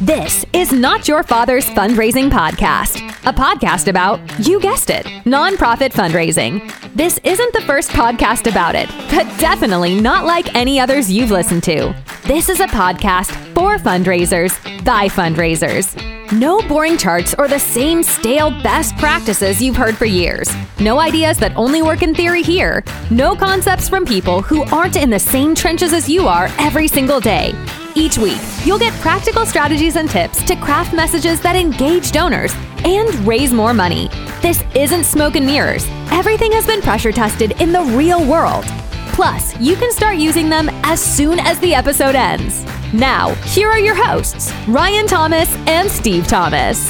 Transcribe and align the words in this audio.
This 0.00 0.46
is 0.52 0.70
Not 0.70 1.08
Your 1.08 1.24
Father's 1.24 1.66
Fundraising 1.66 2.30
Podcast, 2.30 2.98
a 3.28 3.32
podcast 3.32 3.88
about, 3.88 4.20
you 4.46 4.60
guessed 4.60 4.90
it, 4.90 5.04
nonprofit 5.24 5.90
fundraising. 5.90 6.72
This 6.94 7.18
isn't 7.24 7.52
the 7.52 7.62
first 7.62 7.90
podcast 7.90 8.48
about 8.48 8.76
it, 8.76 8.88
but 9.10 9.24
definitely 9.40 10.00
not 10.00 10.24
like 10.24 10.54
any 10.54 10.78
others 10.78 11.10
you've 11.10 11.32
listened 11.32 11.64
to. 11.64 11.92
This 12.26 12.48
is 12.48 12.60
a 12.60 12.68
podcast 12.68 13.32
for 13.54 13.76
fundraisers 13.78 14.54
by 14.84 15.08
fundraisers. 15.08 15.96
No 16.30 16.60
boring 16.68 16.96
charts 16.96 17.34
or 17.36 17.48
the 17.48 17.58
same 17.58 18.04
stale 18.04 18.52
best 18.62 18.96
practices 18.98 19.60
you've 19.60 19.74
heard 19.74 19.96
for 19.96 20.04
years. 20.04 20.48
No 20.78 21.00
ideas 21.00 21.38
that 21.38 21.56
only 21.56 21.82
work 21.82 22.02
in 22.02 22.14
theory 22.14 22.44
here. 22.44 22.84
No 23.10 23.34
concepts 23.34 23.88
from 23.88 24.04
people 24.04 24.42
who 24.42 24.62
aren't 24.66 24.94
in 24.94 25.10
the 25.10 25.18
same 25.18 25.56
trenches 25.56 25.92
as 25.92 26.08
you 26.08 26.28
are 26.28 26.48
every 26.58 26.86
single 26.86 27.18
day. 27.18 27.52
Each 27.98 28.16
week, 28.16 28.38
you'll 28.64 28.78
get 28.78 28.92
practical 29.00 29.44
strategies 29.44 29.96
and 29.96 30.08
tips 30.08 30.44
to 30.44 30.54
craft 30.54 30.94
messages 30.94 31.40
that 31.40 31.56
engage 31.56 32.12
donors 32.12 32.54
and 32.84 33.12
raise 33.26 33.52
more 33.52 33.74
money. 33.74 34.08
This 34.40 34.62
isn't 34.72 35.02
smoke 35.02 35.34
and 35.34 35.44
mirrors. 35.44 35.84
Everything 36.12 36.52
has 36.52 36.64
been 36.64 36.80
pressure 36.80 37.10
tested 37.10 37.60
in 37.60 37.72
the 37.72 37.82
real 37.96 38.24
world. 38.24 38.64
Plus, 39.08 39.58
you 39.58 39.74
can 39.74 39.90
start 39.90 40.16
using 40.16 40.48
them 40.48 40.68
as 40.84 41.00
soon 41.00 41.40
as 41.40 41.58
the 41.58 41.74
episode 41.74 42.14
ends. 42.14 42.64
Now, 42.92 43.34
here 43.46 43.68
are 43.68 43.80
your 43.80 43.96
hosts, 43.96 44.52
Ryan 44.68 45.08
Thomas 45.08 45.52
and 45.66 45.90
Steve 45.90 46.28
Thomas. 46.28 46.88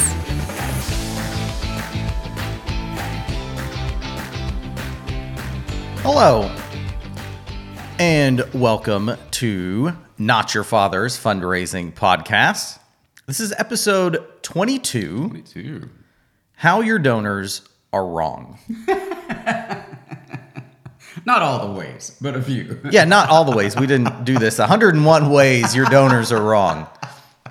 Hello, 6.03 6.55
and 7.99 8.45
welcome 8.53 9.17
to 9.31 9.95
Not 10.21 10.53
Your 10.53 10.65
Father's 10.65 11.17
Fundraising 11.17 11.95
Podcast. 11.95 12.81
This 13.27 13.39
is 13.39 13.53
episode 13.57 14.43
22 14.43 15.29
22. 15.29 15.89
How 16.55 16.81
Your 16.81 16.99
Donors 16.99 17.63
Are 17.93 18.05
Wrong. 18.05 18.59
Not 21.25 21.43
all 21.43 21.69
the 21.69 21.73
ways, 21.79 22.17
but 22.21 22.35
a 22.35 22.43
few. 22.43 22.81
Yeah, 22.91 23.05
not 23.05 23.29
all 23.29 23.45
the 23.45 23.55
ways. 23.55 23.77
We 23.77 23.87
didn't 23.87 24.25
do 24.25 24.39
this 24.39 24.59
101 24.59 25.31
ways 25.31 25.77
your 25.77 25.87
donors 25.87 26.33
are 26.33 26.43
wrong. 26.43 26.89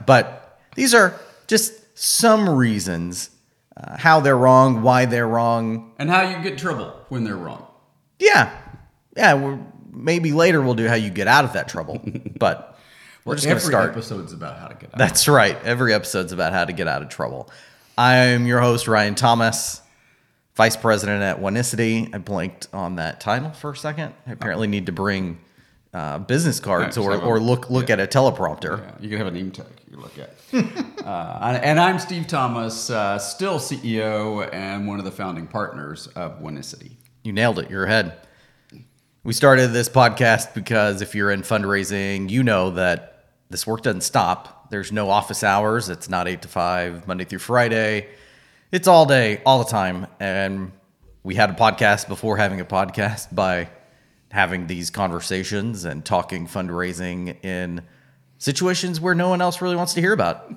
But 0.06 0.60
these 0.76 0.94
are 0.94 1.20
just 1.48 1.98
some 1.98 2.50
reasons 2.50 3.30
uh, 3.76 3.98
how 3.98 4.20
they're 4.20 4.38
wrong, 4.38 4.82
why 4.82 5.06
they're 5.06 5.28
wrong. 5.28 5.94
And 6.00 6.10
how 6.10 6.22
you 6.30 6.42
get 6.42 6.58
trouble 6.58 6.94
when 7.10 7.24
they're 7.24 7.38
wrong. 7.38 7.68
Yeah. 8.20 8.52
Yeah, 9.16 9.34
we're, 9.36 9.60
maybe 9.92 10.32
later 10.32 10.62
we'll 10.62 10.74
do 10.76 10.88
how 10.88 10.96
you 10.96 11.10
get 11.10 11.28
out 11.28 11.46
of 11.46 11.54
that 11.54 11.68
trouble. 11.68 12.02
But 12.40 12.78
we're 13.26 13.36
just 13.36 13.48
going 13.48 13.58
to 13.58 13.62
Every 13.64 13.72
start. 13.72 13.92
episode's 13.92 14.32
about 14.32 14.60
how 14.60 14.68
to 14.68 14.76
get 14.76 14.92
out. 14.94 14.98
That's 14.98 15.28
right. 15.28 15.58
Every 15.64 15.94
episode's 15.94 16.32
about 16.32 16.54
how 16.54 16.66
to 16.66 16.72
get 16.72 16.88
out 16.88 17.02
of 17.02 17.10
trouble. 17.10 17.50
I'm 17.98 18.46
your 18.46 18.62
host, 18.62 18.88
Ryan 18.88 19.16
Thomas, 19.16 19.82
Vice 20.56 20.78
President 20.78 21.24
at 21.24 21.40
Oneicity. 21.40 22.14
I 22.14 22.20
blanked 22.20 22.68
on 22.74 22.98
that 22.98 23.20
title 23.20 23.52
for 23.52 23.72
a 23.72 23.76
second. 23.76 24.14
I 24.28 24.34
apparently 24.34 24.68
need 24.68 24.86
to 24.86 24.92
bring 24.92 25.40
uh, 25.94 26.20
business 26.20 26.60
cards 26.60 26.96
or, 26.98 27.16
or 27.20 27.40
look 27.40 27.70
look 27.70 27.90
at 27.90 28.00
a 28.00 28.06
teleprompter. 28.06 28.80
Yeah, 28.80 28.92
you 29.00 29.10
can 29.10 29.18
have 29.18 29.28
a 29.28 29.32
name 29.32 29.52
tag 29.52 29.66
you 29.90 29.98
look 29.98 30.14
at. 30.20 30.36
uh, 31.06 31.60
and 31.64 31.80
I'm 31.80 31.98
Steve 31.98 32.28
Thomas, 32.28 32.90
uh, 32.90 33.18
still 33.18 33.58
CEO 33.58 34.48
and 34.54 34.88
one 34.88 35.00
of 35.00 35.06
the 35.06 35.12
founding 35.12 35.48
partners 35.48 36.08
of 36.08 36.40
Oneicity. 36.40 36.92
You 37.24 37.34
nailed 37.34 37.60
it. 37.60 37.70
You're 37.70 37.86
ahead. 37.86 38.27
We 39.28 39.34
started 39.34 39.74
this 39.74 39.90
podcast 39.90 40.54
because 40.54 41.02
if 41.02 41.14
you're 41.14 41.32
in 41.32 41.42
fundraising, 41.42 42.30
you 42.30 42.44
know 42.44 42.70
that 42.72 43.26
this 43.50 43.68
work 43.68 43.82
doesn't 43.82 44.04
stop. 44.04 44.70
There's 44.70 44.94
no 44.94 45.10
office 45.10 45.44
hours. 45.44 45.90
It's 45.90 46.08
not 46.08 46.30
eight 46.30 46.44
to 46.44 46.48
five, 46.48 47.06
Monday 47.10 47.26
through 47.26 47.40
Friday. 47.40 48.08
It's 48.72 48.88
all 48.88 49.06
day, 49.06 49.42
all 49.46 49.62
the 49.62 49.70
time. 49.70 50.08
And 50.22 50.72
we 51.24 51.36
had 51.36 51.50
a 51.50 51.54
podcast 51.56 52.08
before 52.08 52.38
having 52.38 52.62
a 52.62 52.66
podcast 52.66 53.36
by 53.36 53.68
having 54.32 54.68
these 54.68 54.90
conversations 54.90 55.84
and 55.84 56.06
talking 56.06 56.48
fundraising 56.48 57.44
in 57.44 57.82
situations 58.38 59.02
where 59.02 59.14
no 59.14 59.28
one 59.28 59.42
else 59.42 59.62
really 59.62 59.76
wants 59.76 59.94
to 59.96 60.00
hear 60.00 60.14
about 60.14 60.50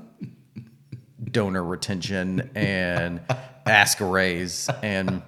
donor 1.28 1.65
retention 1.65 2.49
and 2.55 3.21
ask 3.67 4.00
a 4.00 4.05
raise 4.05 4.71
and 4.81 5.25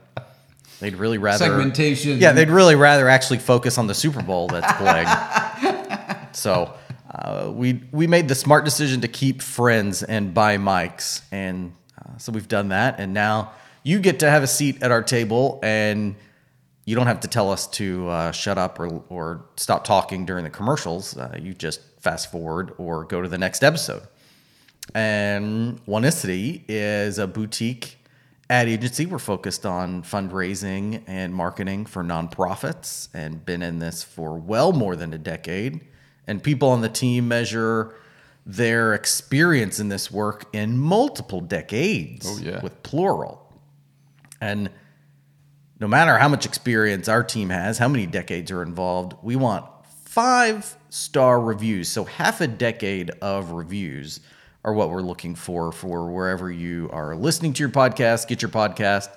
they'd 0.82 0.97
really 0.97 1.19
rather 1.19 1.44
Segmentation. 1.44 2.19
yeah 2.19 2.32
they'd 2.32 2.50
really 2.50 2.75
rather 2.75 3.09
actually 3.09 3.38
focus 3.38 3.78
on 3.78 3.87
the 3.87 3.94
super 3.94 4.22
bowl 4.22 4.48
that's 4.48 4.72
playing. 4.75 5.09
So 6.34 6.75
uh, 7.15 7.50
we 7.54 7.82
we 7.93 8.06
made 8.06 8.26
the 8.26 8.34
smart 8.34 8.65
decision 8.65 9.03
to 9.03 9.09
keep 9.09 9.42
friends 9.42 10.03
and 10.03 10.32
buy 10.32 10.56
mics. 10.56 11.22
And 11.31 11.75
uh, 11.98 12.16
so 12.16 12.32
we've 12.32 12.48
done 12.48 12.71
that. 12.71 12.98
And 12.98 13.12
now 13.12 13.53
you 13.82 14.00
get 14.00 14.21
to 14.21 14.31
have 14.31 14.42
a 14.42 14.47
seat 14.47 14.82
at 14.82 14.91
our 14.91 15.03
table 15.03 15.60
and 15.62 16.15
you 16.87 16.97
don't 16.97 17.06
have 17.06 17.21
to 17.21 17.28
tell 17.28 17.50
us 17.53 17.66
to 17.69 18.09
uh, 18.09 18.32
shut 18.32 18.56
up 18.59 18.81
or, 18.81 19.04
or 19.09 19.44
stop 19.56 19.84
talking 19.84 20.25
during 20.25 20.42
the 20.44 20.50
commercials. 20.50 21.16
Uh, 21.16 21.38
you 21.41 21.53
just 21.53 21.81
fast 22.00 22.32
forward 22.32 22.72
or 22.78 23.04
go 23.04 23.21
to 23.21 23.28
the 23.28 23.38
next 23.38 23.62
episode. 23.62 24.03
And 24.94 25.84
Oneicity 25.87 26.62
is 26.66 27.19
a 27.19 27.26
boutique 27.26 27.98
ad 28.53 28.69
agency. 28.69 29.07
We're 29.07 29.19
focused 29.19 29.65
on 29.65 30.03
fundraising 30.03 31.03
and 31.07 31.35
marketing 31.35 31.87
for 31.87 32.05
nonprofits 32.05 33.09
and 33.15 33.43
been 33.45 33.63
in 33.63 33.79
this 33.79 34.03
for 34.05 34.39
well 34.39 34.73
more 34.73 34.95
than 34.95 35.15
a 35.15 35.19
decade. 35.19 35.81
And 36.27 36.43
people 36.43 36.69
on 36.69 36.83
the 36.83 36.91
team 36.91 37.29
measure 37.29 37.95
their 38.45 38.93
experience 38.93 39.81
in 39.81 39.89
this 39.89 40.11
work 40.11 40.45
in 40.53 40.77
multiple 40.77 41.41
decades 41.41 42.27
Oh, 42.29 42.39
yeah. 42.43 42.61
with 42.63 42.83
plural. 42.83 43.41
And 44.39 44.69
no 45.81 45.89
matter 45.89 46.19
how 46.19 46.29
much 46.29 46.45
experience 46.45 47.09
our 47.09 47.25
team 47.25 47.49
has, 47.49 47.79
how 47.79 47.89
many 47.89 48.07
decades 48.07 48.51
are 48.51 48.63
involved, 48.63 49.15
we 49.23 49.34
want 49.34 49.65
five 50.05 50.77
star 50.91 51.41
reviews. 51.41 51.89
So 51.89 52.05
half 52.05 52.43
a 52.43 52.47
decade 52.47 53.13
of 53.23 53.53
reviews 53.53 54.21
are 54.65 54.73
what 54.73 54.91
we're 54.91 55.03
looking 55.03 55.34
for 55.34 55.73
for 55.73 56.11
wherever 56.11 56.50
you 56.50 56.89
are 56.93 57.17
listening 57.17 57.53
to 57.55 57.61
your 57.61 57.69
podcast. 57.69 58.28
Get 58.28 58.43
your 58.43 58.50
podcast. 58.50 59.09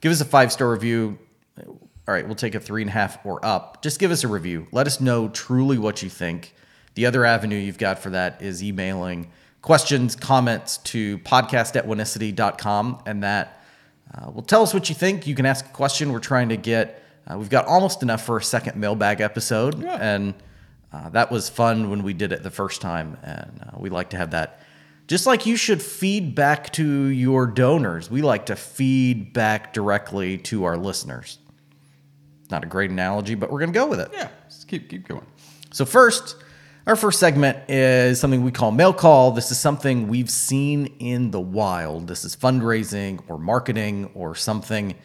Give 0.00 0.12
us 0.12 0.20
a 0.20 0.24
five 0.24 0.52
star 0.52 0.70
review. 0.70 1.18
All 1.66 2.14
right, 2.14 2.24
we'll 2.24 2.36
take 2.36 2.54
a 2.54 2.60
three 2.60 2.82
and 2.82 2.88
a 2.88 2.92
half 2.92 3.24
or 3.24 3.44
up. 3.44 3.82
Just 3.82 3.98
give 3.98 4.10
us 4.10 4.22
a 4.22 4.28
review. 4.28 4.68
Let 4.70 4.86
us 4.86 5.00
know 5.00 5.28
truly 5.28 5.78
what 5.78 6.02
you 6.02 6.08
think. 6.08 6.54
The 6.94 7.06
other 7.06 7.24
avenue 7.24 7.56
you've 7.56 7.78
got 7.78 7.98
for 7.98 8.10
that 8.10 8.40
is 8.40 8.62
emailing 8.62 9.30
questions, 9.60 10.14
comments 10.14 10.78
to 10.78 11.18
podcast 11.18 11.74
at 11.74 11.86
oneicity.com, 11.86 13.02
and 13.06 13.22
that 13.24 13.60
uh, 14.14 14.30
well, 14.30 14.42
tell 14.42 14.62
us 14.62 14.72
what 14.72 14.88
you 14.88 14.94
think. 14.94 15.26
You 15.26 15.34
can 15.34 15.46
ask 15.46 15.66
a 15.66 15.70
question. 15.70 16.12
We're 16.12 16.20
trying 16.20 16.50
to 16.50 16.56
get. 16.56 17.02
Uh, 17.28 17.36
we've 17.38 17.50
got 17.50 17.66
almost 17.66 18.02
enough 18.02 18.24
for 18.24 18.36
a 18.36 18.42
second 18.42 18.76
mailbag 18.76 19.20
episode, 19.20 19.82
and 19.84 20.34
uh, 20.92 21.08
that 21.10 21.32
was 21.32 21.48
fun 21.48 21.90
when 21.90 22.04
we 22.04 22.14
did 22.14 22.30
it 22.32 22.44
the 22.44 22.50
first 22.50 22.80
time, 22.80 23.18
and 23.24 23.60
uh, 23.62 23.76
we 23.76 23.90
like 23.90 24.10
to 24.10 24.16
have 24.16 24.30
that. 24.30 24.60
Just 25.06 25.26
like 25.26 25.46
you 25.46 25.56
should 25.56 25.82
feed 25.82 26.34
back 26.34 26.72
to 26.72 27.06
your 27.06 27.46
donors, 27.46 28.10
we 28.10 28.22
like 28.22 28.46
to 28.46 28.56
feed 28.56 29.32
back 29.32 29.72
directly 29.72 30.38
to 30.38 30.64
our 30.64 30.76
listeners. 30.76 31.38
Not 32.50 32.64
a 32.64 32.66
great 32.66 32.90
analogy, 32.90 33.34
but 33.34 33.50
we're 33.50 33.60
going 33.60 33.72
to 33.72 33.78
go 33.78 33.86
with 33.86 34.00
it. 34.00 34.10
Yeah, 34.12 34.28
just 34.48 34.66
keep, 34.66 34.88
keep 34.88 35.06
going. 35.06 35.26
So 35.72 35.84
first, 35.84 36.36
our 36.86 36.96
first 36.96 37.20
segment 37.20 37.58
is 37.68 38.18
something 38.18 38.42
we 38.42 38.50
call 38.50 38.72
mail 38.72 38.92
call. 38.92 39.30
This 39.32 39.50
is 39.50 39.58
something 39.58 40.08
we've 40.08 40.30
seen 40.30 40.86
in 40.98 41.30
the 41.30 41.40
wild. 41.40 42.08
This 42.08 42.24
is 42.24 42.34
fundraising 42.34 43.22
or 43.28 43.38
marketing 43.38 44.10
or 44.14 44.34
something 44.34 44.96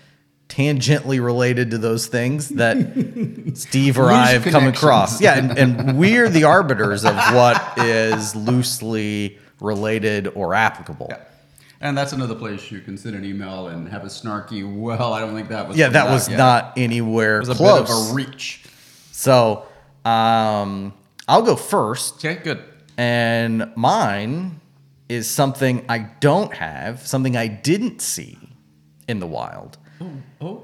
tangentially 0.47 1.23
related 1.23 1.71
to 1.71 1.77
those 1.77 2.07
things 2.07 2.49
that 2.49 2.75
Steve 3.55 3.97
or 3.97 4.05
Loose 4.05 4.13
I 4.13 4.31
have 4.31 4.43
come 4.45 4.67
across. 4.67 5.21
Yeah, 5.21 5.37
and, 5.37 5.57
and 5.57 5.97
we're 5.97 6.27
the 6.27 6.43
arbiters 6.45 7.05
of 7.05 7.15
what 7.15 7.77
is 7.77 8.35
loosely 8.35 9.39
related 9.61 10.27
or 10.35 10.53
applicable. 10.53 11.07
Yeah. 11.09 11.19
And 11.79 11.97
that's 11.97 12.11
another 12.13 12.35
place 12.35 12.69
you 12.69 12.81
can 12.81 12.97
send 12.97 13.15
an 13.15 13.25
email 13.25 13.67
and 13.69 13.87
have 13.89 14.03
a 14.03 14.07
snarky, 14.07 14.61
well, 14.79 15.13
I 15.13 15.19
don't 15.21 15.33
think 15.33 15.49
that 15.49 15.67
was. 15.67 15.77
Yeah, 15.77 15.89
that 15.89 16.09
was 16.11 16.27
yet." 16.29 16.37
not 16.37 16.73
anywhere 16.77 17.37
It 17.37 17.47
was 17.47 17.49
a 17.49 17.55
close. 17.55 17.87
bit 17.87 17.89
of 17.97 18.11
a 18.11 18.13
reach. 18.13 18.63
so 19.11 19.65
um, 20.05 20.93
I'll 21.27 21.41
go 21.41 21.55
first. 21.55 22.15
Okay, 22.23 22.35
good. 22.43 22.63
And 22.97 23.71
mine 23.75 24.59
is 25.09 25.29
something 25.29 25.85
I 25.89 25.99
don't 26.19 26.53
have, 26.53 27.05
something 27.07 27.35
I 27.35 27.47
didn't 27.47 28.01
see 28.01 28.37
in 29.07 29.19
the 29.19 29.27
wild. 29.27 29.77
Oh, 30.39 30.63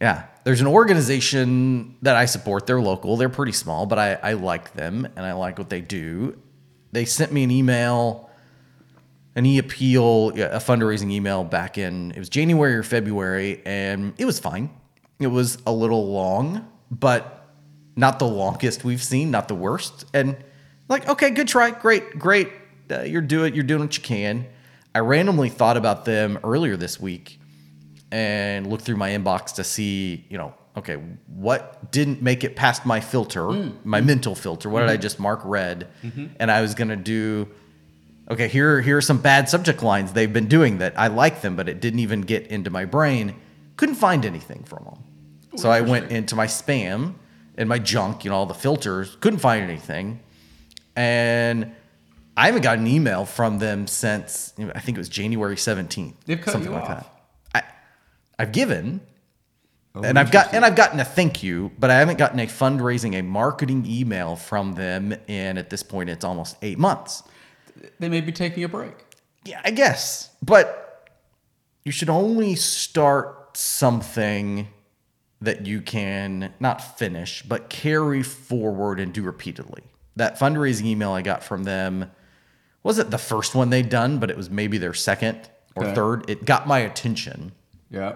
Yeah. 0.00 0.24
There's 0.44 0.60
an 0.60 0.66
organization 0.66 1.94
that 2.02 2.16
I 2.16 2.24
support. 2.24 2.66
They're 2.66 2.80
local. 2.80 3.16
They're 3.16 3.28
pretty 3.28 3.52
small, 3.52 3.86
but 3.86 3.98
I, 4.00 4.14
I 4.14 4.32
like 4.32 4.72
them 4.74 5.06
and 5.14 5.24
I 5.24 5.34
like 5.34 5.56
what 5.56 5.70
they 5.70 5.80
do. 5.80 6.36
They 6.92 7.04
sent 7.04 7.32
me 7.32 7.42
an 7.42 7.50
email, 7.50 8.30
an 9.34 9.46
e 9.46 9.58
appeal, 9.58 10.30
a 10.30 10.58
fundraising 10.58 11.10
email 11.10 11.42
back 11.42 11.78
in, 11.78 12.12
it 12.12 12.18
was 12.18 12.28
January 12.28 12.74
or 12.74 12.82
February, 12.82 13.62
and 13.64 14.12
it 14.18 14.26
was 14.26 14.38
fine. 14.38 14.70
It 15.18 15.28
was 15.28 15.58
a 15.66 15.72
little 15.72 16.12
long, 16.12 16.68
but 16.90 17.48
not 17.96 18.18
the 18.18 18.26
longest 18.26 18.84
we've 18.84 19.02
seen, 19.02 19.30
not 19.30 19.48
the 19.48 19.54
worst. 19.54 20.04
And 20.12 20.36
like, 20.88 21.08
okay, 21.08 21.30
good 21.30 21.48
try. 21.48 21.70
Great, 21.70 22.18
great. 22.18 22.50
uh, 22.90 23.02
you're 23.02 23.22
doing 23.22 23.54
you're 23.54 23.64
doing 23.64 23.80
what 23.80 23.96
you 23.96 24.02
can. 24.02 24.46
I 24.94 24.98
randomly 24.98 25.48
thought 25.48 25.76
about 25.76 26.04
them 26.04 26.38
earlier 26.44 26.76
this 26.76 27.00
week 27.00 27.40
and 28.10 28.66
looked 28.66 28.84
through 28.84 28.96
my 28.96 29.10
inbox 29.10 29.54
to 29.54 29.64
see, 29.64 30.26
you 30.28 30.36
know, 30.36 30.54
okay, 30.76 30.94
what 31.26 31.90
didn't 31.90 32.22
make 32.22 32.44
it 32.44 32.56
past 32.56 32.86
my 32.86 33.00
filter, 33.00 33.42
mm. 33.42 33.74
my 33.84 33.98
mm-hmm. 33.98 34.06
mental 34.06 34.34
filter? 34.34 34.68
What 34.68 34.80
did 34.80 34.88
I 34.88 34.94
mm-hmm. 34.94 35.02
just 35.02 35.20
mark 35.20 35.40
red? 35.44 35.88
Mm-hmm. 36.02 36.26
And 36.38 36.50
I 36.50 36.62
was 36.62 36.74
gonna 36.74 36.96
do 36.96 37.48
okay, 38.30 38.48
here 38.48 38.80
here 38.80 38.96
are 38.96 39.02
some 39.02 39.18
bad 39.18 39.48
subject 39.48 39.82
lines 39.82 40.12
they've 40.12 40.32
been 40.32 40.48
doing 40.48 40.78
that 40.78 40.98
I 40.98 41.08
like 41.08 41.42
them, 41.42 41.56
but 41.56 41.68
it 41.68 41.80
didn't 41.80 42.00
even 42.00 42.22
get 42.22 42.46
into 42.46 42.70
my 42.70 42.84
brain. 42.84 43.34
Couldn't 43.76 43.96
find 43.96 44.24
anything 44.24 44.64
from 44.64 44.84
them. 44.84 45.58
So 45.58 45.70
I 45.70 45.82
went 45.82 46.10
into 46.10 46.34
my 46.34 46.46
spam 46.46 47.14
and 47.58 47.68
my 47.68 47.78
junk, 47.78 48.24
you 48.24 48.30
know, 48.30 48.36
all 48.36 48.46
the 48.46 48.54
filters, 48.54 49.16
couldn't 49.20 49.40
find 49.40 49.62
anything. 49.62 50.20
And 50.96 51.72
I 52.36 52.46
haven't 52.46 52.62
got 52.62 52.78
an 52.78 52.86
email 52.86 53.26
from 53.26 53.58
them 53.58 53.86
since 53.86 54.54
I 54.58 54.80
think 54.80 54.96
it 54.96 55.00
was 55.00 55.10
January 55.10 55.56
17th. 55.56 56.14
They've 56.24 56.40
cut 56.40 56.52
something 56.52 56.70
you 56.70 56.78
like 56.78 56.88
off. 56.88 57.10
that. 57.52 57.66
I 58.38 58.42
I've 58.42 58.52
given 58.52 59.00
Oh, 59.94 60.02
and 60.02 60.18
I've 60.18 60.30
got 60.30 60.54
and 60.54 60.64
I've 60.64 60.74
gotten 60.76 61.00
a 61.00 61.04
thank 61.04 61.42
you, 61.42 61.70
but 61.78 61.90
I 61.90 61.98
haven't 61.98 62.16
gotten 62.16 62.40
a 62.40 62.46
fundraising, 62.46 63.18
a 63.18 63.22
marketing 63.22 63.84
email 63.86 64.36
from 64.36 64.72
them 64.74 65.14
in 65.26 65.58
at 65.58 65.68
this 65.68 65.82
point 65.82 66.08
it's 66.08 66.24
almost 66.24 66.56
eight 66.62 66.78
months. 66.78 67.22
They 67.98 68.08
may 68.08 68.20
be 68.22 68.32
taking 68.32 68.64
a 68.64 68.68
break. 68.68 68.94
Yeah, 69.44 69.60
I 69.64 69.70
guess. 69.70 70.30
But 70.42 71.10
you 71.84 71.92
should 71.92 72.08
only 72.08 72.54
start 72.54 73.56
something 73.56 74.68
that 75.40 75.66
you 75.66 75.82
can 75.82 76.54
not 76.60 76.98
finish, 76.98 77.42
but 77.42 77.68
carry 77.68 78.22
forward 78.22 79.00
and 79.00 79.12
do 79.12 79.22
repeatedly. 79.22 79.82
That 80.16 80.38
fundraising 80.38 80.84
email 80.84 81.10
I 81.12 81.22
got 81.22 81.42
from 81.42 81.64
them 81.64 82.10
wasn't 82.82 83.10
the 83.10 83.18
first 83.18 83.54
one 83.54 83.70
they'd 83.70 83.88
done, 83.88 84.18
but 84.18 84.30
it 84.30 84.36
was 84.36 84.48
maybe 84.48 84.78
their 84.78 84.94
second 84.94 85.50
or 85.74 85.84
Okay. 85.84 85.94
third. 85.94 86.30
It 86.30 86.44
got 86.44 86.66
my 86.66 86.78
attention. 86.78 87.52
Yeah. 87.90 88.14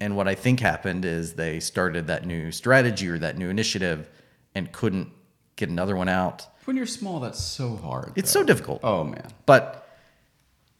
And 0.00 0.16
what 0.16 0.28
I 0.28 0.34
think 0.34 0.60
happened 0.60 1.04
is 1.04 1.34
they 1.34 1.60
started 1.60 2.06
that 2.06 2.24
new 2.24 2.52
strategy 2.52 3.08
or 3.08 3.18
that 3.18 3.36
new 3.36 3.48
initiative 3.50 4.08
and 4.54 4.70
couldn't 4.72 5.08
get 5.56 5.68
another 5.68 5.96
one 5.96 6.08
out. 6.08 6.46
When 6.64 6.76
you're 6.76 6.86
small, 6.86 7.20
that's 7.20 7.42
so 7.42 7.76
hard. 7.76 8.12
It's 8.14 8.32
though. 8.32 8.40
so 8.40 8.46
difficult. 8.46 8.80
Oh 8.82 9.04
man. 9.04 9.26
but 9.46 9.88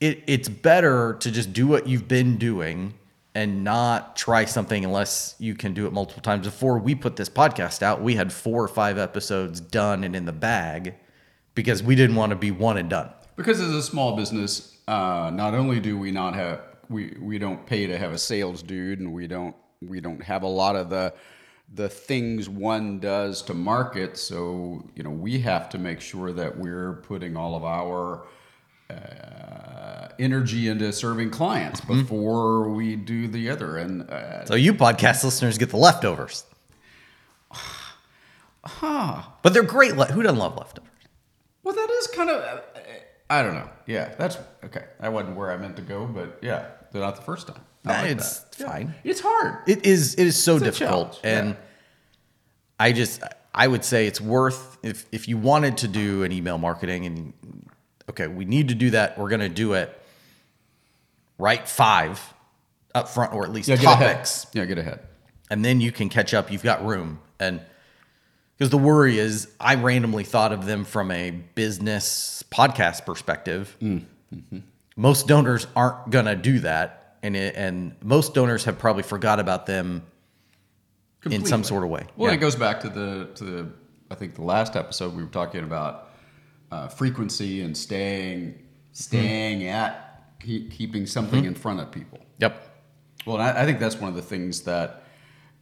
it, 0.00 0.22
it's 0.26 0.48
better 0.48 1.14
to 1.20 1.30
just 1.30 1.52
do 1.52 1.66
what 1.66 1.88
you've 1.88 2.06
been 2.06 2.36
doing 2.36 2.94
and 3.34 3.64
not 3.64 4.16
try 4.16 4.44
something 4.44 4.84
unless 4.84 5.34
you 5.38 5.54
can 5.54 5.74
do 5.74 5.86
it 5.86 5.92
multiple 5.92 6.22
times. 6.22 6.46
Before 6.46 6.78
we 6.78 6.94
put 6.94 7.16
this 7.16 7.28
podcast 7.28 7.82
out, 7.82 8.00
we 8.00 8.14
had 8.14 8.32
four 8.32 8.62
or 8.62 8.68
five 8.68 8.98
episodes 8.98 9.60
done 9.60 10.04
and 10.04 10.14
in 10.14 10.24
the 10.24 10.32
bag 10.32 10.94
because 11.54 11.82
we 11.82 11.94
didn't 11.94 12.16
want 12.16 12.30
to 12.30 12.36
be 12.36 12.50
one 12.50 12.76
and 12.78 12.88
done. 12.88 13.10
Because 13.36 13.60
as 13.60 13.72
a 13.72 13.82
small 13.82 14.16
business, 14.16 14.76
uh, 14.86 15.30
not 15.32 15.54
only 15.54 15.80
do 15.80 15.98
we 15.98 16.10
not 16.10 16.34
have 16.34 16.60
we 16.88 17.16
we 17.20 17.38
don't 17.38 17.64
pay 17.66 17.86
to 17.86 17.96
have 17.98 18.12
a 18.12 18.18
sales 18.18 18.62
dude, 18.62 19.00
and 19.00 19.12
we 19.12 19.26
don't 19.26 19.54
we 19.80 20.00
don't 20.00 20.22
have 20.22 20.42
a 20.42 20.48
lot 20.48 20.76
of 20.76 20.90
the 20.90 21.14
the 21.74 21.88
things 21.88 22.48
one 22.48 22.98
does 22.98 23.42
to 23.42 23.54
market. 23.54 24.16
So 24.16 24.84
you 24.94 25.02
know 25.02 25.10
we 25.10 25.40
have 25.40 25.68
to 25.70 25.78
make 25.78 26.00
sure 26.00 26.32
that 26.32 26.58
we're 26.58 26.94
putting 27.06 27.36
all 27.36 27.54
of 27.54 27.64
our 27.64 28.26
uh, 28.90 30.08
energy 30.18 30.68
into 30.68 30.90
serving 30.92 31.30
clients 31.30 31.80
before 31.82 32.68
we 32.70 32.96
do 32.96 33.28
the 33.28 33.50
other. 33.50 33.76
And 33.76 34.08
uh, 34.10 34.44
So 34.46 34.54
you 34.54 34.72
podcast 34.74 35.24
listeners 35.24 35.58
get 35.58 35.70
the 35.70 35.76
leftovers. 35.76 36.44
But 38.80 39.54
they're 39.54 39.62
great. 39.62 39.96
Le- 39.96 40.06
Who 40.06 40.22
doesn't 40.22 40.38
love 40.38 40.56
leftovers? 40.56 40.90
well, 41.62 41.74
that 41.74 41.90
is 41.90 42.06
kind 42.08 42.30
of. 42.30 42.42
Uh, 42.42 42.60
I 43.30 43.42
don't 43.42 43.54
know. 43.54 43.68
Yeah, 43.86 44.14
that's 44.18 44.38
okay. 44.64 44.84
That 45.00 45.12
wasn't 45.12 45.36
where 45.36 45.50
I 45.52 45.56
meant 45.58 45.76
to 45.76 45.82
go, 45.82 46.06
but 46.06 46.38
yeah, 46.42 46.66
they're 46.92 47.02
not 47.02 47.16
the 47.16 47.22
first 47.22 47.46
time. 47.46 47.60
Nah, 47.84 47.92
like 47.92 48.10
it's 48.12 48.40
that. 48.40 48.60
Yeah. 48.60 48.66
fine. 48.70 48.94
It's 49.04 49.20
hard. 49.20 49.58
It 49.68 49.86
is 49.86 50.14
it 50.14 50.26
is 50.26 50.36
so 50.36 50.56
It's 50.56 50.64
difficult, 50.64 51.12
challenge, 51.12 51.18
yeah. 51.24 51.38
and 51.38 51.56
I 52.80 52.92
just 52.92 53.22
I 53.54 53.66
would 53.66 53.84
say 53.84 54.06
it's 54.06 54.20
worth 54.20 54.78
if 54.82 55.06
if 55.12 55.28
you 55.28 55.38
wanted 55.38 55.78
to 55.78 55.88
do 55.88 56.22
an 56.24 56.32
email 56.32 56.58
marketing 56.58 57.06
and 57.06 57.32
okay, 58.10 58.26
we 58.26 58.44
need 58.44 58.68
to 58.68 58.74
do 58.74 58.90
that. 58.90 59.18
We're 59.18 59.28
going 59.28 59.40
to 59.40 59.48
do 59.48 59.74
it. 59.74 59.94
Write 61.38 61.68
five 61.68 62.34
up 62.94 63.08
front, 63.08 63.32
or 63.32 63.44
at 63.44 63.52
least 63.52 63.68
Yeah, 63.68 63.76
topics, 63.76 64.44
ahead. 64.44 64.54
Yeah, 64.54 64.64
get 64.64 64.78
ahead. 64.78 65.00
and 65.50 65.64
then 65.64 65.80
you 65.80 65.92
can 65.92 66.08
catch 66.08 66.34
up. 66.34 66.50
You've 66.50 66.62
got 66.64 66.84
room, 66.84 67.20
and 67.38 67.60
because 68.56 68.70
the 68.70 68.78
worry 68.78 69.18
is, 69.18 69.46
I 69.60 69.76
randomly 69.76 70.24
thought 70.24 70.50
of 70.52 70.66
them 70.66 70.84
from 70.84 71.12
a 71.12 71.30
business 71.30 72.42
podcast 72.50 73.06
perspective. 73.06 73.76
Mm, 73.80 74.02
Most 74.98 75.28
donors 75.28 75.66
aren't 75.76 76.10
gonna 76.10 76.34
do 76.34 76.58
that, 76.58 77.16
and 77.22 77.36
it, 77.36 77.54
and 77.56 77.94
most 78.02 78.34
donors 78.34 78.64
have 78.64 78.78
probably 78.80 79.04
forgot 79.04 79.38
about 79.38 79.64
them 79.64 80.02
in 81.30 81.44
some 81.46 81.62
sort 81.62 81.84
of 81.84 81.90
way. 81.90 82.04
Well, 82.16 82.30
Yeah. 82.30 82.36
it 82.36 82.40
goes 82.40 82.56
back 82.56 82.80
to 82.80 82.88
the 82.88 83.28
to 83.36 83.44
the 83.44 83.68
I 84.10 84.16
think 84.16 84.34
the 84.34 84.42
last 84.42 84.74
episode 84.74 85.14
we 85.14 85.22
were 85.22 85.28
talking 85.30 85.62
about 85.62 86.10
uh, 86.72 86.88
frequency 86.88 87.60
and 87.62 87.76
staying 87.76 88.58
staying 88.92 89.66
at 89.68 90.24
keep, 90.40 90.72
keeping 90.72 91.06
something 91.06 91.44
in 91.44 91.54
front 91.54 91.78
of 91.78 91.92
people. 91.92 92.18
Yep. 92.38 92.64
Well, 93.24 93.36
I, 93.36 93.62
I 93.62 93.64
think 93.66 93.78
that's 93.78 93.96
one 93.96 94.08
of 94.10 94.16
the 94.16 94.22
things 94.22 94.62
that 94.62 95.04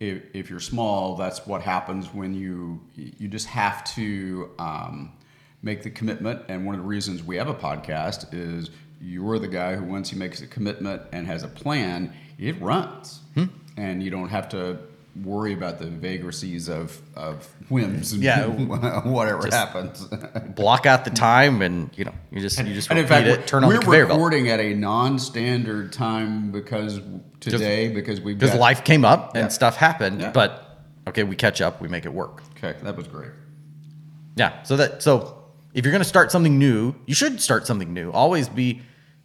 if, 0.00 0.22
if 0.32 0.48
you're 0.48 0.60
small, 0.60 1.14
that's 1.16 1.46
what 1.46 1.60
happens 1.60 2.06
when 2.14 2.32
you 2.32 2.80
you 2.94 3.28
just 3.28 3.48
have 3.48 3.84
to 3.96 4.50
um, 4.58 5.12
make 5.62 5.82
the 5.82 5.90
commitment. 5.90 6.42
And 6.48 6.64
one 6.64 6.74
of 6.74 6.80
the 6.80 6.86
reasons 6.86 7.22
we 7.22 7.36
have 7.36 7.48
a 7.48 7.54
podcast 7.54 8.32
is 8.32 8.70
you're 9.00 9.38
the 9.38 9.48
guy 9.48 9.76
who 9.76 9.84
once 9.84 10.10
he 10.10 10.16
makes 10.16 10.40
a 10.40 10.46
commitment 10.46 11.02
and 11.12 11.26
has 11.26 11.42
a 11.42 11.48
plan, 11.48 12.12
it 12.38 12.60
runs, 12.60 13.20
hmm. 13.34 13.44
and 13.76 14.02
you 14.02 14.10
don't 14.10 14.28
have 14.28 14.48
to 14.50 14.78
worry 15.24 15.54
about 15.54 15.78
the 15.78 15.86
vagaries 15.86 16.68
of 16.68 17.00
of 17.14 17.46
whims 17.70 18.12
and 18.12 18.22
Yeah. 18.22 18.46
whatever 19.06 19.46
happens. 19.48 20.06
Block 20.54 20.84
out 20.86 21.04
the 21.04 21.10
time, 21.10 21.62
and 21.62 21.90
you 21.96 22.04
know 22.04 22.12
you 22.30 22.40
just 22.40 22.58
you 22.58 22.74
just 22.74 22.90
And 22.90 22.98
in 22.98 23.06
fact, 23.06 23.26
it. 23.26 23.46
Turn 23.46 23.64
on 23.64 23.68
we're 23.68 23.76
the 23.76 23.82
conveyor 23.82 24.06
belt 24.06 24.18
recording 24.18 24.48
at 24.48 24.60
a 24.60 24.74
non-standard 24.74 25.92
time 25.92 26.50
because 26.52 27.00
today 27.40 27.88
because 27.88 28.20
we've 28.20 28.38
because 28.38 28.54
life 28.58 28.84
came 28.84 29.04
up 29.04 29.34
and 29.34 29.44
Yeah. 29.44 29.48
stuff 29.48 29.76
happened. 29.76 30.20
Yeah. 30.20 30.32
But 30.32 30.80
okay, 31.08 31.22
we 31.24 31.36
catch 31.36 31.60
up. 31.60 31.80
We 31.80 31.88
make 31.88 32.04
it 32.04 32.12
work. 32.12 32.42
Okay, 32.56 32.76
that 32.82 32.96
was 32.96 33.06
great. 33.08 33.30
Yeah. 34.36 34.62
So 34.64 34.76
that 34.76 35.02
so 35.02 35.35
if 35.76 35.84
you're 35.84 35.92
going 35.92 36.02
to 36.02 36.08
start 36.08 36.32
something 36.32 36.58
new, 36.58 36.94
you 37.04 37.14
should 37.14 37.38
start 37.38 37.66
something 37.66 37.92
new. 37.92 38.10
Always 38.10 38.48
be 38.48 38.80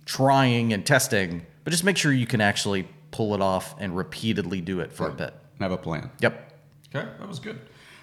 trying 0.05 0.73
and 0.73 0.85
testing, 0.85 1.45
but 1.63 1.71
just 1.71 1.85
make 1.85 1.95
sure 1.95 2.11
you 2.11 2.27
can 2.27 2.41
actually 2.41 2.89
pull 3.11 3.33
it 3.33 3.41
off 3.41 3.73
and 3.79 3.95
repeatedly 3.95 4.59
do 4.59 4.81
it 4.81 4.91
for 4.91 5.07
a 5.07 5.13
bit. 5.13 5.33
Have 5.61 5.71
a 5.71 5.77
plan. 5.77 6.11
Yep. 6.19 6.51
Okay, 6.93 7.07
that 7.19 7.27
was 7.27 7.39
good. 7.39 7.57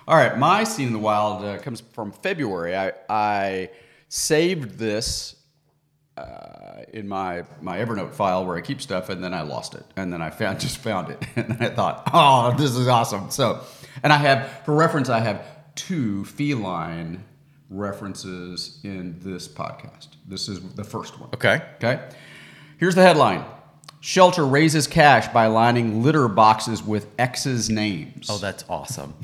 All 0.08 0.16
right, 0.16 0.38
my 0.38 0.64
scene 0.64 0.86
in 0.86 0.92
the 0.94 0.98
wild 0.98 1.44
uh, 1.44 1.58
comes 1.58 1.82
from 1.92 2.10
February. 2.10 2.74
I, 2.74 2.92
I 3.10 3.70
saved 4.08 4.78
this 4.78 5.36
uh, 6.16 6.84
in 6.94 7.06
my 7.06 7.44
my 7.60 7.76
Evernote 7.76 8.14
file 8.14 8.46
where 8.46 8.56
I 8.56 8.62
keep 8.62 8.80
stuff, 8.80 9.10
and 9.10 9.22
then 9.22 9.34
I 9.34 9.42
lost 9.42 9.74
it, 9.74 9.84
and 9.94 10.10
then 10.10 10.22
I 10.22 10.30
found 10.30 10.58
just 10.60 10.78
found 10.78 11.10
it, 11.10 11.22
and 11.36 11.48
then 11.48 11.70
I 11.70 11.74
thought, 11.74 12.08
oh, 12.14 12.54
this 12.56 12.74
is 12.74 12.88
awesome. 12.88 13.30
So, 13.30 13.60
and 14.02 14.10
I 14.10 14.16
have 14.16 14.62
for 14.64 14.74
reference, 14.74 15.10
I 15.10 15.20
have 15.20 15.44
two 15.74 16.24
feline 16.24 17.24
references 17.70 18.80
in 18.82 19.18
this 19.20 19.46
podcast. 19.46 20.08
This 20.26 20.48
is 20.48 20.60
the 20.74 20.84
first 20.84 21.18
one. 21.20 21.30
Okay. 21.34 21.62
Okay. 21.76 22.08
Here's 22.78 22.94
the 22.94 23.02
headline 23.02 23.44
Shelter 24.00 24.46
raises 24.46 24.86
cash 24.86 25.28
by 25.28 25.46
lining 25.46 26.02
litter 26.02 26.28
boxes 26.28 26.82
with 26.82 27.06
X's 27.18 27.68
names. 27.68 28.28
Oh, 28.30 28.38
that's 28.38 28.64
awesome. 28.68 29.14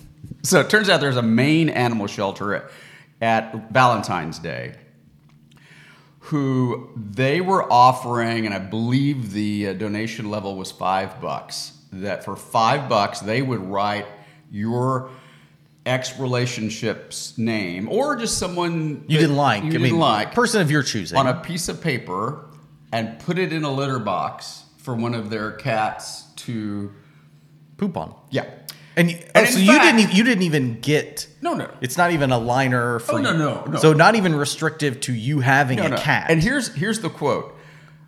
So 0.42 0.60
it 0.60 0.68
turns 0.68 0.88
out 0.88 1.00
there's 1.00 1.16
a 1.16 1.22
main 1.22 1.68
animal 1.68 2.06
shelter 2.06 2.54
at, 2.54 2.70
at 3.20 3.70
Valentine's 3.70 4.38
Day 4.38 4.74
who 6.24 6.88
they 6.96 7.42
were 7.42 7.70
offering, 7.70 8.46
and 8.46 8.54
I 8.54 8.58
believe 8.58 9.32
the 9.32 9.68
uh, 9.68 9.72
donation 9.74 10.30
level 10.30 10.56
was 10.56 10.72
five 10.72 11.20
bucks. 11.20 11.72
That 11.92 12.24
for 12.24 12.34
five 12.34 12.88
bucks, 12.88 13.20
they 13.20 13.42
would 13.42 13.60
write 13.60 14.06
your 14.50 15.10
ex 15.86 16.18
relationship's 16.18 17.36
name 17.38 17.88
or 17.88 18.16
just 18.16 18.38
someone 18.38 19.04
You 19.06 19.18
didn't 19.18 19.36
like. 19.36 19.62
You 19.62 19.68
I 19.68 19.72
didn't 19.72 19.82
mean, 19.84 19.98
like 19.98 20.32
person 20.32 20.60
of 20.60 20.70
your 20.70 20.82
choosing. 20.82 21.18
on 21.18 21.26
a 21.26 21.34
piece 21.34 21.68
of 21.68 21.80
paper 21.82 22.46
and 22.92 23.18
put 23.18 23.38
it 23.38 23.52
in 23.52 23.64
a 23.64 23.70
litter 23.72 23.98
box 23.98 24.64
for 24.78 24.94
one 24.94 25.14
of 25.14 25.30
their 25.30 25.52
cats 25.52 26.24
to. 26.36 26.92
poop 27.76 27.96
on. 27.96 28.14
Yeah. 28.30 28.44
And, 28.96 29.10
you- 29.10 29.18
And 29.34 29.46
oh, 29.46 29.50
so 29.50 29.58
in 29.58 29.64
you 29.64 29.72
didn't 29.78 29.98
even, 30.00 30.16
you 30.16 30.22
didn't 30.24 30.42
even 30.44 30.80
get 30.80 31.26
No, 31.42 31.54
no. 31.54 31.68
It's 31.80 31.98
not 31.98 32.12
even 32.12 32.30
a 32.30 32.38
liner 32.38 32.96
oh, 32.96 32.98
for 33.00 33.14
Oh, 33.14 33.18
no, 33.18 33.36
no, 33.36 33.64
no. 33.64 33.78
So 33.78 33.92
not 33.92 34.14
even 34.14 34.34
restrictive 34.36 35.00
to 35.00 35.12
you 35.12 35.40
having 35.40 35.78
No, 35.78 35.86
a 35.86 35.88
no. 35.90 35.96
cat. 35.96 36.26
And 36.30 36.40
here's 36.42 36.72
here's 36.74 37.00
the 37.00 37.10
quote. 37.10 37.50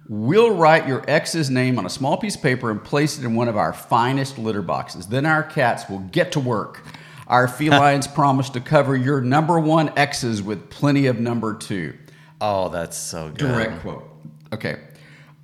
We'll 0.09 0.55
write 0.55 0.87
your 0.87 1.03
ex's 1.09 1.51
name 1.51 1.81
on 1.81 1.85
a 1.87 1.91
small 1.91 2.17
piece 2.17 2.37
of 2.37 2.43
paper 2.43 2.71
and 2.71 2.83
place 2.83 3.19
it 3.19 3.25
in 3.25 3.35
one 3.35 3.49
of 3.49 3.57
our 3.57 3.73
finest 3.73 4.39
litter 4.39 4.63
boxes. 4.63 5.09
Then 5.09 5.27
our 5.27 5.43
cats 5.43 5.91
will 5.91 5.99
get 5.99 6.31
to 6.33 6.41
work. 6.41 6.85
Our 7.27 7.49
felines 7.59 8.07
promise 8.07 8.51
to 8.51 8.61
cover 8.61 8.97
your 8.97 9.21
number 9.21 9.59
one 9.59 9.97
exes 9.99 10.43
with 10.43 10.71
plenty 10.71 11.07
of 11.07 11.19
number 11.21 11.55
two. 11.55 11.95
Oh, 12.41 12.69
that's 12.69 12.97
so 12.97 13.29
good. 13.29 13.39
Direct 13.39 13.81
quote. 13.81 14.09
Okay. 14.53 14.79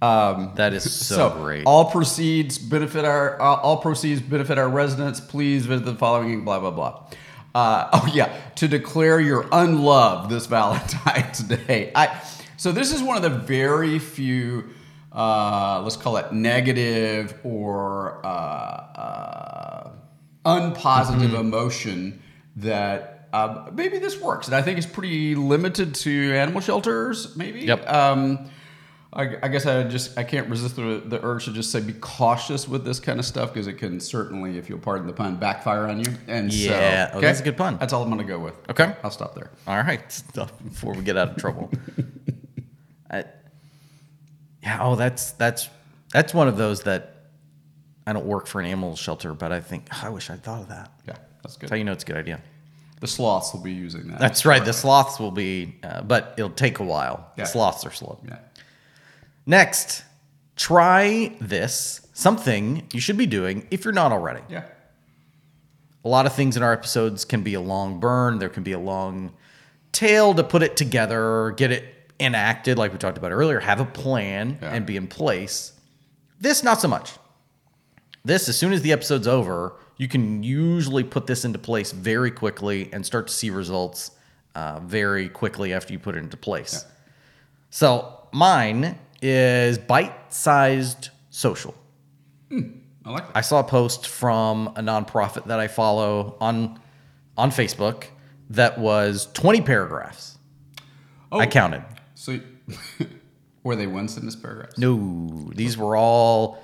Um, 0.03 0.53
That 0.57 0.73
is 0.73 0.93
so, 0.93 1.31
great. 1.31 1.65
All 1.65 1.85
proceeds 1.85 2.59
benefit 2.59 3.05
our 3.05 3.41
uh, 3.41 3.45
all 3.45 3.77
proceeds 3.77 4.21
benefit 4.21 4.59
our 4.59 4.69
residents. 4.69 5.21
Please 5.21 5.65
visit 5.65 5.85
the 5.85 5.95
following. 5.95 6.45
Blah 6.45 6.59
blah 6.59 6.71
blah. 6.73 7.07
Uh, 7.55 7.89
oh 7.93 8.11
yeah, 8.13 8.37
to 8.57 8.67
declare 8.67 9.21
your 9.21 9.47
unlove 9.53 10.29
this 10.29 10.47
Valentine's 10.49 11.39
Day. 11.41 11.93
I 11.95 12.21
so 12.57 12.73
this 12.73 12.93
is 12.93 13.01
one 13.01 13.17
of 13.17 13.23
the 13.23 13.31
very 13.31 13.99
few. 14.01 14.71
Uh, 15.13 15.81
let's 15.83 15.97
call 15.97 16.17
it 16.17 16.33
negative 16.33 17.39
or 17.45 18.25
uh, 18.25 18.29
uh, 18.29 19.92
unpositive 20.45 21.21
Mm-hmm. 21.31 21.37
emotion 21.37 22.23
that 22.57 23.29
uh, 23.33 23.71
maybe 23.73 23.99
this 23.99 24.21
works, 24.21 24.47
and 24.47 24.55
I 24.57 24.63
think 24.63 24.77
it's 24.79 24.87
pretty 24.87 25.35
limited 25.35 25.95
to 25.97 26.33
animal 26.35 26.61
shelters. 26.61 27.35
Maybe. 27.37 27.61
Yep. 27.61 27.89
Um, 27.91 28.51
I, 29.15 29.37
I 29.43 29.49
guess 29.49 29.67
I 29.67 29.83
just 29.85 30.17
I 30.19 30.25
can't 30.25 30.49
resist 30.49 30.77
the, 30.77 31.03
the 31.05 31.23
urge 31.23 31.45
to 31.45 31.53
just 31.53 31.71
say 31.71 31.81
be 31.81 31.93
cautious 31.95 32.67
with 32.67 32.85
this 32.85 32.99
kind 32.99 33.19
of 33.19 33.27
stuff 33.27 33.53
because 33.53 33.67
it 33.67 33.75
can 33.75 34.01
certainly, 34.01 34.57
if 34.59 34.69
you'll 34.71 34.79
pardon 34.79 35.07
the 35.07 35.13
pun, 35.13 35.37
backfire 35.37 35.87
on 35.87 36.01
you. 36.01 36.07
And 36.29 36.53
Yeah. 36.53 37.11
so, 37.13 37.19
Oh, 37.19 37.21
that's 37.21 37.41
a 37.41 37.43
good 37.45 37.57
pun. 37.59 37.77
That's 37.79 37.93
all 37.93 38.03
I'm 38.03 38.09
going 38.11 38.21
to 38.27 38.31
go 38.31 38.39
with. 38.39 38.55
Okay. 38.71 38.95
I'll 39.05 39.11
stop 39.11 39.35
there. 39.35 39.51
All 39.67 39.77
right, 39.77 40.11
stop 40.11 40.51
before 40.65 40.95
we 40.95 41.03
get 41.03 41.17
out 41.19 41.31
of 41.31 41.37
trouble. 41.37 41.71
I, 43.11 43.25
yeah. 44.63 44.79
Oh, 44.81 44.97
that's 44.97 45.33
that's 45.33 45.69
that's 46.13 46.33
one 46.33 46.49
of 46.49 46.57
those 46.57 46.83
that 46.85 47.12
I 48.07 48.13
don't 48.13 48.27
work 48.27 48.47
for 48.47 48.61
an 48.61 48.67
animal 48.67 48.97
shelter, 48.97 49.33
but 49.35 49.53
I 49.53 49.61
think 49.61 49.87
I 50.03 50.09
wish 50.09 50.29
I'd 50.31 50.43
thought 50.43 50.63
of 50.63 50.69
that. 50.69 50.91
Yeah, 51.07 51.15
that's 51.43 51.57
good. 51.57 51.63
That's 51.63 51.71
how 51.71 51.77
you 51.77 51.85
know 51.85 51.93
it's 51.93 52.03
a 52.05 52.07
good 52.07 52.17
idea. 52.17 52.41
The 53.01 53.07
sloths 53.09 53.53
will 53.53 53.61
be 53.61 53.73
using 53.73 54.09
that. 54.09 54.19
That's 54.21 54.45
right. 54.47 54.65
The 54.65 54.73
sloths 54.73 55.19
will 55.19 55.31
be, 55.33 55.77
uh, 55.83 56.03
but 56.03 56.35
it'll 56.37 56.51
take 56.51 56.79
a 56.79 56.85
while. 56.85 57.33
Yeah. 57.37 57.45
The 57.45 57.51
sloths 57.51 57.85
are 57.85 57.91
slow. 57.91 58.21
Yeah. 58.27 58.39
Next, 59.47 60.05
try 60.57 61.35
this 61.41 62.07
something 62.13 62.87
you 62.93 63.01
should 63.01 63.17
be 63.17 63.27
doing 63.27 63.67
if 63.71 63.85
you're 63.85 63.93
not 63.95 64.13
already. 64.13 64.41
Yeah. 64.49 64.65
A 66.05 66.09
lot 66.09 66.27
of 66.27 66.33
things 66.35 66.57
in 66.57 66.63
our 66.63 66.73
episodes 66.73 67.25
can 67.25 67.43
be 67.43 67.55
a 67.55 67.61
long 67.61 67.99
burn. 68.01 68.39
There 68.39 68.49
can 68.49 68.63
be 68.63 68.73
a 68.73 68.79
long 68.79 69.33
tail 69.93 70.35
to 70.35 70.45
put 70.45 70.63
it 70.63 70.77
together, 70.77 71.53
get 71.57 71.71
it 71.73 71.85
enacted, 72.21 72.79
like 72.79 72.93
we 72.93 72.99
talked 72.99 73.19
about 73.19 73.33
earlier, 73.33 73.61
have 73.61 73.81
a 73.81 73.85
plan 73.85 74.59
Yeah. 74.63 74.73
and 74.75 74.87
be 74.87 74.97
in 74.97 75.07
place. 75.09 75.73
This, 76.41 76.63
not 76.63 76.81
so 76.81 76.89
much. 76.89 77.13
This, 78.25 78.49
as 78.49 78.57
soon 78.57 78.73
as 78.73 78.83
the 78.83 78.93
episode's 78.93 79.27
over, 79.27 79.75
you 79.97 80.09
can 80.09 80.43
usually 80.43 81.05
put 81.05 81.27
this 81.27 81.45
into 81.45 81.59
place 81.59 81.93
very 81.93 82.31
quickly 82.31 82.89
and 82.93 83.05
start 83.05 83.27
to 83.29 83.33
see 83.33 83.51
results 83.51 84.13
uh, 84.55 84.81
very 84.81 85.29
quickly 85.29 85.73
after 85.73 85.93
you 85.93 85.99
put 85.99 86.15
it 86.15 86.19
into 86.19 86.37
place. 86.37 86.85
So, 87.71 88.27
mine 88.33 88.99
is 89.21 89.79
bite 89.79 90.33
sized 90.33 91.11
social. 91.31 91.75
I 93.05 93.11
like 93.11 93.27
that. 93.27 93.37
I 93.37 93.41
saw 93.41 93.61
a 93.61 93.65
post 93.65 94.07
from 94.07 94.69
a 94.69 94.81
nonprofit 94.81 95.47
that 95.47 95.59
I 95.59 95.69
follow 95.69 96.37
on 96.41 96.79
on 97.37 97.51
Facebook 97.51 98.05
that 98.51 98.79
was 98.79 99.27
20 99.33 99.63
paragraphs. 99.63 100.37
Oh, 101.33 101.41
I 101.41 101.47
counted. 101.47 101.83
So, 102.15 102.39
were 103.63 103.75
they 103.75 103.87
one 103.87 104.07
sentence 104.07 104.37
paragraphs? 104.37 104.79
No, 104.79 105.51
these 105.55 105.79
were 105.79 105.97
all 105.97 106.63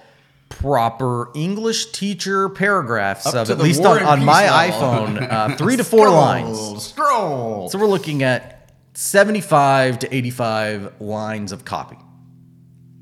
proper 0.49 1.31
English 1.35 1.93
teacher 1.93 2.49
paragraphs 2.49 3.27
Up 3.27 3.35
of 3.35 3.51
at 3.51 3.59
least 3.59 3.85
on, 3.85 4.03
on 4.03 4.25
my 4.25 4.45
iPhone, 4.45 5.31
uh, 5.31 5.57
three 5.59 5.77
to 5.77 5.85
four 5.85 6.11
lines. 6.11 6.59
Scroll, 6.59 6.81
Scroll. 6.81 7.69
So 7.69 7.79
we're 7.79 7.87
looking 7.87 8.23
at 8.23 8.73
75 8.95 10.01
to 10.01 10.15
85 10.15 11.01
lines 11.01 11.53
of 11.53 11.65
copy. 11.65 11.99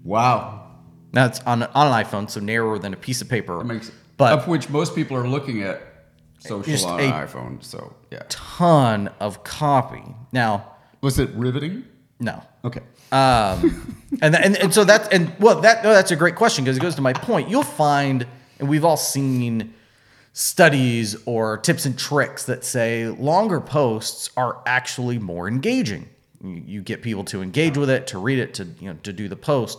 wow. 0.05 0.63
Now 1.13 1.25
it's 1.27 1.41
on 1.41 1.63
on 1.63 1.87
an 1.87 2.05
iPhone, 2.05 2.29
so 2.29 2.41
narrower 2.41 2.79
than 2.79 2.93
a 2.93 2.97
piece 2.97 3.23
of 3.23 3.29
paper. 3.29 3.57
That 3.59 3.65
makes 3.65 3.91
but 4.19 4.33
of 4.33 4.49
which 4.49 4.69
most 4.69 4.95
people 4.95 5.17
are 5.17 5.27
looking 5.27 5.63
at 5.63 5.81
social 6.39 6.87
on 6.87 7.01
an 7.01 7.11
iPhone. 7.11 7.65
So 7.65 7.95
yeah. 8.11 8.23
ton 8.29 9.09
of 9.21 9.45
copy. 9.45 10.03
Now, 10.33 10.73
Was 11.01 11.19
it 11.19 11.31
riveting? 11.31 11.85
No. 12.19 12.43
Okay. 12.65 12.81
Um, 13.13 14.03
and, 14.23 14.35
and 14.35 14.57
and 14.57 14.75
so 14.75 14.85
that's 14.85 15.09
and 15.09 15.33
well 15.39 15.61
that 15.61 15.85
no, 15.85 15.93
that's 15.93 16.11
a 16.11 16.17
great 16.17 16.35
question 16.35 16.65
because 16.65 16.77
it 16.77 16.81
goes 16.81 16.95
to 16.97 17.03
my 17.03 17.13
point. 17.13 17.49
You'll 17.49 17.63
find, 17.63 18.27
and 18.59 18.69
we've 18.69 18.85
all 18.85 18.97
seen 18.97 19.75
studies 20.33 21.17
or 21.25 21.59
tips 21.59 21.87
and 21.87 21.99
tricks 21.99 22.45
that 22.45 22.65
say 22.65 23.07
longer 23.09 23.61
posts 23.61 24.31
are 24.37 24.59
actually 24.67 25.19
more 25.19 25.49
engaging. 25.49 26.09
You, 26.43 26.63
you 26.67 26.83
get 26.83 27.01
people 27.03 27.25
to 27.25 27.43
engage 27.43 27.79
with 27.79 27.89
it, 27.91 28.07
to 28.09 28.19
read 28.19 28.39
it, 28.39 28.55
to 28.55 28.65
you 28.81 28.89
know 28.93 28.99
to 29.03 29.13
do 29.13 29.29
the 29.29 29.37
post, 29.37 29.79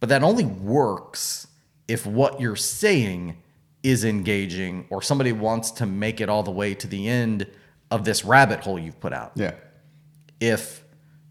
but 0.00 0.08
that 0.08 0.22
only 0.22 0.44
works 0.44 1.46
if 1.88 2.06
what 2.06 2.40
you're 2.40 2.56
saying 2.56 3.36
is 3.82 4.04
engaging 4.04 4.86
or 4.88 5.02
somebody 5.02 5.32
wants 5.32 5.70
to 5.72 5.84
make 5.86 6.20
it 6.20 6.28
all 6.30 6.42
the 6.42 6.50
way 6.50 6.72
to 6.74 6.86
the 6.86 7.06
end 7.08 7.46
of 7.90 8.04
this 8.04 8.24
rabbit 8.24 8.60
hole 8.60 8.78
you've 8.78 8.98
put 8.98 9.12
out 9.12 9.32
Yeah. 9.34 9.52
if 10.40 10.82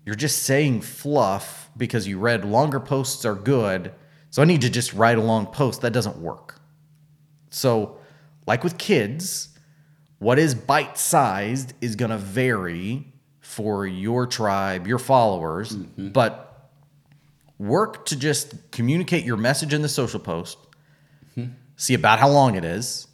you're 0.06 0.16
just 0.16 0.44
saying 0.44 0.82
fluff 0.82 1.70
because 1.78 2.08
you 2.08 2.20
read 2.20 2.46
longer 2.46 2.80
posts 2.80 3.26
are 3.26 3.36
good, 3.36 3.94
so 4.30 4.42
I 4.42 4.46
need 4.46 4.62
to 4.62 4.70
just 4.70 4.94
write 4.94 5.18
a 5.18 5.22
long 5.22 5.46
post, 5.46 5.82
that 5.82 5.94
doesn't 5.94 6.18
work. 6.18 6.60
So, 7.50 7.98
like 8.46 8.64
with 8.64 8.78
kids, 8.78 9.50
what 10.20 10.40
is 10.40 10.56
bite 10.56 10.98
sized 10.98 11.74
is 11.82 11.96
going 11.96 12.12
to 12.12 12.18
vary 12.18 13.14
for 13.40 13.86
your 13.86 14.26
tribe, 14.26 14.88
your 14.88 15.00
followers, 15.00 15.76
mm-hmm. 15.76 16.10
but 16.10 16.72
work 17.60 18.06
to 18.08 18.16
just 18.16 18.72
communicate 18.72 19.24
your 19.24 19.38
message 19.38 19.74
in 19.74 19.82
the 19.82 19.90
social 19.90 20.20
post. 20.20 20.58
Mm-hmm. 21.38 21.52
See 21.76 21.94
about 21.94 22.20
how 22.20 22.30
long 22.30 22.56
it 22.56 22.66
is. 22.66 23.08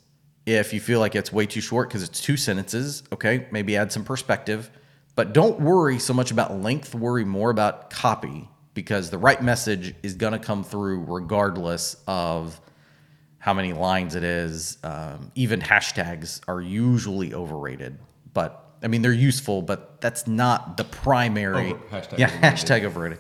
If 0.46 0.74
you 0.74 0.80
feel 0.80 1.00
like 1.00 1.16
it's 1.16 1.32
way 1.32 1.46
too 1.46 1.62
short 1.62 1.90
because 1.90 2.02
it's 2.02 2.22
two 2.22 2.38
sentences, 2.38 3.04
okay, 3.12 3.48
maybe 3.52 3.76
add 3.78 3.92
some 3.92 4.04
perspective. 4.04 4.72
But 5.20 5.34
don't 5.34 5.60
worry 5.60 6.00
so 6.00 6.14
much 6.14 6.32
about 6.32 6.62
length, 6.62 6.96
worry 6.96 7.26
more 7.26 7.50
about 7.50 7.90
copy 7.90 8.48
because 8.74 9.10
the 9.10 9.18
right 9.18 9.44
message 9.44 9.94
is 10.02 10.14
going 10.14 10.32
to 10.32 10.40
come 10.40 10.64
through 10.64 11.04
regardless 11.10 11.98
of 12.08 12.62
how 13.38 13.54
many 13.54 13.74
lines 13.74 14.16
it 14.16 14.24
is. 14.24 14.78
Um, 14.82 15.34
even 15.36 15.60
hashtags 15.60 16.40
are 16.48 16.62
usually 16.62 17.34
overrated, 17.34 18.00
but 18.34 18.78
I 18.82 18.88
mean, 18.88 19.02
they're 19.02 19.12
useful, 19.12 19.62
but 19.62 20.00
that's 20.00 20.26
not 20.26 20.78
the 20.78 20.86
primary. 20.86 21.74
Over- 21.74 21.84
hashtag 21.92 22.18
yeah, 22.18 22.28
overrated. 22.28 22.42
hashtag 22.42 22.84
overrated. 22.86 23.20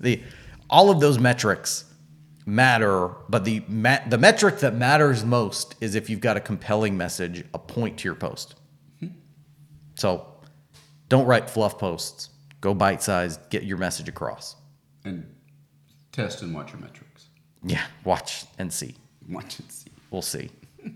The 0.00 0.22
all 0.68 0.90
of 0.90 1.00
those 1.00 1.18
metrics 1.18 1.86
matter, 2.44 3.08
but 3.30 3.46
the 3.46 3.62
ma- 3.68 4.06
the 4.06 4.18
metric 4.18 4.58
that 4.58 4.74
matters 4.74 5.24
most 5.24 5.76
is 5.80 5.94
if 5.94 6.10
you've 6.10 6.20
got 6.20 6.36
a 6.36 6.40
compelling 6.40 6.98
message, 6.98 7.42
a 7.54 7.58
point 7.58 8.00
to 8.00 8.04
your 8.04 8.16
post. 8.16 8.56
So, 9.94 10.37
don't 11.08 11.26
write 11.26 11.48
fluff 11.48 11.78
posts. 11.78 12.30
Go 12.60 12.74
bite 12.74 13.02
sized. 13.02 13.48
Get 13.50 13.64
your 13.64 13.78
message 13.78 14.08
across. 14.08 14.56
And 15.04 15.26
test 16.12 16.42
and 16.42 16.54
watch 16.54 16.72
your 16.72 16.80
metrics. 16.80 17.28
Yeah, 17.62 17.84
watch 18.04 18.44
and 18.58 18.72
see. 18.72 18.94
Watch 19.28 19.58
and 19.58 19.70
see. 19.70 19.90
We'll 20.10 20.22
see. 20.22 20.50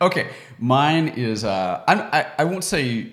Okay, 0.00 0.30
mine 0.58 1.08
is. 1.08 1.44
Uh, 1.44 1.82
I'm, 1.86 2.00
I 2.00 2.26
I 2.38 2.44
won't 2.44 2.64
say 2.64 3.12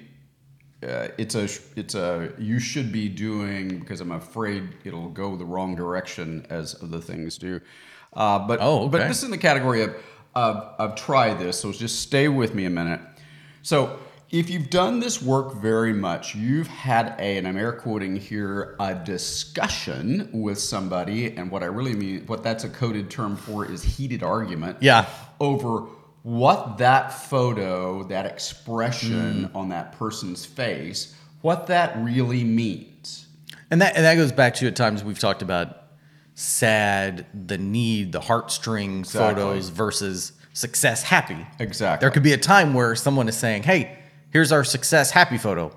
uh, 0.82 1.10
it's 1.18 1.36
a 1.36 1.50
it's 1.76 1.96
a 1.96 2.32
you 2.38 2.60
should 2.60 2.92
be 2.94 3.10
doing 3.10 3.80
because 3.80 4.00
I'm 4.00 4.14
afraid 4.14 4.70
it'll 4.86 5.10
go 5.10 5.36
the 5.36 5.44
wrong 5.44 5.76
direction 5.76 6.46
as 6.50 6.82
other 6.82 7.00
things 7.02 7.38
do. 7.38 7.60
Uh, 8.14 8.40
but 8.40 8.60
Oh, 8.62 8.88
but 8.88 9.08
this 9.08 9.18
is 9.18 9.26
in 9.26 9.32
the 9.32 9.38
category 9.38 9.84
of 9.84 9.96
of 10.34 10.56
of 10.80 10.96
try 10.96 11.34
this. 11.34 11.60
So 11.60 11.74
just 11.74 12.00
stay 12.00 12.30
with 12.30 12.56
me 12.56 12.64
a 12.66 12.70
minute. 12.70 13.02
So 13.64 14.00
if 14.32 14.50
you've 14.50 14.70
done 14.70 15.00
this 15.02 15.22
work 15.22 15.56
very 15.56 15.92
much, 15.94 16.36
you've 16.36 16.68
had 16.68 17.16
a, 17.20 17.38
and 17.38 17.48
I'm 17.48 17.58
air 17.58 17.74
quoting 17.74 18.16
here, 18.16 18.76
a 18.80 18.96
discussion 18.96 20.30
with 20.32 20.58
somebody, 20.58 21.36
and 21.36 21.52
what 21.52 21.64
I 21.64 21.66
really 21.68 21.94
mean, 21.94 22.26
what 22.28 22.42
that's 22.44 22.64
a 22.64 22.70
coded 22.70 23.10
term 23.10 23.36
for 23.36 23.66
is 23.70 23.84
heated 23.84 24.24
argument 24.24 24.78
Yeah. 24.80 25.06
over 25.40 25.84
what 26.24 26.78
that 26.78 27.12
photo, 27.14 28.04
that 28.04 28.26
expression 28.26 29.50
Mm. 29.52 29.56
on 29.56 29.70
that 29.70 29.98
person's 29.98 30.46
face, 30.46 31.14
what 31.42 31.68
that 31.68 31.98
really 31.98 32.44
means. 32.44 33.26
And 33.70 33.82
that 33.82 33.96
and 33.96 34.06
that 34.06 34.16
goes 34.16 34.32
back 34.32 34.54
to 34.56 34.68
at 34.68 34.76
times 34.76 35.04
we've 35.04 35.18
talked 35.20 35.42
about 35.42 35.78
sad, 36.36 37.26
the 37.34 37.58
need, 37.58 38.12
the 38.12 38.20
heartstring 38.20 39.00
Exactly. 39.00 39.44
photos 39.44 39.70
versus 39.70 40.34
success 40.54 41.04
happy. 41.04 41.48
Exactly. 41.60 42.04
There 42.06 42.12
could 42.12 42.24
be 42.24 42.34
a 42.34 42.38
time 42.38 42.74
where 42.74 42.96
someone 42.96 43.28
is 43.28 43.36
saying, 43.38 43.64
"Hey, 43.64 43.98
here's 44.32 44.52
our 44.52 44.64
success 44.64 45.12
happy 45.12 45.38
photo." 45.38 45.72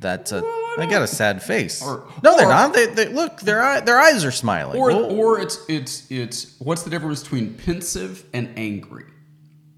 That's 0.00 0.32
a 0.32 0.40
they 0.78 0.86
got 0.86 1.02
a 1.02 1.06
sad 1.06 1.42
face. 1.42 1.82
Or- 1.82 2.04
no, 2.22 2.36
they're 2.36 2.46
or- 2.46 2.50
not. 2.50 2.72
They, 2.72 2.86
they 2.86 3.08
look 3.08 3.40
their 3.40 3.62
eye, 3.62 3.80
their 3.80 3.98
eyes 3.98 4.24
are 4.24 4.30
smiling. 4.30 4.78
Or, 4.80 4.90
or 4.92 5.40
it's 5.40 5.58
it's 5.68 6.10
it's 6.10 6.58
what's 6.58 6.84
the 6.84 6.90
difference 6.90 7.22
between 7.22 7.54
pensive 7.54 8.24
and 8.32 8.48
angry, 8.56 9.04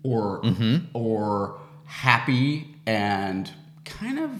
or 0.05 0.41
Mm-hmm. 0.43 0.87
or 0.97 1.59
happy 1.87 2.77
and 2.87 3.51
kind 3.85 4.19
of 4.19 4.31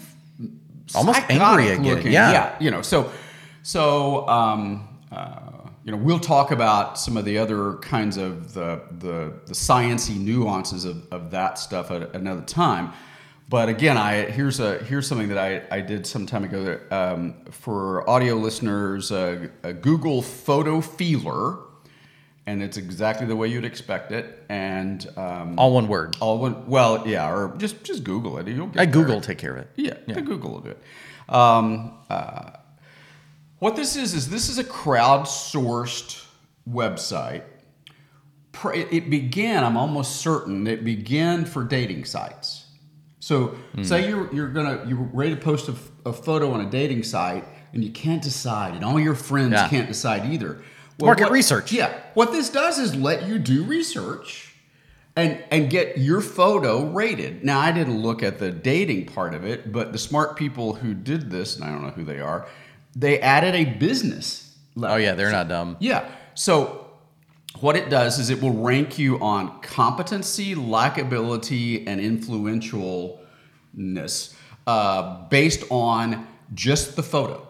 Almost 0.95 1.23
angry 1.31 1.69
again, 1.71 2.03
yeah. 2.13 2.33
yeah, 2.33 2.57
you 2.61 2.71
know. 2.71 2.83
So, 2.83 3.11
so 3.63 4.29
um, 4.29 4.87
uh, 5.11 5.39
you 5.85 5.91
know, 5.93 5.97
we'll 5.97 6.19
talk 6.21 6.51
about 6.51 6.99
some 6.99 7.17
of 7.17 7.25
the 7.25 7.39
other 7.39 7.75
kinds 7.77 8.17
of 8.19 8.53
the 8.53 8.83
the, 8.99 9.33
the 9.47 9.55
sciency 9.55 10.19
nuances 10.19 10.85
of, 10.85 11.07
of 11.11 11.31
that 11.31 11.59
stuff 11.59 11.91
at 11.91 12.15
another 12.15 12.43
time. 12.43 12.93
But 13.53 13.69
again, 13.69 13.99
I 13.99 14.31
here's 14.31 14.61
a 14.61 14.79
here's 14.79 15.07
something 15.07 15.29
that 15.29 15.37
I, 15.37 15.63
I 15.71 15.83
did 15.83 16.07
some 16.07 16.25
time 16.25 16.43
ago 16.43 16.65
that, 16.65 16.91
um, 16.91 17.35
for 17.51 18.09
audio 18.09 18.37
listeners. 18.37 19.13
Uh, 19.13 19.49
a 19.63 19.75
Google 19.75 20.23
Photo 20.23 20.81
Feeler, 20.81 21.59
and 22.47 22.63
it's 22.63 22.79
exactly 22.79 23.27
the 23.27 23.37
way 23.37 23.49
you'd 23.49 23.67
expect 23.67 24.11
it. 24.11 24.43
And 24.49 25.07
um, 25.19 25.59
All 25.59 25.75
one 25.75 25.87
word. 25.87 26.17
all 26.19 26.39
one, 26.39 26.67
well, 26.67 27.07
yeah, 27.07 27.31
or 27.31 27.55
just 27.59 27.85
just 27.85 28.05
Google 28.05 28.39
it. 28.39 28.49
You'll 28.49 28.69
get 28.69 28.81
I. 28.81 28.87
Google 28.87 29.21
take 29.21 29.37
care 29.37 29.53
of 29.53 29.59
it. 29.59 29.69
Yeah, 29.77 29.99
yeah. 30.07 30.21
Google 30.21 30.53
will 30.53 30.61
do 30.61 30.71
it. 30.71 30.83
Um, 31.29 31.93
uh, 32.09 32.53
what 33.59 33.77
this 33.77 33.97
is 33.97 34.15
is 34.15 34.31
this 34.31 34.49
is 34.49 34.57
a 34.57 34.65
crowdsourced 34.65 36.25
website. 36.67 37.43
It 38.65 39.11
began, 39.11 39.63
I'm 39.63 39.77
almost 39.77 40.23
certain, 40.23 40.67
it 40.67 40.85
began 40.85 41.45
for 41.45 41.65
dating 41.65 42.07
sites. 42.07 42.62
So, 43.23 43.55
Hmm. 43.77 43.85
say 43.85 44.09
you're 44.09 44.29
you're 44.35 44.49
gonna 44.49 44.81
you're 44.85 45.09
ready 45.13 45.31
to 45.37 45.41
post 45.41 45.71
a 46.05 46.13
photo 46.13 46.51
on 46.51 46.61
a 46.61 46.69
dating 46.69 47.05
site, 47.05 47.45
and 47.73 47.85
you 47.85 47.91
can't 47.91 48.21
decide, 48.21 48.75
and 48.75 48.85
all 48.85 48.99
your 48.99 49.15
friends 49.15 49.53
Yeah. 49.53 49.69
can't 49.69 49.87
decide 49.87 50.27
either. 50.27 50.59
market 51.01 51.25
what- 51.25 51.33
research. 51.33 51.73
Yeah, 51.73 51.91
what 52.15 52.33
this 52.33 52.49
does 52.51 52.79
is 52.81 52.95
let 52.97 53.27
you 53.29 53.39
do 53.39 53.63
research 53.65 54.55
and 55.17 55.39
and 55.53 55.71
get 55.71 55.99
your 55.99 56.21
photo 56.21 56.85
rated. 56.87 57.45
Now, 57.45 57.61
I 57.61 57.71
didn't 57.73 58.03
look 58.03 58.23
at 58.25 58.39
the 58.41 58.51
dating 58.51 59.07
part 59.07 59.35
of 59.35 59.45
it, 59.45 59.71
but 59.73 59.93
the 59.93 59.99
smart 59.99 60.37
people 60.37 60.75
who 60.75 60.93
did 60.93 61.31
this, 61.31 61.55
and 61.57 61.65
I 61.65 61.69
don't 61.71 61.83
know 61.83 61.91
who 61.91 62.05
they 62.05 62.21
are, 62.21 62.47
they 62.97 63.21
added 63.21 63.55
a 63.55 63.65
business. 63.65 64.51
level. 64.75 64.97
Oh 64.97 64.99
yeah, 64.99 65.15
they're 65.15 65.31
not 65.31 65.47
dumb. 65.49 65.77
Yeah. 65.81 66.05
So 66.35 66.82
what 67.61 67.77
it 67.77 67.91
does 67.91 68.19
is 68.19 68.31
it 68.31 68.41
will 68.43 68.55
rank 68.55 68.99
you 68.99 69.19
on 69.21 69.61
competency, 69.61 70.55
likability, 70.55 71.85
and 71.87 72.01
influentialness 72.01 74.35
uh, 74.67 75.27
based 75.29 75.65
on 75.71 76.27
just 76.55 76.97
the 76.97 77.03
photo. 77.03 77.47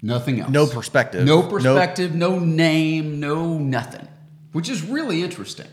Nothing 0.00 0.40
else. 0.40 0.50
No 0.50 0.66
perspective. 0.66 1.26
No 1.26 1.42
No- 1.42 1.48
perspective, 1.48 2.14
no 2.14 2.38
name, 2.38 3.20
no 3.20 3.58
nothing. 3.58 4.06
Which 4.52 4.68
is 4.68 4.82
really 4.82 5.22
interesting. 5.22 5.66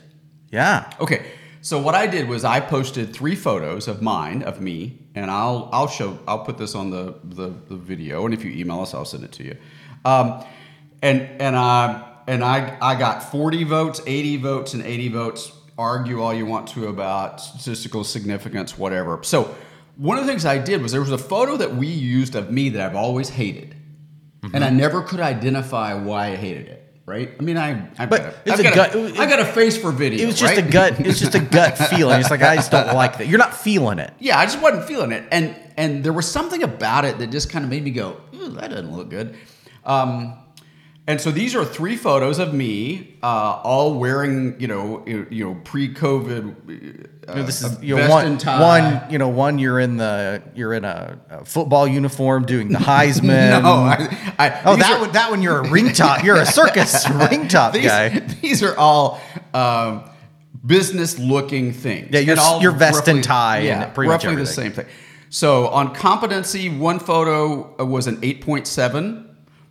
Yeah. 0.52 0.90
Okay, 1.00 1.26
so 1.62 1.80
what 1.80 1.96
I 1.96 2.08
did 2.08 2.28
was 2.28 2.44
I 2.44 2.60
posted 2.60 3.14
three 3.14 3.36
photos 3.36 3.88
of 3.88 4.02
mine, 4.02 4.44
of 4.44 4.60
me, 4.62 5.00
and 5.16 5.32
I'll 5.32 5.70
I'll 5.72 5.88
show 5.88 6.20
I'll 6.28 6.44
put 6.44 6.58
this 6.58 6.76
on 6.76 6.90
the 6.92 7.16
the, 7.24 7.54
the 7.70 7.76
video, 7.78 8.26
and 8.26 8.34
if 8.34 8.44
you 8.44 8.52
email 8.52 8.82
us, 8.82 8.94
I'll 8.94 9.06
send 9.06 9.24
it 9.24 9.32
to 9.34 9.44
you. 9.44 9.58
Um, 10.04 10.44
and 11.02 11.22
and 11.40 11.56
I 11.56 12.04
and 12.27 12.44
I 12.44 12.77
I 12.82 12.96
got 12.96 13.24
forty 13.32 13.63
votes, 13.63 14.01
eighty 14.08 14.38
votes, 14.38 14.74
and 14.74 14.84
eighty 14.84 15.08
votes. 15.10 15.51
Argue 15.77 16.22
all 16.22 16.34
you 16.34 16.46
want 16.46 16.67
to 16.70 16.88
about 16.88 17.41
statistical 17.41 18.05
significance, 18.05 18.77
whatever. 18.77 19.20
So 19.24 19.53
one 19.98 20.17
of 20.17 20.25
the 20.25 20.32
things 20.32 20.46
I 20.46 20.58
did 20.58 20.82
was 20.82 20.94
there 20.94 21.01
was 21.01 21.12
a 21.12 21.17
photo 21.17 21.58
that 21.58 21.75
we 21.75 21.88
used 21.88 22.36
of 22.36 22.50
me 22.50 22.70
that 22.70 22.89
I've 22.89 22.96
always 22.96 23.27
hated, 23.29 23.75
and 24.53 24.63
I 24.63 24.70
never 24.70 25.01
could 25.01 25.20
identify 25.20 25.94
why 25.94 26.27
I 26.27 26.36
hated 26.38 26.67
it. 26.67 26.82
Right? 27.05 27.34
I 27.38 27.44
mean, 27.44 27.55
I 27.58 27.89
I've 28.00 28.10
But 28.10 28.22
got 28.22 28.34
a, 28.34 28.36
it's 28.46 28.51
I've 28.53 28.60
a 28.60 28.63
got 28.63 28.94
gut- 28.94 29.20
I 29.20 29.25
got 29.27 29.39
a 29.39 29.46
face 29.46 29.77
for 29.77 29.91
video. 29.91 30.24
It 30.24 30.25
was 30.27 30.39
just 30.39 30.55
right? 30.55 30.65
a 30.65 30.72
gut. 30.72 31.00
It's 31.01 31.20
just 31.20 31.36
a 31.36 31.39
gut 31.60 31.77
feeling. 31.77 32.20
It's 32.22 32.32
like 32.32 32.41
I 32.41 32.55
just 32.55 32.72
don't 32.72 32.96
like 32.96 33.17
that. 33.20 33.27
You're 33.27 33.38
not 33.38 33.53
feeling 33.53 34.00
it. 34.00 34.12
yeah, 34.20 34.39
I 34.39 34.46
just 34.46 34.62
wasn't 34.62 34.86
feeling 34.86 35.12
it, 35.12 35.24
and 35.29 35.53
and 35.77 36.03
there 36.05 36.13
was 36.13 36.32
something 36.32 36.63
about 36.63 37.03
it 37.05 37.17
that 37.20 37.32
just 37.32 37.50
kind 37.51 37.63
of 37.65 37.70
made 37.70 37.84
me 37.84 37.91
go, 37.91 38.22
Ooh, 38.34 38.48
that 38.51 38.70
doesn't 38.70 38.96
look 38.96 39.10
good. 39.10 39.36
Um, 39.84 40.36
and 41.08 41.22
so 41.22 41.30
these 41.32 41.56
are 41.56 41.64
three 41.64 41.98
photos 41.98 42.39
of 42.39 42.54
me, 42.54 43.18
uh, 43.22 43.62
all 43.63 43.94
wearing, 43.94 44.60
you 44.60 44.68
know, 44.68 45.04
you, 45.06 45.28
you 45.30 45.46
know, 45.46 45.62
pre-COVID. 45.63 46.56
Uh, 47.28 47.34
You 47.34 47.36
know, 47.39 47.44
this 47.44 47.62
is 47.63 47.82
you 47.84 47.96
know, 47.96 48.08
one, 48.10 48.38
one. 48.38 49.02
You 49.12 49.18
know, 49.18 49.30
one. 49.30 49.58
You're 49.60 49.80
in 49.80 49.98
the 49.98 50.41
you're 50.54 50.74
in 50.74 50.86
a, 50.86 51.18
a 51.30 51.46
football 51.46 51.88
uniform 51.88 52.46
doing 52.46 52.70
the 52.70 52.78
Heisman. 52.80 53.62
No, 53.63 53.70
I, 53.84 54.36
I, 54.38 54.62
oh, 54.65 54.76
that 54.76 54.91
are- 54.91 55.00
one. 55.02 55.12
That 55.13 55.32
one. 55.32 55.41
You're 55.41 55.60
a 55.60 55.70
ring 55.70 55.91
top. 55.94 56.24
You're 56.24 56.38
a 56.41 56.46
circus 56.60 57.08
ring 57.10 57.48
top 57.48 57.74
these, 57.74 57.86
guy. 57.86 58.20
These 58.41 58.62
are 58.63 58.78
all 58.78 59.20
um, 59.56 60.08
business-looking 60.65 61.74
things. 61.74 62.10
Yeah, 62.12 62.20
your- 62.20 62.32
And 62.32 62.39
all 62.39 62.62
your 62.62 62.72
vest 62.72 63.08
and 63.08 63.18
roughly- 63.18 63.22
tie 63.24 63.58
and 63.58 63.65
Yeah, 63.68 63.86
pretty 63.88 64.10
much 64.10 64.24
roughly 64.26 64.36
the 64.41 64.46
same 64.46 64.72
thing. 64.72 64.86
So 65.30 65.68
on 65.70 65.94
competency, 65.96 66.70
one 66.70 67.00
photo 67.00 67.84
was 67.84 68.08
an 68.08 68.20
eight 68.24 68.41
point 68.41 68.68
seven. 68.68 69.25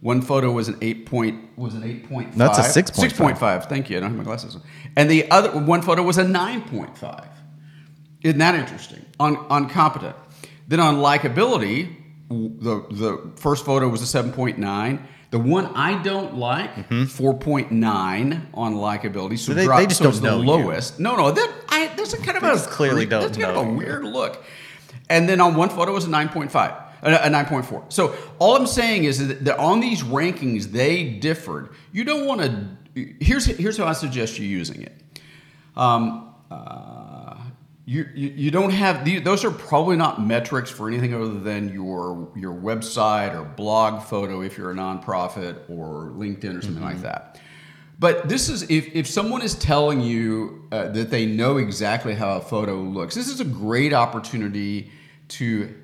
One 0.04 0.20
photo 0.20 0.52
was 0.52 0.68
an 0.68 0.76
eight 0.82 1.06
point 1.06 1.56
was 1.56 1.72
an 1.74 1.82
eight 1.82 2.06
point 2.10 2.28
five. 2.34 2.38
That's 2.38 2.58
a 2.76 2.82
6.5. 2.82 2.94
Six 2.94 3.12
point 3.18 3.38
five. 3.38 3.64
Thank 3.66 3.88
you. 3.88 3.96
I 3.96 4.00
don't 4.00 4.10
have 4.10 4.18
my 4.18 4.24
glasses 4.24 4.54
on. 4.54 4.60
And 4.96 5.10
the 5.10 5.30
other 5.30 5.58
one 5.58 5.80
photo 5.80 6.02
was 6.02 6.18
a 6.18 6.28
nine 6.28 6.60
point 6.60 6.98
five. 6.98 7.28
Isn't 8.22 8.38
that 8.38 8.54
interesting? 8.54 9.02
On 9.18 9.36
on 9.48 9.70
competent. 9.70 10.14
Then 10.68 10.78
on 10.80 10.96
likability, 10.96 11.96
the 12.28 12.84
the 12.90 13.32
first 13.36 13.64
photo 13.64 13.88
was 13.88 14.02
a 14.02 14.06
seven 14.06 14.30
point 14.32 14.58
nine. 14.58 15.08
The 15.30 15.38
one 15.38 15.66
I 15.74 16.02
don't 16.02 16.36
like, 16.36 16.88
point 16.90 17.10
four 17.10 17.32
point 17.32 17.72
nine 17.72 18.46
on 18.52 18.74
likability. 18.74 19.38
So 19.38 19.52
Mm-hmm. 19.52 19.56
they- 19.58 19.64
drop, 19.64 19.80
they 19.80 19.86
just 19.86 19.98
so 20.02 20.10
don't 20.10 20.20
the 20.22 20.28
know 20.28 20.40
you. 20.42 20.64
lowest. 20.64 21.00
No, 21.00 21.16
no, 21.16 21.30
that 21.30 21.50
I 21.70 21.86
that's 21.96 22.12
a 22.12 22.18
kind 22.18 22.36
of 22.36 22.42
a 22.42 22.48
just 22.48 22.68
clearly 22.68 23.06
don't 23.06 23.22
that's 23.22 23.38
kind 23.38 23.54
know 23.54 23.62
of 23.62 23.66
a 23.68 23.70
you. 23.70 23.76
weird 23.78 24.04
look. 24.04 24.44
And 25.08 25.26
then 25.28 25.40
on 25.40 25.54
one 25.54 25.70
photo 25.70 25.92
was 25.94 26.04
a 26.04 26.10
nine 26.10 26.28
point 26.28 26.52
five, 26.52 26.74
a, 27.04 27.26
a 27.26 27.30
nine 27.30 27.46
point 27.46 27.66
four. 27.66 27.84
So 27.88 28.14
all 28.38 28.56
I'm 28.56 28.66
saying 28.66 29.04
is 29.04 29.28
that, 29.28 29.58
on 29.58 29.80
these 29.80 30.02
rankings 30.02 30.64
they 30.72 31.04
differed. 31.04 31.70
You 31.92 32.04
don't 32.04 32.26
want 32.26 32.40
to. 32.40 32.68
Here's 33.20 33.46
here's 33.46 33.76
how 33.76 33.86
I 33.86 33.92
suggest 33.92 34.38
you 34.38 34.46
using 34.46 34.82
it. 34.82 34.94
Um, 35.76 36.34
uh, 36.50 37.36
you, 37.86 38.08
you, 38.14 38.28
you 38.28 38.50
don't 38.50 38.70
have 38.70 39.04
the, 39.04 39.18
those 39.18 39.44
are 39.44 39.50
probably 39.50 39.96
not 39.96 40.24
metrics 40.24 40.70
for 40.70 40.88
anything 40.88 41.12
other 41.12 41.38
than 41.38 41.72
your 41.72 42.30
your 42.34 42.54
website 42.54 43.34
or 43.34 43.44
blog 43.44 44.02
photo 44.02 44.40
if 44.40 44.56
you're 44.56 44.70
a 44.70 44.74
nonprofit 44.74 45.58
or 45.68 46.10
LinkedIn 46.16 46.58
or 46.58 46.62
something 46.62 46.82
like 46.82 47.02
that. 47.02 47.40
But 47.98 48.28
this 48.28 48.48
is 48.48 48.62
if, 48.70 48.94
if 48.94 49.06
someone 49.06 49.42
is 49.42 49.54
telling 49.54 50.00
you 50.00 50.66
uh, 50.72 50.88
that 50.88 51.10
they 51.10 51.26
know 51.26 51.58
exactly 51.58 52.14
how 52.14 52.36
a 52.36 52.40
photo 52.40 52.76
looks, 52.76 53.14
this 53.14 53.28
is 53.28 53.40
a 53.40 53.44
great 53.44 53.92
opportunity 53.92 54.90
to 55.28 55.74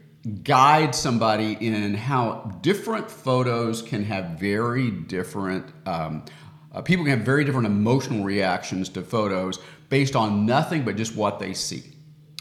guide 0.43 0.95
somebody 0.95 1.53
in 1.61 1.95
how 1.95 2.59
different 2.61 3.11
photos 3.11 3.81
can 3.81 4.05
have 4.05 4.39
very 4.39 4.91
different 4.91 5.67
um, 5.87 6.25
uh, 6.73 6.83
people 6.83 7.05
can 7.05 7.17
have 7.17 7.27
very 7.27 7.45
different 7.45 7.67
emotional 7.67 8.25
reactions 8.25 8.89
to 8.91 9.03
photos 9.03 9.59
based 9.89 10.15
on 10.15 10.47
nothing 10.47 10.85
but 10.85 10.97
just 10.97 11.17
what 11.17 11.39
they 11.39 11.53
see. 11.53 11.83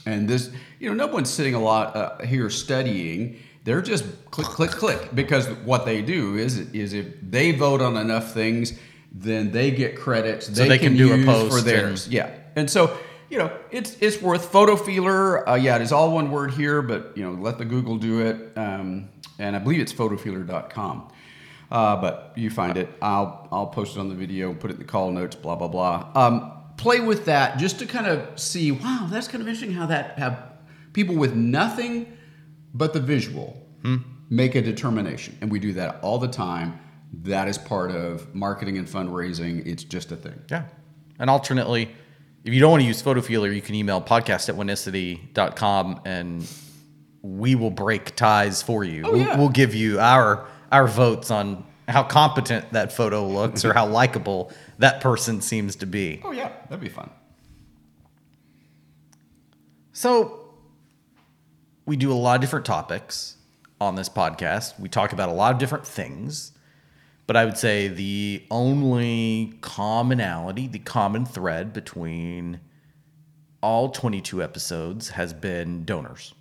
And 0.05 0.27
this, 0.27 0.51
you 0.79 0.89
know, 0.89 0.95
no 1.05 1.11
one's 1.11 1.29
sitting 1.29 1.55
a 1.55 1.59
lot 1.59 1.95
uh, 1.95 2.19
here 2.19 2.49
studying. 2.49 3.39
They're 3.63 3.81
just 3.81 4.05
click, 4.31 4.47
click, 4.47 4.71
click 4.71 5.09
because 5.13 5.47
what 5.65 5.85
they 5.85 6.01
do 6.01 6.37
is 6.37 6.57
is 6.57 6.93
if 6.93 7.07
they 7.21 7.51
vote 7.51 7.81
on 7.81 7.97
enough 7.97 8.33
things, 8.33 8.79
then 9.11 9.51
they 9.51 9.71
get 9.71 9.97
credits. 9.97 10.47
They, 10.47 10.67
they 10.67 10.77
can 10.77 10.95
do 10.95 11.13
a 11.13 11.25
post 11.25 11.51
for 11.51 11.57
and- 11.57 11.67
theirs. 11.67 12.07
Yeah, 12.07 12.31
and 12.55 12.69
so 12.69 12.97
you 13.29 13.37
know, 13.37 13.55
it's 13.71 13.95
it's 14.01 14.21
worth 14.21 14.51
photo 14.51 14.75
feeler. 14.75 15.47
Uh, 15.47 15.55
yeah, 15.55 15.75
it 15.75 15.81
is 15.81 15.91
all 15.91 16.11
one 16.11 16.31
word 16.31 16.51
here, 16.51 16.81
but 16.81 17.15
you 17.15 17.23
know, 17.23 17.39
let 17.39 17.57
the 17.57 17.65
Google 17.65 17.97
do 17.97 18.21
it. 18.21 18.57
Um, 18.57 19.09
and 19.37 19.55
I 19.55 19.59
believe 19.59 19.79
it's 19.79 19.93
photofeeler.com. 19.93 21.11
Uh, 21.71 22.01
but 22.01 22.33
you 22.35 22.49
find 22.49 22.77
it. 22.77 22.89
I'll 23.01 23.47
I'll 23.51 23.67
post 23.67 23.95
it 23.95 23.99
on 23.99 24.09
the 24.09 24.15
video, 24.15 24.53
put 24.53 24.71
it 24.71 24.75
in 24.75 24.79
the 24.79 24.85
call 24.85 25.11
notes, 25.11 25.35
blah 25.35 25.55
blah 25.55 25.67
blah. 25.67 26.09
Um, 26.15 26.51
play 26.77 26.99
with 26.99 27.25
that 27.25 27.59
just 27.59 27.79
to 27.79 27.85
kind 27.85 28.07
of 28.07 28.39
see. 28.39 28.71
Wow, 28.71 29.07
that's 29.09 29.27
kind 29.27 29.41
of 29.41 29.47
interesting 29.47 29.73
how 29.73 29.85
that 29.87 30.17
have 30.17 30.53
people 30.93 31.15
with 31.15 31.35
nothing 31.35 32.17
but 32.73 32.93
the 32.93 32.99
visual 32.99 33.65
make 34.29 34.55
a 34.55 34.61
determination, 34.61 35.37
and 35.41 35.51
we 35.51 35.59
do 35.59 35.73
that 35.73 35.99
all 36.01 36.17
the 36.17 36.27
time. 36.27 36.79
That 37.23 37.47
is 37.47 37.57
part 37.57 37.91
of 37.91 38.33
marketing 38.35 38.77
and 38.77 38.87
fundraising. 38.87 39.65
It's 39.65 39.83
just 39.83 40.11
a 40.11 40.15
thing. 40.15 40.39
Yeah. 40.49 40.65
And 41.17 41.29
alternately, 41.29 41.89
if 42.43 42.53
you 42.53 42.59
don't 42.59 42.71
want 42.71 42.81
to 42.81 42.87
use 42.87 43.01
PhotoFeeler, 43.01 43.53
you 43.53 43.61
can 43.61 43.75
email 43.75 44.01
podcast 44.01 44.49
at 44.49 44.55
oneicity.com 44.55 46.01
and 46.05 46.47
we 47.21 47.55
will 47.55 47.71
break 47.71 48.15
ties 48.15 48.61
for 48.61 48.83
you. 48.83 49.03
Oh, 49.05 49.11
we'll, 49.11 49.21
yeah. 49.21 49.37
we'll 49.37 49.49
give 49.49 49.75
you 49.75 49.99
our 49.99 50.47
our 50.71 50.87
votes 50.87 51.31
on 51.31 51.65
how 51.87 52.03
competent 52.03 52.71
that 52.71 52.93
photo 52.93 53.27
looks 53.27 53.65
or 53.65 53.73
how 53.73 53.85
likable 54.01 54.51
that 54.77 55.01
person 55.01 55.41
seems 55.41 55.75
to 55.77 55.85
be. 55.85 56.21
Oh 56.23 56.31
yeah, 56.31 56.51
that'd 56.69 56.79
be 56.79 56.89
fun. 56.89 57.09
So 59.91 60.53
we 61.85 61.97
do 61.97 62.11
a 62.11 62.13
lot 62.13 62.35
of 62.35 62.41
different 62.41 62.65
topics 62.65 63.35
on 63.81 63.95
this 63.95 64.07
podcast. 64.07 64.79
We 64.79 64.87
talk 64.87 65.11
about 65.11 65.29
a 65.29 65.33
lot 65.33 65.53
of 65.53 65.59
different 65.59 65.85
things. 65.85 66.53
But 67.29 67.37
I 67.37 67.45
would 67.45 67.59
say 67.59 67.89
the 67.89 68.43
only 68.49 69.53
commonality, 69.61 70.65
the 70.65 70.79
common 70.79 71.27
thread 71.27 71.73
between 71.73 72.59
all 73.61 73.89
22 73.89 74.41
episodes 74.41 75.09
has 75.09 75.31
been 75.31 75.85
donors. 75.85 76.33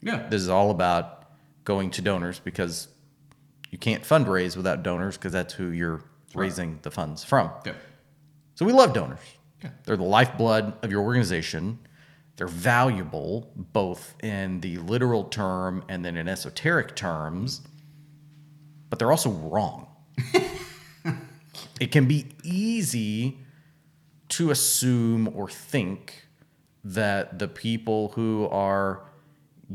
Yeah. 0.00 0.28
This 0.28 0.40
is 0.40 0.48
all 0.48 0.70
about 0.70 1.24
going 1.64 1.90
to 1.90 2.02
donors 2.02 2.38
because 2.38 2.86
you 3.72 3.78
can't 3.78 4.04
fundraise 4.04 4.56
without 4.56 4.84
donors 4.84 5.16
because 5.16 5.32
that's 5.32 5.54
who 5.54 5.70
you're 5.70 6.04
raising 6.36 6.78
the 6.82 6.92
funds 6.92 7.24
from. 7.24 7.50
Okay. 7.66 7.74
So 8.54 8.64
we 8.64 8.72
love 8.72 8.92
donors. 8.92 9.18
Okay. 9.58 9.74
They're 9.86 9.96
the 9.96 10.04
lifeblood 10.04 10.72
of 10.84 10.92
your 10.92 11.02
organization. 11.02 11.80
They're 12.36 12.46
valuable 12.46 13.50
both 13.56 14.14
in 14.22 14.60
the 14.60 14.78
literal 14.78 15.24
term 15.24 15.82
and 15.88 16.04
then 16.04 16.16
in 16.16 16.28
esoteric 16.28 16.94
terms, 16.94 17.62
but 18.88 19.00
they're 19.00 19.10
also 19.10 19.30
wrong. 19.30 19.86
it 21.80 21.92
can 21.92 22.06
be 22.06 22.26
easy 22.42 23.38
to 24.30 24.50
assume 24.50 25.30
or 25.34 25.48
think 25.48 26.26
that 26.84 27.38
the 27.38 27.48
people 27.48 28.10
who 28.10 28.48
are 28.50 29.02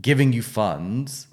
giving 0.01 0.33
you 0.33 0.41
funds 0.41 1.27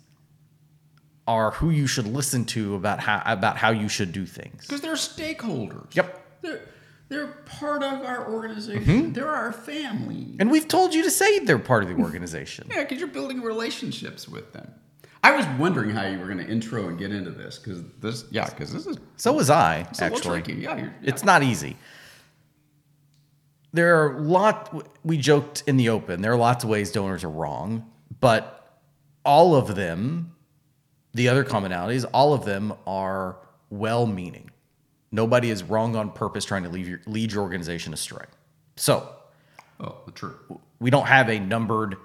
are 1.27 1.53
who 1.53 1.71
you 1.71 1.87
should 1.87 2.07
listen 2.07 2.45
to 2.45 2.75
about 2.75 3.01
how 3.01 3.23
about 3.25 3.57
how 3.57 3.71
you 3.71 3.89
should 3.89 4.13
do 4.13 4.27
things. 4.27 4.67
Because 4.67 4.81
they're 4.81 4.95
stakeholders. 4.95 5.95
Yep. 5.95 6.17
They're 6.43 6.63
they're 7.09 7.27
part 7.27 7.83
of 7.83 8.05
our 8.05 8.33
organization. 8.33 8.85
Mm-hmm. 8.85 9.13
They're 9.13 9.29
our 9.29 9.53
family. 9.53 10.37
And 10.39 10.51
we've 10.51 10.69
told 10.69 10.95
you 10.95 11.03
to 11.03 11.11
say 11.11 11.41
they're 11.41 11.59
part 11.59 11.83
of 11.83 11.89
the 11.89 11.95
organization. 12.03 12.69
Yeah, 12.71 12.83
because 12.85 12.99
you're 12.99 13.09
building 13.09 13.43
relationships 13.43 14.29
with 14.29 14.53
them. 14.53 14.73
I 15.23 15.33
was 15.37 15.47
wondering 15.59 15.91
how 15.91 16.07
you 16.07 16.19
were 16.19 16.27
going 16.27 16.39
to 16.39 16.49
intro 16.49 16.89
and 16.89 16.99
get 16.99 17.13
into 17.13 17.31
this 17.31 17.59
because 17.59 17.83
this, 18.01 18.25
yeah, 18.31 18.47
because 18.47 18.73
this 18.73 18.87
is 18.87 18.97
So 19.17 19.33
was 19.33 19.51
I, 19.51 19.87
actually. 19.99 20.43
Yeah, 20.55 20.77
yeah. 20.77 20.89
It's 21.03 21.25
not 21.25 21.43
easy. 21.43 21.77
There 23.73 24.03
are 24.03 24.17
a 24.17 24.21
lot, 24.21 24.89
we 25.05 25.19
joked 25.19 25.63
in 25.67 25.77
the 25.77 25.91
open, 25.91 26.23
there 26.23 26.33
are 26.33 26.39
lots 26.39 26.65
of 26.65 26.71
ways 26.71 26.91
donors 26.91 27.23
are 27.23 27.31
wrong, 27.31 27.89
but 28.19 28.79
all 29.25 29.55
of 29.55 29.77
them, 29.77 30.35
the 31.13 31.29
other 31.29 31.45
commonalities, 31.45 32.05
all 32.13 32.33
of 32.33 32.45
them 32.45 32.73
are 32.87 33.37
well 33.69 34.07
meaning. 34.07 34.51
Nobody 35.13 35.51
is 35.51 35.63
wrong 35.63 35.97
on 35.97 36.11
purpose 36.11 36.45
trying 36.45 36.65
to 36.65 36.69
lead 36.69 36.87
your, 36.87 37.01
lead 37.07 37.33
your 37.33 37.43
organization 37.43 37.93
astray. 37.93 38.25
So, 38.77 39.09
oh, 39.79 39.99
true. 40.15 40.37
we 40.81 40.91
don't 40.91 41.07
have 41.07 41.29
a 41.29 41.39
numbered 41.39 41.97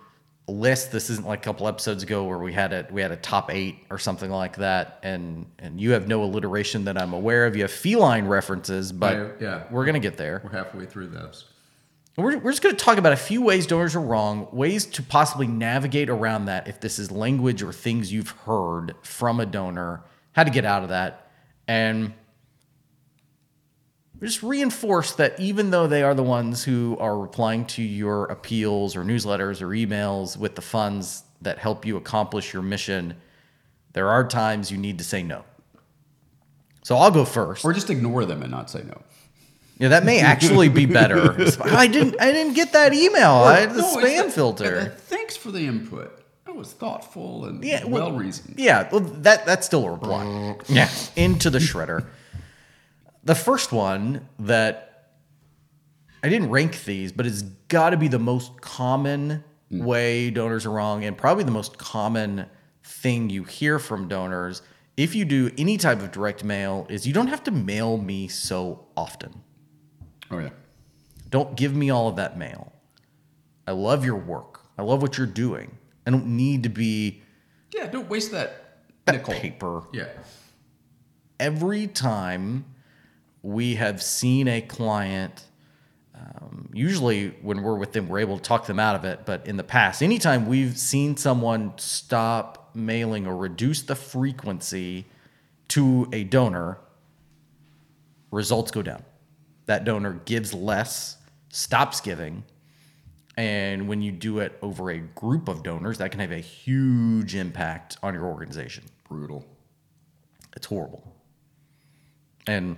list. 0.47 0.91
This 0.91 1.10
isn't 1.10 1.25
like 1.25 1.39
a 1.39 1.43
couple 1.43 1.67
episodes 1.67 2.03
ago 2.03 2.23
where 2.25 2.38
we 2.38 2.53
had 2.53 2.71
a 2.73 2.88
we 2.91 3.01
had 3.01 3.12
a 3.12 3.15
top 3.17 3.51
eight 3.53 3.77
or 3.89 3.97
something 3.97 4.29
like 4.29 4.58
that. 4.58 4.99
And 5.03 5.45
and 5.60 5.79
you 5.79 5.91
have 5.91 6.08
no 6.08 6.23
alliteration 6.23 6.86
that 6.86 6.97
I'm 6.97 7.13
aware 7.13 7.45
of. 7.45 7.55
You 7.55 7.63
have 7.63 7.71
feline 7.71 8.27
references, 8.27 8.91
but 8.91 9.15
Yeah, 9.15 9.27
yeah. 9.41 9.63
we're 9.71 9.86
gonna 9.86 9.99
get 9.99 10.17
there. 10.17 10.41
We're 10.43 10.51
halfway 10.51 10.86
through 10.86 11.08
those. 11.08 11.45
We're, 12.17 12.38
we're 12.38 12.51
just 12.51 12.62
going 12.62 12.73
to 12.73 12.81
talk 12.81 12.97
about 12.97 13.12
a 13.12 13.17
few 13.17 13.41
ways 13.41 13.67
donors 13.67 13.93
are 13.93 13.99
wrong, 13.99 14.47
ways 14.53 14.86
to 14.86 15.03
possibly 15.03 15.47
navigate 15.47 16.10
around 16.10 16.45
that 16.45 16.65
if 16.69 16.79
this 16.79 16.97
is 16.97 17.12
language 17.12 17.62
or 17.62 17.73
things 17.73 18.13
you've 18.13 18.29
heard 18.29 18.95
from 19.01 19.41
a 19.41 19.45
donor, 19.45 20.01
how 20.31 20.45
to 20.45 20.49
get 20.49 20.63
out 20.63 20.84
of 20.84 20.89
that. 20.89 21.29
And 21.67 22.13
just 24.26 24.44
reinforce 24.44 25.14
that 25.14 25.40
even 25.40 25.72
though 25.72 25.88
they 25.88 26.04
are 26.04 26.14
the 26.14 26.24
ones 26.24 26.64
who 26.64 26.98
are 27.00 27.18
replying 27.18 27.66
to 27.66 27.82
your 27.84 28.26
appeals 28.26 28.96
or 28.96 29.04
newsletters 29.04 29.62
or 29.62 29.68
emails 29.70 30.38
with 30.38 30.56
the 30.56 30.62
funds 30.62 31.24
that 31.42 31.58
help 31.60 31.86
you 31.86 31.98
accomplish 31.98 32.54
your 32.54 32.62
mission, 32.64 33.16
there 33.94 34.10
are 34.10 34.28
times 34.28 34.72
you 34.72 34.78
need 34.78 34.98
to 34.98 35.04
say 35.04 35.24
no. 35.24 35.44
So 36.84 36.96
I'll 36.98 37.12
go 37.12 37.26
first. 37.26 37.66
Or 37.66 37.74
just 37.74 37.90
ignore 37.90 38.26
them 38.26 38.42
and 38.42 38.52
not 38.52 38.70
say 38.70 38.84
no. 38.84 39.02
Yeah, 39.78 39.90
that 39.90 40.06
may 40.06 40.22
actually 40.22 40.70
be 40.70 40.86
better. 40.86 41.32
I 41.64 41.88
didn't. 41.88 42.16
I 42.22 42.32
didn't 42.32 42.54
get 42.54 42.72
that 42.74 42.94
email. 42.94 43.32
I 43.32 43.60
had 43.62 43.72
the 43.74 43.82
No, 43.82 43.96
spam 43.98 44.26
the- 44.26 44.32
filter. 44.32 44.78
uh, 44.80 44.96
Thanks 44.98 45.36
for 45.36 45.52
the 45.52 45.66
input. 45.68 46.22
That 46.46 46.56
was 46.56 46.72
thoughtful 46.72 47.46
and 47.46 47.62
Yeah, 47.64 47.84
well- 47.84 48.10
well 48.10 48.18
reasoned. 48.18 48.56
Yeah, 48.58 48.88
well, 48.92 49.02
that 49.02 49.46
that's 49.46 49.66
still 49.66 49.86
a 49.86 49.92
reply. 49.92 50.56
yeah, 50.70 50.90
into 51.18 51.50
the 51.50 51.60
shredder. 51.60 52.06
The 53.26 53.36
first 53.36 53.72
one 53.72 54.30
that 54.40 55.10
I 56.24 56.30
didn't 56.30 56.50
rank 56.50 56.84
these, 56.86 57.12
but 57.12 57.26
it's 57.26 57.42
got 57.42 57.92
to 57.92 57.98
be 57.98 58.08
the 58.08 58.20
most 58.20 58.62
common 58.62 59.44
hmm. 59.70 59.84
way 59.84 60.30
donors 60.30 60.66
are 60.66 60.72
wrong, 60.72 61.04
and 61.04 61.18
probably 61.18 61.44
the 61.44 61.52
most 61.52 61.78
common 61.78 62.46
thing 62.84 63.30
you 63.30 63.44
hear 63.44 63.80
from 63.80 64.08
donors 64.08 64.62
if 64.98 65.14
you 65.14 65.26
do 65.26 65.52
any 65.58 65.78
type 65.78 66.02
of 66.02 66.12
direct 66.12 66.44
mail 66.44 66.88
is 66.90 67.06
you 67.06 67.14
don't 67.14 67.28
have 67.28 67.44
to 67.44 67.52
mail 67.52 67.98
me 67.98 68.28
so 68.28 68.88
often. 68.96 69.42
Oh 70.32 70.40
yeah. 70.40 70.50
Don't 71.30 71.56
give 71.56 71.76
me 71.76 71.90
all 71.90 72.08
of 72.08 72.16
that 72.16 72.38
mail. 72.38 72.72
I 73.68 73.72
love 73.72 74.06
your 74.06 74.16
work. 74.16 74.62
I 74.78 74.84
love 74.84 75.02
what 75.02 75.18
you're 75.18 75.28
doing. 75.28 75.78
I 76.08 76.12
don't 76.12 76.28
need 76.28 76.64
to 76.64 76.70
be 76.70 77.22
Yeah. 77.74 77.88
Don't 77.88 78.10
waste 78.10 78.32
that, 78.32 78.84
that 79.06 79.16
nickel. 79.16 79.34
paper. 79.34 79.84
Yeah. 79.92 80.08
Every 81.40 81.88
time 81.88 82.66
we 83.45 83.75
have 83.75 84.01
seen 84.01 84.47
a 84.47 84.60
client, 84.60 85.43
um, 86.15 86.67
usually 86.73 87.29
when 87.43 87.62
we're 87.62 87.75
with 87.75 87.93
them, 87.93 88.10
we're 88.10 88.17
able 88.17 88.38
to 88.38 88.43
talk 88.43 88.65
them 88.65 88.79
out 88.79 88.95
of 88.95 89.05
it. 89.05 89.19
But 89.23 89.45
in 89.45 89.55
the 89.55 89.63
past, 89.63 90.01
anytime 90.01 90.47
we've 90.47 90.75
seen 90.75 91.15
someone 91.15 91.73
stop 91.77 92.71
mailing 92.73 93.27
or 93.27 93.38
reduce 93.38 93.84
the 93.84 93.95
frequency 93.95 95.05
to 95.67 96.10
a 96.12 96.23
donor, 96.23 96.79
results 98.31 98.71
go 98.71 98.81
down. 98.81 99.03
That 99.67 99.86
donor 99.86 100.13
gives 100.25 100.51
less, 100.51 101.17
stops 101.49 102.01
giving. 102.01 102.45
And 103.38 103.88
when 103.88 104.01
you 104.01 104.12
do 104.12 104.39
it 104.39 104.58
over 104.63 104.89
a 104.89 104.97
group 104.97 105.47
of 105.47 105.62
donors, 105.62 105.99
that 105.99 106.10
can 106.10 106.19
have 106.19 106.31
a 106.31 106.39
huge 106.39 107.36
impact 107.36 107.97
on 108.01 108.15
your 108.15 108.25
organization. 108.25 108.86
Brutal. 109.08 109.45
It's 110.55 110.65
horrible. 110.65 111.15
And 112.47 112.77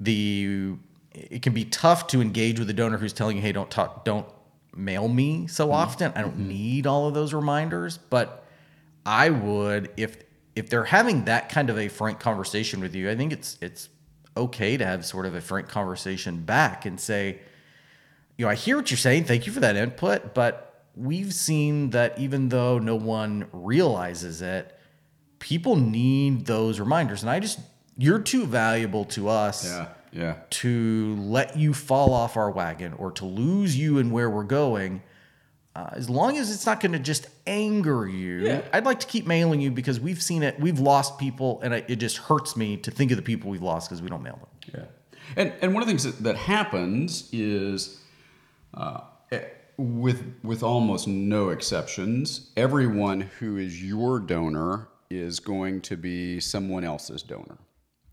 the 0.00 0.74
it 1.12 1.42
can 1.42 1.54
be 1.54 1.64
tough 1.64 2.08
to 2.08 2.20
engage 2.20 2.58
with 2.58 2.68
a 2.68 2.74
donor 2.74 2.98
who's 2.98 3.12
telling 3.12 3.36
you, 3.36 3.42
"Hey, 3.42 3.52
don't 3.52 3.70
talk, 3.70 4.04
don't 4.04 4.26
mail 4.74 5.08
me 5.08 5.46
so 5.46 5.64
mm-hmm. 5.64 5.74
often. 5.74 6.12
I 6.14 6.22
don't 6.22 6.36
mm-hmm. 6.36 6.48
need 6.48 6.86
all 6.86 7.08
of 7.08 7.14
those 7.14 7.32
reminders." 7.32 7.98
But 7.98 8.44
I 9.04 9.30
would 9.30 9.90
if 9.96 10.18
if 10.54 10.70
they're 10.70 10.84
having 10.84 11.24
that 11.26 11.48
kind 11.48 11.70
of 11.70 11.78
a 11.78 11.88
frank 11.88 12.20
conversation 12.20 12.80
with 12.80 12.94
you, 12.94 13.10
I 13.10 13.16
think 13.16 13.32
it's 13.32 13.58
it's 13.60 13.88
okay 14.36 14.76
to 14.76 14.84
have 14.84 15.04
sort 15.06 15.26
of 15.26 15.34
a 15.34 15.40
frank 15.40 15.68
conversation 15.68 16.42
back 16.42 16.84
and 16.84 17.00
say, 17.00 17.38
you 18.36 18.44
know, 18.44 18.50
I 18.50 18.54
hear 18.54 18.76
what 18.76 18.90
you're 18.90 18.98
saying. 18.98 19.24
Thank 19.24 19.46
you 19.46 19.52
for 19.52 19.60
that 19.60 19.76
input, 19.76 20.34
but 20.34 20.84
we've 20.94 21.32
seen 21.32 21.90
that 21.90 22.18
even 22.18 22.50
though 22.50 22.78
no 22.78 22.96
one 22.96 23.46
realizes 23.52 24.42
it, 24.42 24.78
people 25.38 25.76
need 25.76 26.46
those 26.46 26.78
reminders. 26.80 27.22
And 27.22 27.30
I 27.30 27.40
just, 27.40 27.60
you're 27.96 28.18
too 28.20 28.46
valuable 28.46 29.04
to 29.06 29.28
us 29.28 29.64
Yeah. 29.66 29.88
Yeah. 30.12 30.34
to 30.50 31.16
let 31.20 31.56
you 31.58 31.74
fall 31.74 32.12
off 32.12 32.36
our 32.36 32.50
wagon 32.50 32.92
or 32.94 33.10
to 33.12 33.24
lose 33.26 33.76
you 33.76 33.98
in 33.98 34.10
where 34.10 34.30
we're 34.30 34.44
going. 34.44 35.02
Uh, 35.74 35.90
as 35.92 36.08
long 36.08 36.38
as 36.38 36.50
it's 36.50 36.64
not 36.64 36.80
going 36.80 36.92
to 36.92 36.98
just 36.98 37.26
anger 37.46 38.06
you, 38.08 38.38
Yeah. 38.46 38.62
I'd 38.72 38.86
like 38.86 39.00
to 39.00 39.06
keep 39.06 39.26
mailing 39.26 39.60
you 39.60 39.70
because 39.70 40.00
we've 40.00 40.22
seen 40.22 40.42
it. 40.42 40.58
We've 40.58 40.78
lost 40.78 41.18
people, 41.18 41.60
and 41.62 41.74
it 41.74 41.84
it 41.88 41.96
just 41.96 42.16
hurts 42.16 42.56
me 42.56 42.78
to 42.78 42.90
think 42.90 43.10
of 43.10 43.16
the 43.18 43.22
people 43.22 43.50
we've 43.50 43.62
lost 43.62 43.88
because 43.90 44.00
we 44.00 44.08
don't 44.08 44.22
mail 44.22 44.38
them. 44.38 44.72
Yeah. 44.74 44.84
And 45.36 45.52
and 45.60 45.74
one 45.74 45.82
of 45.82 45.86
the 45.86 45.90
things 45.92 46.04
that, 46.04 46.22
that 46.22 46.36
happens 46.36 47.28
is 47.30 48.00
uh, 48.72 49.00
eh, 49.30 49.40
with 49.76 50.22
with 50.42 50.62
almost 50.62 51.06
no 51.08 51.50
exceptions, 51.50 52.50
everyone 52.56 53.20
who 53.38 53.58
is 53.58 53.82
your 53.82 54.18
donor 54.18 54.88
is 55.10 55.40
going 55.40 55.82
to 55.82 55.96
be 55.96 56.40
someone 56.40 56.84
else's 56.84 57.22
donor. 57.22 57.58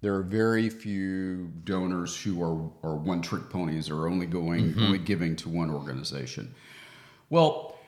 There 0.03 0.13
are 0.15 0.21
very 0.21 0.69
few 0.69 1.49
donors 1.63 2.21
who 2.21 2.43
are, 2.43 2.69
are 2.83 2.97
one 2.97 3.21
trick 3.21 3.49
ponies 3.49 3.89
or 3.89 4.09
only 4.09 4.25
going 4.25 4.75
only 4.77 4.97
giving 4.97 5.37
to 5.37 5.47
one 5.47 5.69
organization. 5.69 6.53
Well, 7.29 7.79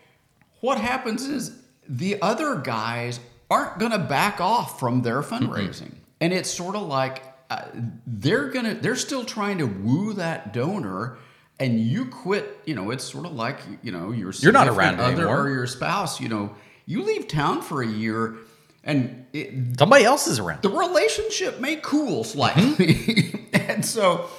what 0.61 0.79
happens 0.79 1.25
is 1.25 1.59
the 1.89 2.21
other 2.21 2.55
guys 2.55 3.19
aren't 3.51 3.79
going 3.79 3.91
to 3.91 3.99
back 3.99 4.39
off 4.39 4.79
from 4.79 5.01
their 5.01 5.21
fundraising. 5.21 5.93
And 6.21 6.31
it's 6.31 6.49
sort 6.49 6.77
of 6.77 6.83
like 6.83 7.21
uh, 7.49 7.65
they're 8.07 8.47
going 8.47 8.63
to 8.63 8.75
they're 8.75 8.95
still 8.95 9.25
trying 9.25 9.57
to 9.57 9.65
woo 9.65 10.13
that 10.13 10.53
donor 10.53 11.17
and 11.59 11.81
you 11.81 12.05
quit, 12.05 12.61
you 12.63 12.75
know, 12.75 12.91
it's 12.91 13.03
sort 13.03 13.25
of 13.25 13.33
like, 13.33 13.59
you 13.83 13.91
know, 13.91 14.11
your 14.11 14.31
You're 14.31 14.53
not 14.53 14.69
around 14.69 15.01
other 15.01 15.23
anymore. 15.23 15.47
or 15.47 15.49
your 15.49 15.67
spouse, 15.67 16.21
you 16.21 16.29
know, 16.29 16.55
you 16.85 17.03
leave 17.03 17.27
town 17.27 17.61
for 17.61 17.81
a 17.81 17.87
year 17.87 18.37
and 18.85 19.25
it, 19.33 19.77
Somebody 19.79 20.05
else 20.05 20.27
is 20.27 20.39
around. 20.39 20.61
the 20.61 20.69
relationship 20.69 21.59
may 21.59 21.75
cool 21.77 22.23
slightly, 22.23 23.47
and 23.53 23.83
so 23.83 24.29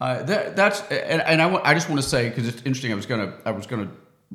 uh, 0.00 0.22
that 0.22 0.56
that's 0.56 0.80
and, 0.90 1.20
and 1.22 1.42
I, 1.42 1.74
just 1.74 1.88
want 1.88 2.00
to 2.00 2.08
say 2.08 2.28
because 2.28 2.48
it's 2.48 2.62
interesting. 2.62 2.92
I 2.92 2.96
was 2.96 3.06
gonna 3.06 3.34
I 3.44 3.50
was 3.50 3.66
gonna 3.66 3.90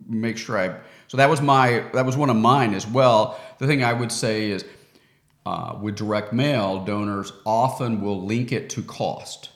make 0.08 0.38
sure 0.38 0.58
I 0.58 0.80
so 1.08 1.18
that 1.18 1.30
was 1.30 1.42
my 1.42 1.84
that 1.94 2.06
was 2.06 2.16
one 2.16 2.30
of 2.30 2.36
mine 2.38 2.74
as 2.74 2.86
well. 2.88 3.40
The 3.58 3.68
thing 3.68 3.84
I 3.84 3.94
would 3.94 4.12
say 4.12 4.52
is 4.52 4.64
uh, 5.46 5.78
with 5.82 5.96
direct 5.96 6.34
mail, 6.34 6.86
donors 6.86 7.34
often 7.46 8.02
will 8.02 8.24
link 8.24 8.52
it 8.52 8.70
to 8.72 8.84
cost. 8.84 9.50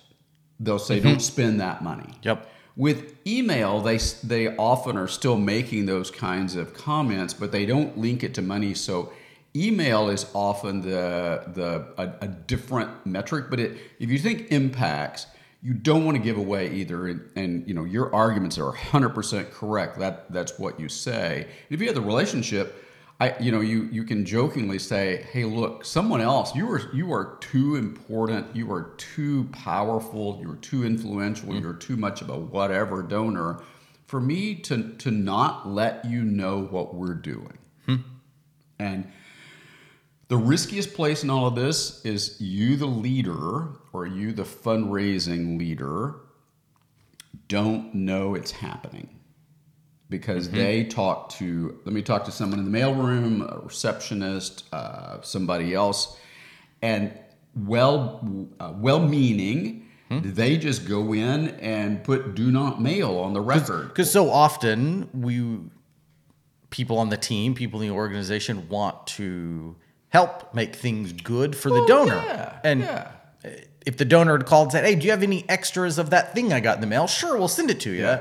They'll 0.60 0.80
say, 0.80 1.00
"Don't 1.00 1.22
spend 1.22 1.62
that 1.62 1.84
money." 1.84 2.13
Yep. 2.24 2.48
With 2.76 3.15
email, 3.28 3.82
they 3.82 3.98
they 4.24 4.56
often 4.56 4.98
are 4.98 5.08
still 5.08 5.38
making 5.38 5.86
those 5.86 6.10
kinds 6.10 6.56
of 6.56 6.74
comments, 6.74 7.34
but 7.34 7.52
they 7.52 7.65
don't 7.65 7.98
link 7.98 8.24
it 8.24 8.34
to 8.36 8.41
money. 8.41 8.74
So 8.74 9.12
email 9.60 10.10
is 10.10 10.26
often 10.34 10.82
the 10.82 11.43
the 11.54 11.86
a, 11.98 12.26
a 12.26 12.28
different 12.28 13.06
metric, 13.06 13.45
but 13.50 13.60
it, 13.60 13.78
if 14.00 14.10
you 14.10 14.17
think 14.17 14.52
impacts, 14.52 15.28
you 15.62 15.74
don't 15.74 16.06
want 16.06 16.15
to 16.15 16.24
give 16.24 16.38
away 16.38 16.72
either. 16.72 17.08
And, 17.08 17.30
and 17.36 17.67
you 17.67 17.74
know 17.74 17.84
your 17.84 18.13
arguments 18.13 18.58
are 18.58 18.72
100% 18.72 19.52
correct. 19.52 20.00
That 20.00 20.32
that's 20.32 20.58
what 20.58 20.80
you 20.80 20.89
say. 20.89 21.48
If 21.69 21.82
you 21.82 21.88
have 21.88 21.95
the 21.95 22.02
relationship, 22.02 22.86
I 23.19 23.36
you 23.39 23.52
know 23.52 23.60
you 23.60 23.89
you 23.91 24.04
can 24.04 24.26
jokingly 24.26 24.80
say, 24.80 25.28
hey, 25.32 25.43
look, 25.43 25.84
someone 25.84 26.22
else, 26.22 26.56
you 26.56 26.72
are 26.72 26.93
you 26.93 27.13
are 27.13 27.38
too 27.41 27.76
important, 27.76 28.56
you 28.56 28.72
are 28.72 28.93
too 28.98 29.50
powerful, 29.52 30.39
you 30.41 30.52
are 30.52 30.58
too 30.58 30.86
influential, 30.86 31.50
mm. 31.50 31.62
you're 31.62 31.74
too 31.74 31.98
much 31.98 32.22
of 32.22 32.30
a 32.30 32.38
whatever 32.38 33.02
donor 33.02 33.62
for 34.10 34.19
me 34.19 34.56
to 34.56 34.95
to 34.98 35.12
not 35.12 35.67
let 35.67 36.04
you 36.06 36.24
know 36.24 36.62
what 36.62 36.95
we're 36.95 37.13
doing. 37.13 37.58
Hmm. 37.86 37.95
And 38.80 39.12
the 40.30 40.38
riskiest 40.38 40.94
place 40.94 41.24
in 41.24 41.30
all 41.30 41.48
of 41.48 41.56
this 41.56 42.06
is 42.06 42.39
you, 42.39 42.76
the 42.78 42.86
leader, 42.86 43.70
or 43.92 44.08
you, 44.08 44.32
the 44.32 44.44
fundraising 44.44 45.60
leader, 45.60 46.15
don't 47.48 47.94
know 47.94 48.36
it's 48.36 48.52
happening. 48.52 49.10
Because 50.08 50.50
they 50.50 50.86
talk 50.86 51.30
to, 51.34 51.80
let 51.86 51.94
me 51.94 52.02
talk 52.02 52.26
to 52.26 52.32
someone 52.32 52.60
in 52.60 52.72
the 52.72 52.76
mailroom, 52.76 53.42
a 53.42 53.60
receptionist, 53.60 54.63
uh, 54.74 55.22
somebody 55.22 55.74
else, 55.76 56.18
and 56.82 57.12
well, 57.56 58.48
uh, 58.60 58.74
well-meaning, 58.76 59.88
they 60.10 60.58
just 60.58 60.88
go 60.88 61.13
in 61.13 61.50
and 61.60 62.04
put 62.04 62.34
"do 62.34 62.50
not 62.50 62.82
mail" 62.82 63.18
on 63.20 63.34
the 63.34 63.42
record. 63.42 63.89
Because 63.89 64.10
so 64.10 64.32
often 64.32 65.08
we, 65.13 65.60
people 66.72 66.98
on 66.98 67.10
the 67.10 67.18
team, 67.18 67.54
people 67.54 67.80
in 67.82 67.89
the 67.89 67.94
organization 67.94 68.68
want 68.70 69.06
to 69.06 69.76
help 70.10 70.54
make 70.54 70.76
things 70.76 71.12
good 71.13 71.56
for 71.56 71.69
the 71.69 71.86
donor. 71.88 72.15
yeah, 72.15 72.60
and 72.63 72.82
yeah. 72.82 73.12
if 73.86 73.98
the 73.98 74.06
donor 74.06 74.38
had 74.38 74.45
called 74.45 74.67
and 74.67 74.72
said, 74.74 74.86
"Hey, 74.86 74.95
do 74.95 75.06
you 75.06 75.12
have 75.12 75.24
any 75.24 75.48
extras 75.50 75.98
of 75.98 76.10
that 76.12 76.34
thing 76.34 76.52
I 76.54 76.60
got 76.60 76.76
in 76.76 76.82
the 76.82 76.88
mail?" 76.88 77.08
Sure, 77.08 77.38
we'll 77.38 77.48
send 77.48 77.69
it 77.69 77.80
to 77.82 77.91
you. 77.91 78.19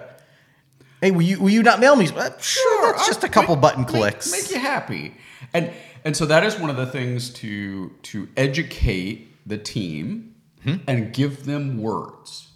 Hey, 1.01 1.11
will 1.12 1.22
you 1.22 1.38
will 1.40 1.51
you 1.51 1.62
not 1.62 1.79
mail 1.81 1.94
me? 1.96 2.09
Uh, 2.09 2.31
Sure, 2.40 2.92
that's 2.92 3.07
just 3.07 3.22
a 3.24 3.29
couple 3.29 3.55
Make- 3.57 3.62
button 3.62 3.85
clicks. 3.85 4.31
Make, 4.33 4.51
you 4.51 4.59
happy, 4.59 5.14
and 5.55 5.70
and 6.05 6.16
so 6.16 6.27
that 6.27 6.44
is 6.44 6.59
one 6.59 6.70
of 6.70 6.77
the 6.77 6.87
things 6.87 7.31
to 7.35 7.90
to 8.03 8.29
educate 8.37 9.35
the 9.46 9.59
team 9.59 10.35
Hmm? 10.64 10.74
and 10.88 11.12
give 11.14 11.44
them 11.44 11.81
words, 11.81 12.48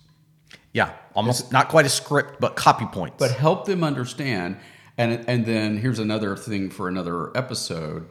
yeah, 0.72 0.90
almost 1.14 1.52
not 1.52 1.68
quite 1.68 1.86
a 1.86 1.88
script, 1.88 2.40
but 2.40 2.56
copy 2.56 2.84
points. 2.86 3.14
but 3.18 3.30
help 3.30 3.64
them 3.64 3.84
understand. 3.84 4.56
And 4.98 5.24
and 5.28 5.46
then 5.46 5.78
here's 5.78 6.00
another 6.00 6.36
thing 6.36 6.68
for 6.68 6.88
another 6.88 7.30
episode. 7.36 8.08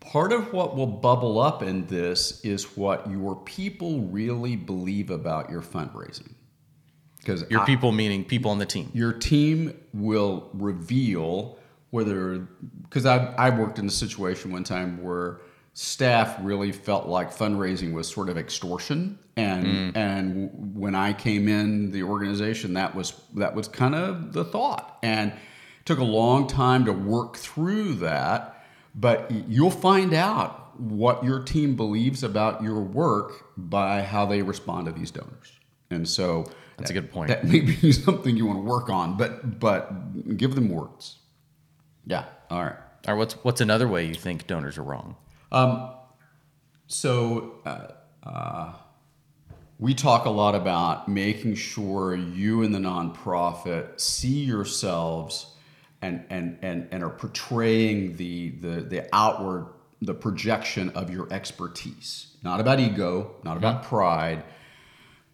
Part 0.00 0.32
of 0.32 0.52
what 0.52 0.76
will 0.76 0.86
bubble 0.86 1.38
up 1.38 1.62
in 1.62 1.86
this 1.86 2.42
is 2.44 2.76
what 2.76 3.08
your 3.10 3.36
people 3.36 4.00
really 4.00 4.56
believe 4.56 5.10
about 5.10 5.50
your 5.50 5.62
fundraising. 5.62 6.32
Because 7.18 7.44
your 7.50 7.66
people 7.66 7.92
meaning 7.92 8.24
people 8.24 8.50
on 8.50 8.58
the 8.58 8.66
team. 8.66 8.90
your 8.94 9.12
team 9.12 9.78
will 9.92 10.48
reveal 10.54 11.58
whether 11.90 12.48
because 12.82 13.04
I, 13.04 13.34
I 13.34 13.50
worked 13.50 13.78
in 13.78 13.86
a 13.86 13.90
situation 13.90 14.52
one 14.52 14.64
time 14.64 15.02
where 15.02 15.40
staff 15.74 16.36
really 16.40 16.72
felt 16.72 17.06
like 17.06 17.32
fundraising 17.32 17.92
was 17.92 18.08
sort 18.08 18.28
of 18.28 18.38
extortion 18.38 19.18
and 19.36 19.66
mm. 19.66 19.96
and 19.96 20.74
when 20.74 20.94
I 20.94 21.12
came 21.12 21.46
in 21.48 21.92
the 21.92 22.02
organization 22.02 22.74
that 22.74 22.94
was 22.94 23.12
that 23.34 23.54
was 23.54 23.68
kind 23.68 23.94
of 23.94 24.32
the 24.32 24.44
thought 24.44 24.98
and 25.02 25.30
it 25.30 25.86
took 25.86 25.98
a 25.98 26.04
long 26.04 26.46
time 26.46 26.84
to 26.86 26.92
work 26.92 27.36
through 27.36 27.94
that 27.96 28.59
but 28.94 29.30
you'll 29.48 29.70
find 29.70 30.12
out 30.14 30.78
what 30.80 31.22
your 31.24 31.42
team 31.42 31.76
believes 31.76 32.22
about 32.22 32.62
your 32.62 32.80
work 32.80 33.46
by 33.56 34.02
how 34.02 34.24
they 34.26 34.42
respond 34.42 34.86
to 34.86 34.92
these 34.92 35.10
donors 35.10 35.52
and 35.90 36.08
so 36.08 36.44
That's 36.78 36.90
a 36.90 36.94
good 36.94 37.10
point. 37.10 37.28
that 37.28 37.44
may 37.44 37.60
be 37.60 37.92
something 38.06 38.36
you 38.36 38.46
want 38.46 38.58
to 38.58 38.62
work 38.62 38.88
on, 38.88 39.16
but 39.16 39.58
but 39.58 40.36
give 40.36 40.54
them 40.54 40.68
words. 40.70 41.16
Yeah. 42.06 42.24
All 42.50 42.62
right. 42.62 42.76
All 43.06 43.14
right. 43.14 43.18
what's 43.18 43.34
what's 43.44 43.60
another 43.60 43.88
way 43.88 44.06
you 44.06 44.14
think 44.14 44.46
donors 44.46 44.78
are 44.78 44.82
wrong? 44.82 45.16
Um, 45.52 45.90
so 46.86 47.56
uh, 47.66 47.88
uh, 48.22 48.72
we 49.78 49.94
talk 49.94 50.24
a 50.26 50.30
lot 50.30 50.54
about 50.54 51.08
making 51.08 51.56
sure 51.56 52.14
you 52.14 52.62
and 52.62 52.74
the 52.74 52.78
nonprofit 52.78 54.00
see 54.00 54.44
yourselves 54.44 55.49
and 56.02 56.24
and 56.30 56.58
and, 56.62 56.88
and 56.90 57.04
are 57.04 57.10
portraying 57.10 58.16
the 58.16 58.50
the 58.50 58.80
the 58.82 59.08
outward 59.14 59.66
the 60.02 60.14
projection 60.14 60.90
of 60.90 61.10
your 61.10 61.30
expertise. 61.32 62.36
Not 62.42 62.60
about 62.60 62.80
ego, 62.80 63.36
not 63.44 63.56
about 63.56 63.84
pride, 63.84 64.44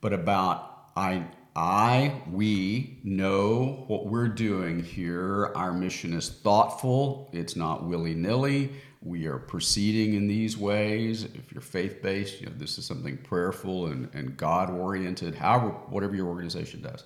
but 0.01 0.13
about 0.13 0.91
I 0.97 1.27
I 1.55 2.21
we 2.31 2.99
know 3.05 3.85
what 3.87 4.07
we're 4.07 4.29
doing 4.29 4.83
here. 4.83 5.53
Our 5.55 5.73
mission 5.73 6.13
is 6.13 6.29
thoughtful. 6.29 7.31
It's 7.33 7.57
not 7.57 7.85
willy-nilly. 7.85 8.73
We 9.03 9.27
are 9.27 9.39
proceeding 9.39 10.15
in 10.15 10.27
these 10.27 10.59
ways. 10.59 11.23
If 11.23 11.53
you're 11.53 11.63
faith-based, 11.63 12.41
you 12.41 12.47
know, 12.47 12.53
this 12.57 12.77
is 12.77 12.85
something 12.85 13.17
prayerful 13.19 13.87
and, 13.87 14.11
and 14.15 14.37
God-oriented, 14.37 15.37
however, 15.37 15.69
whatever 15.89 16.17
your 16.17 16.27
organization 16.27 16.83
does. 16.83 17.05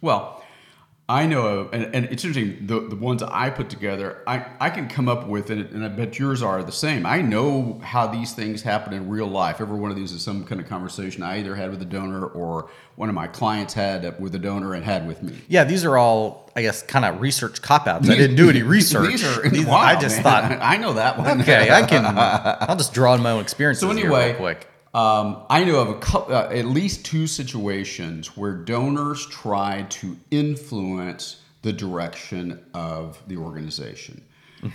Well, 0.00 0.37
I 1.10 1.24
know, 1.24 1.46
of, 1.46 1.72
and, 1.72 1.84
and 1.94 2.04
it's 2.06 2.22
interesting, 2.22 2.66
the, 2.66 2.80
the 2.80 2.94
ones 2.94 3.22
I 3.22 3.48
put 3.48 3.70
together, 3.70 4.22
I, 4.26 4.44
I 4.60 4.68
can 4.68 4.88
come 4.88 5.08
up 5.08 5.26
with, 5.26 5.48
and, 5.48 5.62
and 5.70 5.82
I 5.82 5.88
bet 5.88 6.18
yours 6.18 6.42
are 6.42 6.62
the 6.62 6.70
same. 6.70 7.06
I 7.06 7.22
know 7.22 7.80
how 7.82 8.08
these 8.08 8.34
things 8.34 8.60
happen 8.60 8.92
in 8.92 9.08
real 9.08 9.26
life. 9.26 9.62
Every 9.62 9.78
one 9.78 9.90
of 9.90 9.96
these 9.96 10.12
is 10.12 10.20
some 10.22 10.44
kind 10.44 10.60
of 10.60 10.68
conversation 10.68 11.22
I 11.22 11.38
either 11.38 11.54
had 11.54 11.70
with 11.70 11.80
a 11.80 11.86
donor 11.86 12.26
or 12.26 12.68
one 12.96 13.08
of 13.08 13.14
my 13.14 13.26
clients 13.26 13.72
had 13.72 14.20
with 14.20 14.34
a 14.34 14.38
donor 14.38 14.74
and 14.74 14.84
had 14.84 15.08
with 15.08 15.22
me. 15.22 15.34
Yeah, 15.48 15.64
these 15.64 15.82
are 15.86 15.96
all, 15.96 16.50
I 16.54 16.60
guess, 16.60 16.82
kind 16.82 17.06
of 17.06 17.22
research 17.22 17.62
cop 17.62 17.86
outs. 17.86 18.10
I 18.10 18.14
didn't 18.14 18.36
do 18.36 18.50
any 18.50 18.62
research. 18.62 19.08
These 19.12 19.24
are, 19.24 19.48
These- 19.48 19.64
wow, 19.64 19.76
I 19.76 19.96
just 19.98 20.16
man. 20.16 20.24
thought, 20.24 20.44
I 20.60 20.76
know 20.76 20.92
that 20.92 21.16
one. 21.16 21.40
okay, 21.40 21.70
I 21.70 21.86
can. 21.86 22.04
I'll 22.68 22.76
just 22.76 22.92
draw 22.92 23.12
on 23.14 23.22
my 23.22 23.30
own 23.30 23.40
experience. 23.40 23.80
So 23.80 23.90
anyway, 23.90 24.28
real 24.32 24.36
quick. 24.36 24.68
Um, 24.94 25.44
I 25.50 25.64
know 25.64 25.80
of 25.80 25.88
a 25.90 25.98
couple, 25.98 26.34
uh, 26.34 26.48
at 26.50 26.64
least 26.64 27.04
two 27.04 27.26
situations 27.26 28.36
where 28.36 28.54
donors 28.54 29.26
tried 29.26 29.90
to 29.92 30.16
influence 30.30 31.42
the 31.62 31.72
direction 31.72 32.64
of 32.72 33.22
the 33.26 33.36
organization, 33.36 34.22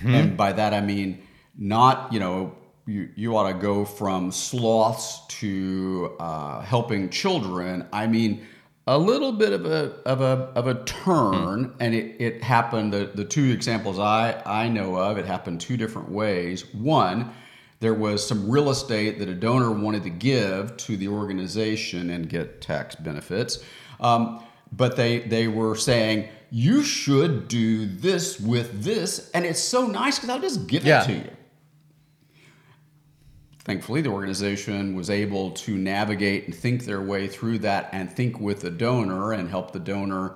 and 0.05 0.37
by 0.37 0.53
that 0.53 0.73
I 0.73 0.81
mean 0.81 1.23
not 1.57 2.13
you 2.13 2.19
know 2.19 2.55
you 2.85 3.09
you 3.15 3.35
ought 3.35 3.51
to 3.51 3.57
go 3.57 3.85
from 3.85 4.31
sloths 4.31 5.25
to 5.39 6.15
uh, 6.19 6.61
helping 6.61 7.09
children. 7.09 7.87
I 7.91 8.07
mean. 8.07 8.45
A 8.85 8.97
little 8.97 9.31
bit 9.31 9.53
of 9.53 9.65
a 9.65 9.93
of 10.05 10.19
a 10.19 10.51
of 10.59 10.67
a 10.67 10.83
turn, 10.83 11.73
and 11.79 11.95
it, 11.95 12.17
it 12.19 12.43
happened. 12.43 12.91
The, 12.91 13.11
the 13.15 13.23
two 13.23 13.49
examples 13.51 13.97
I 13.97 14.43
I 14.45 14.67
know 14.67 14.97
of, 14.97 15.17
it 15.17 15.25
happened 15.25 15.61
two 15.61 15.77
different 15.77 16.09
ways. 16.11 16.65
One, 16.73 17.31
there 17.83 17.93
was 17.93 18.25
some 18.25 18.49
real 18.49 18.69
estate 18.69 19.19
that 19.19 19.27
a 19.27 19.33
donor 19.33 19.69
wanted 19.69 20.03
to 20.03 20.09
give 20.09 20.77
to 20.77 20.95
the 20.95 21.09
organization 21.09 22.09
and 22.11 22.29
get 22.29 22.61
tax 22.61 22.95
benefits. 22.95 23.59
Um, 23.99 24.41
but 24.71 24.95
they, 24.95 25.19
they 25.19 25.49
were 25.49 25.75
saying, 25.75 26.29
you 26.49 26.81
should 26.81 27.49
do 27.49 27.85
this 27.85 28.39
with 28.39 28.83
this, 28.85 29.29
and 29.33 29.43
it's 29.45 29.59
so 29.59 29.85
nice 29.85 30.15
because 30.17 30.29
I'll 30.29 30.39
just 30.39 30.65
give 30.65 30.85
Yeah. 30.85 31.03
it 31.03 31.07
to 31.07 31.13
you. 31.13 31.29
Thankfully, 33.65 34.01
the 34.01 34.09
organization 34.11 34.95
was 34.95 35.09
able 35.09 35.51
to 35.51 35.75
navigate 35.77 36.45
and 36.45 36.55
think 36.55 36.85
their 36.85 37.01
way 37.01 37.27
through 37.27 37.59
that 37.59 37.89
and 37.91 38.09
think 38.09 38.39
with 38.39 38.61
the 38.61 38.69
donor 38.69 39.33
and 39.33 39.49
help 39.49 39.71
the 39.73 39.79
donor 39.79 40.35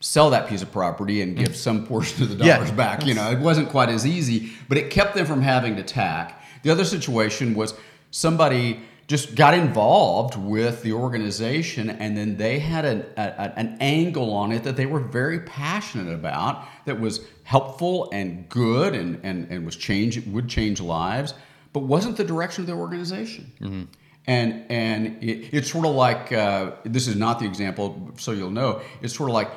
sell 0.00 0.30
that 0.30 0.48
piece 0.48 0.62
of 0.62 0.72
property 0.72 1.22
and 1.22 1.36
give 1.36 1.54
some 1.54 1.86
portion 1.86 2.24
of 2.24 2.36
the 2.36 2.44
Yeah. 2.44 2.56
dollars 2.56 2.72
back. 2.72 3.06
You 3.06 3.14
know, 3.14 3.30
it 3.30 3.38
wasn't 3.38 3.68
quite 3.70 3.90
as 3.90 4.04
easy, 4.04 4.50
but 4.68 4.76
it 4.76 4.90
kept 4.90 5.14
them 5.14 5.24
from 5.26 5.40
having 5.42 5.76
to 5.76 5.82
tack. 5.84 6.40
The 6.64 6.70
other 6.70 6.84
situation 6.84 7.54
was 7.54 7.74
somebody 8.10 8.80
just 9.06 9.34
got 9.34 9.54
involved 9.54 10.36
with 10.36 10.82
the 10.82 10.92
organization 10.92 11.90
and 11.90 12.16
then 12.16 12.36
they 12.36 12.58
had 12.58 12.84
an, 12.84 13.04
a, 13.16 13.52
an 13.56 13.76
angle 13.78 14.32
on 14.32 14.50
it 14.50 14.64
that 14.64 14.76
they 14.76 14.86
were 14.86 15.00
very 15.00 15.40
passionate 15.40 16.12
about 16.12 16.66
that 16.86 16.98
was 16.98 17.20
helpful 17.44 18.08
and 18.12 18.48
good 18.48 18.94
and, 18.94 19.20
and, 19.22 19.46
and 19.50 19.64
was 19.64 19.76
change 19.76 20.26
would 20.26 20.48
change 20.48 20.80
lives 20.80 21.34
but 21.74 21.80
wasn't 21.80 22.16
the 22.16 22.24
direction 22.24 22.62
of 22.62 22.66
the 22.66 22.72
organization 22.72 23.52
and 24.26 24.64
and 24.70 25.22
it, 25.22 25.52
it's 25.52 25.70
sort 25.70 25.86
of 25.86 25.94
like 25.94 26.32
uh, 26.32 26.72
this 26.84 27.06
is 27.06 27.16
not 27.16 27.38
the 27.38 27.46
example, 27.46 28.12
so 28.16 28.32
you'll 28.32 28.50
know. 28.50 28.80
It's 29.02 29.14
sort 29.14 29.30
of 29.30 29.34
like 29.34 29.50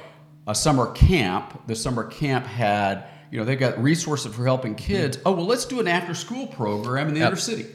a 0.47 0.55
summer 0.55 0.91
camp. 0.91 1.67
The 1.67 1.75
summer 1.75 2.03
camp 2.03 2.45
had 2.45 3.07
you 3.31 3.37
know 3.39 3.45
they've 3.45 3.59
got 3.59 3.81
resources 3.81 4.33
for 4.33 4.45
helping 4.45 4.75
kids. 4.75 5.17
Oh 5.25 5.31
well, 5.33 5.45
let's 5.45 5.65
do 5.65 5.79
an 5.79 5.87
after 5.87 6.13
school 6.13 6.47
program 6.47 7.07
in 7.07 7.13
the 7.13 7.19
Yep. 7.21 7.27
inner 7.27 7.35
city. 7.39 7.65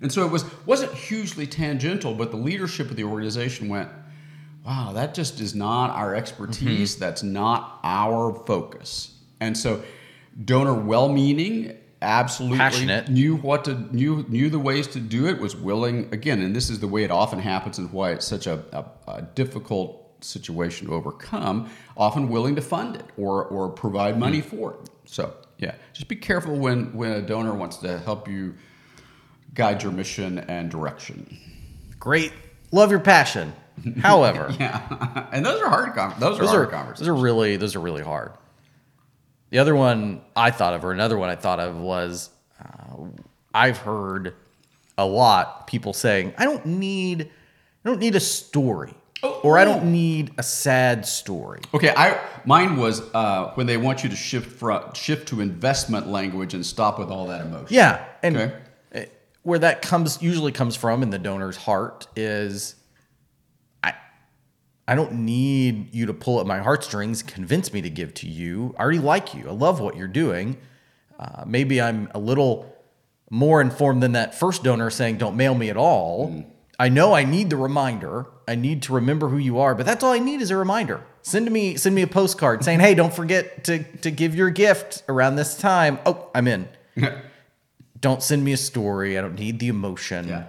And 0.00 0.12
so 0.12 0.24
it 0.26 0.30
was 0.32 0.44
wasn't 0.66 0.92
hugely 0.92 1.46
tangential, 1.46 2.14
but 2.14 2.30
the 2.30 2.36
leadership 2.36 2.90
of 2.90 2.96
the 2.96 3.04
organization 3.04 3.68
went, 3.68 3.88
wow, 4.66 4.92
that 4.94 5.14
just 5.14 5.40
is 5.40 5.54
not 5.54 5.90
our 5.90 6.14
expertise. 6.14 6.96
That's 6.96 7.22
not 7.22 7.80
our 7.82 8.34
focus. 8.46 9.14
And 9.40 9.56
so, 9.56 9.82
donor 10.44 10.74
well 10.74 11.08
meaning 11.08 11.76
absolutely 12.02 12.58
Passionate. 12.58 13.08
knew 13.08 13.36
what 13.36 13.64
to 13.64 13.74
knew 13.94 14.24
knew 14.28 14.50
the 14.50 14.58
ways 14.58 14.86
to 14.88 15.00
do 15.00 15.26
it. 15.26 15.38
Was 15.38 15.56
willing 15.56 16.08
again, 16.12 16.40
and 16.42 16.54
this 16.54 16.68
is 16.70 16.80
the 16.80 16.88
way 16.88 17.04
it 17.04 17.10
often 17.10 17.38
happens, 17.38 17.78
and 17.78 17.90
why 17.92 18.10
it's 18.12 18.26
such 18.26 18.46
a, 18.46 18.62
a, 18.72 19.10
a 19.10 19.22
difficult 19.22 20.00
situation 20.22 20.86
to 20.88 20.94
overcome. 20.94 21.68
Often 21.96 22.28
willing 22.28 22.56
to 22.56 22.62
fund 22.62 22.96
it 22.96 23.06
or 23.16 23.44
or 23.44 23.68
provide 23.70 24.18
money 24.18 24.40
Hmm. 24.40 24.56
for 24.56 24.72
it. 24.74 24.90
So 25.06 25.34
yeah, 25.58 25.74
just 25.92 26.08
be 26.08 26.16
careful 26.16 26.56
when 26.56 26.92
when 26.94 27.12
a 27.12 27.22
donor 27.22 27.54
wants 27.54 27.76
to 27.78 27.98
help 28.00 28.28
you 28.28 28.54
guide 29.54 29.82
your 29.82 29.92
mission 29.92 30.38
and 30.40 30.70
direction. 30.70 31.36
Great. 32.00 32.32
Love 32.72 32.90
your 32.90 33.00
passion. 33.00 33.52
However, 34.00 34.54
Yeah, 34.58 35.26
and 35.32 35.44
those 35.44 35.60
are 35.60 35.68
hard. 35.68 35.94
Con- 35.94 36.14
those 36.18 36.38
are 36.38 36.42
those 36.42 36.50
hard 36.50 36.68
are 36.68 36.70
conversations. 36.70 37.00
those 37.00 37.08
are 37.08 37.14
really 37.22 37.56
those 37.56 37.74
are 37.76 37.80
really 37.80 38.02
hard. 38.02 38.32
The 39.50 39.58
other 39.58 39.74
one 39.76 40.20
I 40.34 40.50
thought 40.50 40.74
of, 40.74 40.84
or 40.84 40.92
another 40.92 41.16
one 41.18 41.28
I 41.30 41.36
thought 41.36 41.60
of, 41.60 41.76
was 41.76 42.30
uh, 42.60 43.04
I've 43.52 43.78
heard 43.78 44.34
a 44.98 45.06
lot 45.06 45.66
people 45.66 45.92
saying, 45.92 46.34
"I 46.38 46.44
don't 46.44 46.66
need, 46.66 47.30
I 47.84 47.88
don't 47.88 48.00
need 48.00 48.16
a 48.16 48.20
story, 48.20 48.94
or 49.42 49.58
I 49.58 49.64
don't 49.64 49.90
need 49.92 50.32
a 50.38 50.42
sad 50.42 51.06
story." 51.06 51.60
Okay, 51.72 51.92
I 51.96 52.18
mine 52.44 52.76
was 52.76 53.00
uh, 53.14 53.52
when 53.54 53.66
they 53.66 53.76
want 53.76 54.02
you 54.04 54.10
to 54.10 54.16
shift 54.16 54.50
from 54.58 54.92
shift 54.94 55.28
to 55.28 55.40
investment 55.40 56.06
language 56.08 56.54
and 56.54 56.64
stop 56.64 56.98
with 56.98 57.08
all 57.10 57.26
that 57.28 57.42
emotion. 57.46 57.68
Yeah, 57.70 58.04
and 58.22 58.36
Okay. 58.36 58.54
uh, 58.94 59.00
where 59.42 59.58
that 59.58 59.82
comes 59.82 60.20
usually 60.22 60.52
comes 60.52 60.76
from 60.76 61.02
in 61.02 61.10
the 61.10 61.18
donor's 61.18 61.56
heart 61.56 62.06
is 62.16 62.74
I 63.82 63.94
I 64.88 64.94
don't 64.94 65.12
need 65.24 65.94
you 65.94 66.06
to 66.06 66.14
pull 66.14 66.40
at 66.40 66.46
my 66.46 66.58
heartstrings, 66.60 67.22
convince 67.22 67.72
me 67.72 67.82
to 67.82 67.90
give 67.90 68.14
to 68.14 68.28
you. 68.28 68.74
I 68.78 68.82
already 68.82 68.98
like 69.00 69.34
you. 69.34 69.48
I 69.48 69.52
love 69.52 69.80
what 69.80 69.96
you're 69.96 70.06
doing. 70.08 70.56
Uh, 71.18 71.44
maybe 71.46 71.80
I'm 71.80 72.08
a 72.14 72.18
little 72.18 72.70
more 73.30 73.60
informed 73.60 74.02
than 74.02 74.12
that 74.12 74.34
first 74.34 74.62
donor 74.64 74.90
saying, 74.90 75.18
"Don't 75.18 75.36
mail 75.36 75.54
me 75.54 75.70
at 75.70 75.76
all." 75.76 76.44
I 76.78 76.88
know 76.88 77.14
I 77.14 77.24
need 77.24 77.50
the 77.50 77.56
reminder. 77.56 78.26
I 78.46 78.54
need 78.54 78.82
to 78.82 78.92
remember 78.94 79.28
who 79.28 79.38
you 79.38 79.58
are, 79.58 79.74
but 79.74 79.86
that's 79.86 80.04
all 80.04 80.12
I 80.12 80.18
need 80.18 80.40
is 80.40 80.50
a 80.50 80.56
reminder. 80.56 81.02
Send 81.22 81.50
me 81.50 81.76
send 81.76 81.94
me 81.94 82.02
a 82.02 82.06
postcard 82.06 82.64
saying, 82.64 82.80
"Hey, 82.80 82.94
don't 82.94 83.14
forget 83.14 83.64
to 83.64 83.82
to 83.98 84.10
give 84.10 84.34
your 84.34 84.50
gift 84.50 85.02
around 85.08 85.36
this 85.36 85.56
time." 85.56 85.98
Oh, 86.04 86.28
I'm 86.34 86.46
in 86.46 86.68
don't 88.04 88.22
send 88.22 88.44
me 88.44 88.52
a 88.52 88.56
story. 88.58 89.16
I 89.16 89.22
don't 89.22 89.38
need 89.38 89.58
the 89.60 89.68
emotion. 89.68 90.28
Yeah. 90.28 90.44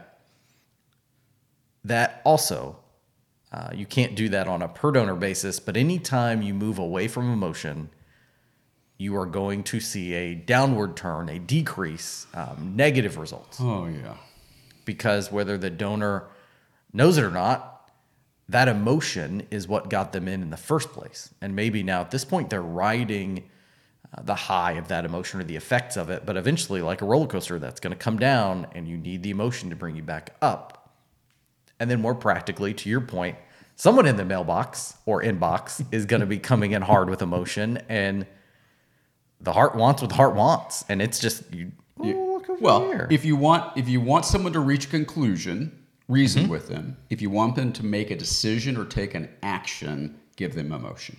That 1.86 2.22
also, 2.26 2.80
uh, 3.50 3.70
you 3.74 3.86
can't 3.86 4.14
do 4.14 4.28
that 4.28 4.50
on 4.50 4.62
a 4.62 4.68
per 4.68 4.92
donor 4.92 5.16
basis, 5.16 5.62
but 5.62 5.78
anytime 5.78 6.42
you 6.42 6.54
move 6.54 6.80
away 6.80 7.08
from 7.08 7.32
emotion, 7.32 7.92
you 8.98 9.16
are 9.16 9.26
going 9.26 9.64
to 9.64 9.80
see 9.80 10.14
a 10.14 10.36
downward 10.36 10.98
turn, 10.98 11.30
a 11.30 11.40
decrease, 11.40 12.28
um, 12.34 12.74
negative 12.76 13.18
results. 13.18 13.60
Oh 13.62 13.86
yeah. 13.86 14.18
Because 14.84 15.32
whether 15.32 15.58
the 15.58 15.70
donor 15.70 16.26
knows 16.92 17.18
it 17.18 17.24
or 17.24 17.32
not, 17.32 17.75
that 18.50 18.68
emotion 18.68 19.48
is 19.50 19.68
what 19.68 19.90
got 19.90 20.14
them 20.14 20.28
in 20.28 20.42
in 20.42 20.50
the 20.50 20.58
first 20.58 20.92
place. 20.92 21.34
And 21.42 21.56
maybe 21.56 21.82
now 21.84 22.02
at 22.02 22.12
this 22.12 22.26
point, 22.26 22.50
they're 22.50 22.62
riding 22.62 23.50
uh, 24.16 24.22
the 24.22 24.36
high 24.36 24.74
of 24.74 24.88
that 24.90 25.04
emotion 25.06 25.42
or 25.42 25.44
the 25.44 25.56
effects 25.56 25.98
of 25.98 26.10
it. 26.10 26.26
But 26.26 26.38
eventually, 26.38 26.82
like 26.82 27.02
a 27.02 27.06
roller 27.06 27.28
coaster, 27.28 27.58
that's 27.58 27.80
going 27.80 27.92
to 27.92 27.98
come 27.98 28.20
down 28.20 28.68
and 28.76 28.88
you 28.88 28.98
need 28.98 29.24
the 29.24 29.32
emotion 29.32 29.70
to 29.72 29.76
bring 29.76 29.96
you 29.96 30.04
back 30.04 30.36
up. 30.42 30.94
And 31.80 31.90
then, 31.90 32.02
more 32.02 32.16
practically, 32.16 32.74
to 32.76 32.90
your 32.90 33.02
point, 33.02 33.38
someone 33.76 34.06
in 34.06 34.16
the 34.16 34.26
mailbox 34.26 34.96
or 35.06 35.24
inbox 35.24 35.84
is 35.92 36.06
going 36.06 36.22
to 36.22 36.28
be 36.28 36.38
coming 36.38 36.72
in 36.72 36.82
hard 36.84 37.10
with 37.10 37.22
emotion. 37.22 37.80
And 37.90 38.28
the 39.42 39.54
heart 39.54 39.76
wants 39.76 40.02
what 40.02 40.10
the 40.10 40.16
heart 40.16 40.36
wants. 40.36 40.86
And 40.88 41.02
it's 41.02 41.20
just, 41.20 41.44
you, 41.54 41.72
over 42.56 42.64
Well, 42.64 42.86
here. 42.86 43.08
if 43.12 43.26
you 43.26 43.36
want 43.36 43.78
if 43.78 43.90
you 43.90 44.00
want 44.02 44.26
someone 44.26 44.54
to 44.54 44.60
reach 44.60 44.86
a 44.86 44.90
conclusion, 44.90 45.85
reason 46.08 46.44
Mm-hmm. 46.44 46.52
with 46.52 46.68
them. 46.68 46.98
If 47.10 47.22
you 47.22 47.30
want 47.30 47.56
them 47.56 47.72
to 47.74 47.86
make 47.86 48.12
a 48.12 48.16
decision 48.16 48.78
or 48.78 48.86
take 48.86 49.16
an 49.16 49.30
action, 49.44 50.20
give 50.36 50.54
them 50.56 50.72
emotion. 50.72 51.18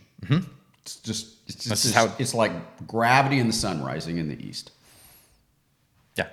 It's 0.82 0.96
just 0.96 1.34
it's 1.46 1.64
just 1.64 1.66
Mm-hmm. 1.66 1.72
It's, 1.72 1.92
how- 1.92 2.14
it's 2.18 2.34
like 2.34 2.86
gravity 2.86 3.38
and 3.40 3.48
the 3.48 3.54
sun 3.54 3.82
rising 3.82 4.18
in 4.18 4.28
the 4.28 4.40
east. 4.46 4.70
Yeah. 6.16 6.28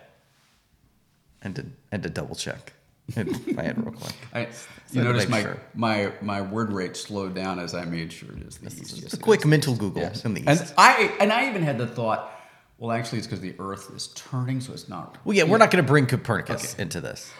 And 1.41 1.55
to 1.55 1.65
and 1.91 2.03
to 2.03 2.09
double 2.09 2.35
check 2.35 2.73
my 3.15 3.63
head 3.63 3.77
real 3.83 3.91
quick. 3.93 4.13
I, 4.33 4.47
So 4.51 4.99
you 4.99 5.03
notice 5.03 5.27
my, 5.27 5.41
sure. 5.41 5.57
my 5.73 6.11
my 6.21 6.41
word 6.41 6.71
rate 6.71 6.95
slowed 6.95 7.33
down 7.35 7.59
as 7.59 7.73
I 7.73 7.83
made 7.85 8.13
sure 8.13 8.29
it 8.31 8.43
is 8.43 8.57
the 8.59 8.67
east. 8.67 9.03
It's 9.03 9.13
a 9.13 9.17
quick 9.17 9.45
mental 9.45 9.75
Google 9.75 10.03
Yes. 10.03 10.23
in 10.25 10.33
the 10.35 10.43
And. 10.47 10.73
I 10.77 11.11
and 11.19 11.33
I 11.33 11.49
even 11.49 11.63
had 11.63 11.77
the 11.77 11.87
thought, 11.87 12.31
well, 12.77 12.91
actually, 12.91 13.17
it's 13.17 13.27
because 13.27 13.41
the 13.41 13.55
Earth 13.59 13.91
is 13.95 14.07
turning, 14.09 14.61
so 14.61 14.71
it's 14.73 14.87
not. 14.89 15.17
Well, 15.25 15.35
yeah, 15.35 15.43
we're 15.43 15.57
not 15.57 15.69
going 15.71 15.83
to 15.83 15.87
bring 15.87 16.05
Copernicus 16.05 16.75
into 16.75 17.01
this. 17.01 17.31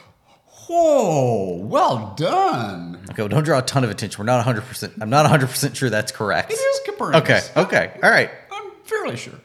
Oh, 0.76 1.58
well 1.58 2.14
done. 2.18 3.00
Okay, 3.12 3.22
well, 3.22 3.30
don't 3.30 3.44
draw 3.44 3.60
a 3.60 3.62
ton 3.62 3.84
of 3.84 3.92
attention. 3.92 4.18
We're 4.20 4.26
not 4.26 4.44
100%. 4.46 5.02
I'm 5.02 5.10
not 5.10 5.30
100% 5.30 5.76
sure 5.76 5.90
that's 5.92 6.12
correct. 6.12 6.52
It 6.52 6.56
is 6.56 6.80
Copernicus. 6.88 7.52
Okay, 7.56 7.62
okay. 7.62 8.00
All 8.02 8.10
right. 8.10 8.32
I'm 8.52 8.72
fairly 8.84 9.16
sure. 9.16 9.36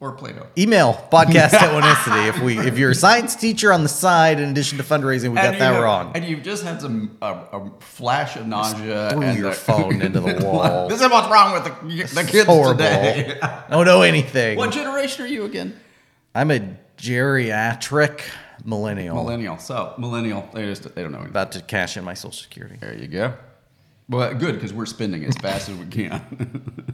Or 0.00 0.12
Plato. 0.12 0.46
Email 0.56 0.94
podcast 1.10 1.52
at 1.54 1.72
Oneicity 1.72 2.28
if 2.28 2.40
we 2.40 2.56
if 2.56 2.78
you're 2.78 2.92
a 2.92 2.94
science 2.94 3.34
teacher 3.34 3.72
on 3.72 3.82
the 3.82 3.88
side 3.88 4.38
in 4.38 4.48
addition 4.48 4.78
to 4.78 4.84
fundraising, 4.84 5.30
we 5.30 5.34
got 5.34 5.58
that 5.58 5.74
have- 5.74 5.82
wrong. 5.82 6.12
And 6.14 6.24
you've 6.24 6.44
just 6.44 6.62
had 6.62 6.80
some 6.80 7.16
a, 7.20 7.32
a 7.32 7.70
flash 7.80 8.36
of 8.36 8.46
nausea. 8.46 9.10
Threw 9.10 9.22
and 9.22 9.36
your 9.36 9.50
the- 9.50 9.56
phone 9.56 10.00
into 10.02 10.20
the 10.20 10.40
wall. 10.44 10.86
this 10.88 11.00
is 11.00 11.10
what's 11.10 11.28
wrong 11.28 11.52
with 11.52 11.64
the, 11.64 12.14
the 12.14 12.22
kids 12.30 12.46
Horrible. 12.46 12.74
today. 12.78 13.40
Don't 13.70 13.86
know 13.86 14.02
anything. 14.02 14.56
what 14.56 14.70
generation 14.70 15.24
are 15.24 15.28
you 15.28 15.44
again? 15.46 15.76
I'm 16.32 16.52
a 16.52 16.76
geriatric 16.96 18.20
millennial 18.64 19.14
Millennial. 19.16 19.58
So 19.58 19.94
millennial. 19.98 20.48
They 20.52 20.64
just 20.66 20.82
they 20.94 21.02
don't 21.02 21.12
know 21.12 21.18
anything. 21.18 21.30
about 21.32 21.52
to 21.52 21.60
cash 21.62 21.96
in 21.96 22.04
my 22.04 22.14
social 22.14 22.32
security. 22.32 22.76
There 22.80 22.94
you 22.96 23.06
go. 23.08 23.34
Well, 24.08 24.32
good 24.34 24.54
because 24.54 24.72
we're 24.72 24.86
spending 24.86 25.24
as 25.24 25.36
fast 25.36 25.68
as 25.68 25.76
we 25.76 25.86
can. 25.86 26.72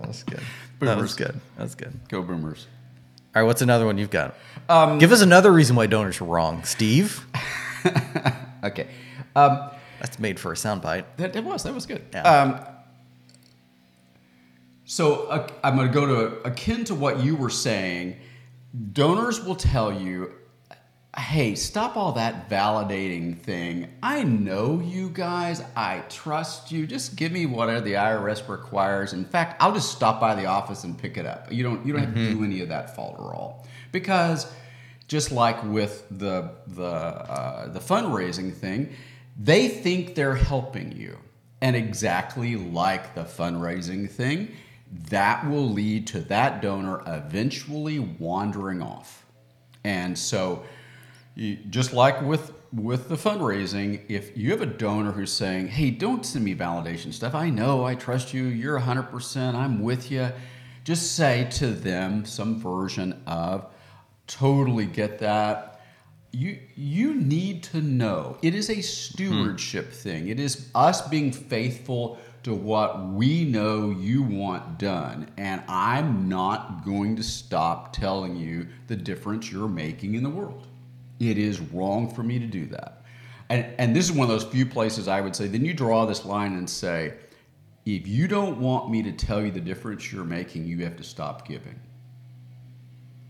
That 0.00 0.08
was 0.08 0.22
good. 0.24 0.40
That 0.80 0.98
was 0.98 1.14
Boomers. 1.14 1.14
good. 1.14 1.40
That 1.56 1.62
was 1.62 1.74
good. 1.74 1.92
Go 2.08 2.22
boomers. 2.22 2.66
All 3.34 3.40
right, 3.40 3.46
what's 3.46 3.62
another 3.62 3.86
one 3.86 3.96
you've 3.96 4.10
got? 4.10 4.34
Um, 4.68 4.98
Give 4.98 5.10
us 5.12 5.22
another 5.22 5.50
reason 5.52 5.74
why 5.76 5.86
donors 5.86 6.20
are 6.20 6.24
wrong, 6.24 6.64
Steve. 6.64 7.24
Okay. 8.64 8.86
Um, 9.34 9.70
That's 10.00 10.18
made 10.20 10.38
for 10.38 10.52
a 10.52 10.54
soundbite. 10.54 11.04
That, 11.16 11.32
that 11.32 11.42
was 11.42 11.64
that 11.64 11.74
was 11.74 11.84
good. 11.86 12.04
Yeah. 12.12 12.22
Um, 12.22 12.60
so 14.84 15.24
uh, 15.26 15.48
I'm 15.64 15.74
going 15.76 15.88
to 15.88 15.92
go 15.94 16.06
to 16.06 16.36
akin 16.48 16.84
to 16.84 16.94
what 16.94 17.24
you 17.24 17.34
were 17.34 17.50
saying. 17.50 18.16
Donors 18.92 19.44
will 19.44 19.54
tell 19.54 19.92
you, 19.92 20.32
"Hey, 21.16 21.54
stop 21.54 21.96
all 21.96 22.12
that 22.12 22.48
validating 22.48 23.38
thing. 23.38 23.88
I 24.02 24.22
know 24.22 24.80
you 24.80 25.10
guys. 25.10 25.62
I 25.76 26.00
trust 26.08 26.72
you. 26.72 26.86
Just 26.86 27.16
give 27.16 27.32
me 27.32 27.46
whatever 27.46 27.80
the 27.82 27.96
IRS 27.96 28.48
requires. 28.48 29.12
In 29.12 29.24
fact, 29.24 29.62
I'll 29.62 29.74
just 29.74 29.92
stop 29.92 30.20
by 30.20 30.34
the 30.34 30.46
office 30.46 30.84
and 30.84 30.96
pick 30.96 31.16
it 31.18 31.26
up. 31.26 31.52
You 31.52 31.62
don't 31.62 31.84
you 31.86 31.92
don't 31.92 32.04
have 32.04 32.14
to 32.14 32.34
do 32.34 32.44
any 32.44 32.60
of 32.60 32.68
that 32.70 32.96
folder 32.96 33.34
all 33.34 33.66
because." 33.92 34.46
just 35.12 35.30
like 35.30 35.62
with 35.64 36.06
the 36.10 36.50
the 36.68 36.82
uh, 36.82 37.68
the 37.68 37.80
fundraising 37.80 38.50
thing, 38.54 38.88
they 39.38 39.68
think 39.68 40.14
they're 40.14 40.34
helping 40.34 40.92
you, 40.96 41.18
and 41.60 41.76
exactly 41.76 42.56
like 42.56 43.14
the 43.14 43.24
fundraising 43.24 44.10
thing, 44.10 44.48
that 44.92 45.48
will 45.48 45.68
lead 45.68 46.06
to 46.08 46.20
that 46.20 46.60
donor 46.60 47.02
eventually 47.06 47.98
wandering 47.98 48.82
off. 48.82 49.24
And 49.84 50.18
so, 50.18 50.64
you, 51.34 51.56
just 51.70 51.92
like 51.92 52.20
with 52.22 52.52
with 52.72 53.08
the 53.08 53.16
fundraising, 53.16 54.00
if 54.08 54.36
you 54.36 54.50
have 54.50 54.62
a 54.62 54.66
donor 54.66 55.12
who's 55.12 55.32
saying, 55.32 55.68
"Hey, 55.68 55.90
don't 55.90 56.24
send 56.24 56.44
me 56.44 56.54
validation 56.54 57.12
stuff. 57.12 57.34
I 57.34 57.50
know, 57.50 57.84
I 57.84 57.94
trust 57.94 58.32
you. 58.32 58.44
You're 58.44 58.78
100%. 58.78 59.54
I'm 59.54 59.82
with 59.82 60.10
you." 60.10 60.30
Just 60.84 61.12
say 61.14 61.48
to 61.52 61.68
them 61.68 62.24
some 62.24 62.60
version 62.60 63.22
of, 63.26 63.66
"Totally 64.26 64.86
get 64.86 65.18
that." 65.20 65.80
You 66.32 66.58
you 66.76 67.14
need 67.14 67.62
to 67.64 67.80
know. 67.80 68.38
It 68.42 68.54
is 68.54 68.70
a 68.70 68.76
hmm. 68.76 68.80
stewardship 68.80 69.92
thing. 69.92 70.28
It 70.28 70.38
is 70.38 70.70
us 70.74 71.06
being 71.08 71.32
faithful 71.32 72.18
to 72.42 72.54
what 72.54 73.06
we 73.08 73.44
know 73.44 73.90
you 73.90 74.22
want 74.22 74.78
done. 74.78 75.30
And 75.36 75.62
I'm 75.68 76.28
not 76.28 76.84
going 76.84 77.16
to 77.16 77.22
stop 77.22 77.92
telling 77.92 78.36
you 78.36 78.68
the 78.88 78.96
difference 78.96 79.50
you're 79.50 79.68
making 79.68 80.14
in 80.14 80.22
the 80.22 80.30
world. 80.30 80.66
It 81.20 81.38
is 81.38 81.60
wrong 81.60 82.12
for 82.12 82.22
me 82.22 82.38
to 82.38 82.46
do 82.46 82.66
that. 82.66 83.04
And, 83.48 83.66
and 83.78 83.94
this 83.94 84.06
is 84.06 84.12
one 84.12 84.28
of 84.28 84.28
those 84.28 84.50
few 84.50 84.66
places 84.66 85.08
I 85.08 85.20
would 85.20 85.36
say, 85.36 85.46
then 85.46 85.64
you 85.64 85.74
draw 85.74 86.04
this 86.04 86.24
line 86.24 86.54
and 86.54 86.68
say, 86.68 87.14
if 87.84 88.06
you 88.06 88.26
don't 88.26 88.60
want 88.60 88.90
me 88.90 89.02
to 89.02 89.12
tell 89.12 89.42
you 89.42 89.50
the 89.50 89.60
difference 89.60 90.12
you're 90.12 90.24
making, 90.24 90.66
you 90.66 90.84
have 90.84 90.96
to 90.96 91.02
stop 91.02 91.46
giving. 91.46 91.78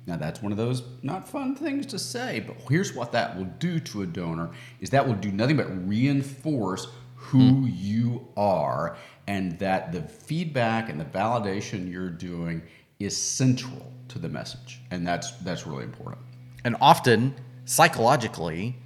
Now 0.07 0.17
that's 0.17 0.43
one 0.43 0.53
of 0.53 0.59
those 0.59 0.83
not 1.03 1.29
fun 1.29 1.55
things 1.55 1.87
to 1.87 1.99
say, 1.99 2.41
but 2.41 2.57
here's 2.69 2.95
what 2.95 3.13
that 3.13 3.37
will 3.37 3.51
do 3.59 3.79
to 3.81 4.03
a 4.03 4.07
donor 4.07 4.51
is 4.81 4.91
that 4.91 5.07
will 5.07 5.15
do 5.15 5.31
nothing 5.31 5.57
but 5.57 5.89
reinforce 5.89 6.89
who 7.33 7.67
you 7.67 8.27
are 8.37 8.97
and 9.27 9.59
that 9.59 9.93
the 9.93 10.03
feedback 10.03 10.89
and 10.91 11.01
the 11.01 11.05
validation 11.05 11.91
you're 11.91 12.11
doing 12.11 12.63
is 12.99 13.17
central 13.17 13.93
to 14.09 14.19
the 14.19 14.29
message, 14.29 14.81
and 14.91 15.07
that's 15.07 15.31
that's 15.39 15.67
really 15.67 15.85
important. 15.85 16.23
And 16.65 16.77
often, 16.81 17.35
psychologically, 17.65 18.77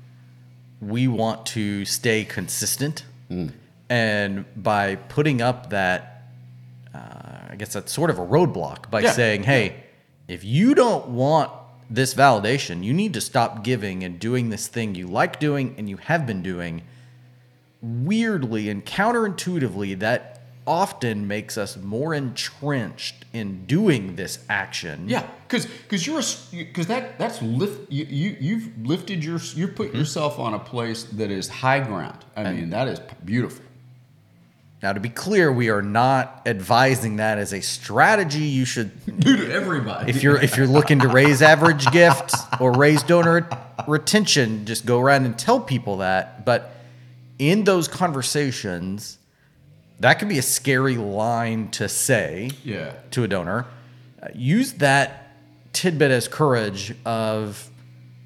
we 0.80 1.08
want 1.08 1.46
to 1.46 1.84
stay 1.84 2.24
consistent. 2.24 3.04
And 3.88 4.44
by 4.56 4.96
putting 4.96 5.40
up 5.42 5.70
that, 5.70 6.28
uh, 6.94 6.98
I 7.50 7.56
guess 7.56 7.72
that's 7.72 7.92
sort 7.92 8.10
of 8.10 8.18
a 8.18 8.26
roadblock 8.26 8.90
by 8.90 9.00
Yeah. 9.00 9.12
saying, 9.12 9.42
hey, 9.44 9.84
if 10.28 10.44
you 10.44 10.74
don't 10.74 11.08
want 11.08 11.50
this 11.88 12.14
validation, 12.14 12.82
you 12.82 12.92
need 12.92 13.12
to 13.14 13.20
stop 13.20 13.62
giving 13.62 14.02
and 14.02 14.18
doing 14.18 14.50
this 14.50 14.66
thing 14.68 14.94
you 14.94 15.06
like 15.06 15.38
doing 15.38 15.74
and 15.78 15.88
you 15.88 15.96
have 15.98 16.26
been 16.26 16.42
doing. 16.42 16.82
Weirdly 17.86 18.68
and 18.68 18.84
counterintuitively, 18.84 19.98
that 20.00 20.36
often 20.66 21.28
makes 21.28 21.56
us 21.56 21.76
more 21.76 22.12
entrenched 22.12 23.24
in 23.32 23.64
doing 23.66 24.16
this 24.16 24.44
action. 24.48 25.08
Yeah, 25.08 25.28
because 25.46 25.66
because 25.66 26.06
you're 26.06 26.22
because 26.64 26.88
that 26.88 27.18
that's 27.18 27.40
lift 27.40 27.90
you, 27.90 28.04
you 28.04 28.36
you've 28.40 28.86
lifted 28.86 29.24
your 29.24 29.38
you 29.54 29.68
put 29.68 29.88
mm-hmm. 29.88 29.98
yourself 29.98 30.38
on 30.38 30.54
a 30.54 30.58
place 30.58 31.04
that 31.04 31.30
is 31.30 31.48
high 31.48 31.80
ground. 31.80 32.24
I 32.36 32.52
mean 32.52 32.70
that 32.70 32.88
is 32.88 33.00
beautiful. 33.24 33.64
Now, 34.82 34.92
to 34.92 35.00
be 35.00 35.08
clear, 35.08 35.50
we 35.50 35.70
are 35.70 35.80
not 35.80 36.42
advising 36.44 37.16
that 37.16 37.38
as 37.38 37.54
a 37.54 37.62
strategy 37.62 38.44
you 38.44 38.66
should 38.66 38.92
Do 39.20 39.36
to 39.36 39.52
everybody. 39.52 40.10
if 40.10 40.22
you're 40.22 40.40
if 40.40 40.56
you're 40.56 40.66
looking 40.66 41.00
to 41.00 41.08
raise 41.08 41.42
average 41.42 41.90
gifts 41.90 42.34
or 42.60 42.72
raise 42.72 43.02
donor 43.02 43.48
retention, 43.88 44.66
just 44.66 44.84
go 44.84 45.00
around 45.00 45.24
and 45.24 45.38
tell 45.38 45.60
people 45.60 45.98
that. 45.98 46.44
But 46.44 46.75
in 47.38 47.64
those 47.64 47.88
conversations, 47.88 49.18
that 50.00 50.14
could 50.14 50.28
be 50.28 50.38
a 50.38 50.42
scary 50.42 50.96
line 50.96 51.70
to 51.72 51.88
say 51.88 52.50
yeah, 52.64 52.92
to 53.12 53.24
a 53.24 53.28
donor. 53.28 53.66
Uh, 54.22 54.28
use 54.34 54.74
that 54.74 55.36
tidbit 55.72 56.10
as 56.10 56.28
courage 56.28 56.94
of 57.04 57.70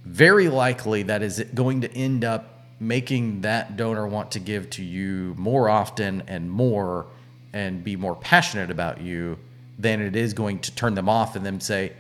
very 0.04 0.48
likely 0.48 1.02
that 1.04 1.22
is 1.22 1.44
going 1.54 1.82
to 1.82 1.92
end 1.92 2.24
up 2.24 2.66
making 2.80 3.42
that 3.42 3.76
donor 3.76 4.06
want 4.06 4.30
to 4.32 4.40
give 4.40 4.70
to 4.70 4.82
you 4.82 5.34
more 5.36 5.68
often 5.68 6.22
and 6.26 6.50
more 6.50 7.06
and 7.52 7.84
be 7.84 7.96
more 7.96 8.16
passionate 8.16 8.70
about 8.70 9.00
you 9.00 9.38
than 9.78 10.00
it 10.00 10.16
is 10.16 10.32
going 10.32 10.58
to 10.60 10.74
turn 10.74 10.94
them 10.94 11.08
off 11.08 11.36
and 11.36 11.44
them 11.44 11.60
say, 11.60 11.92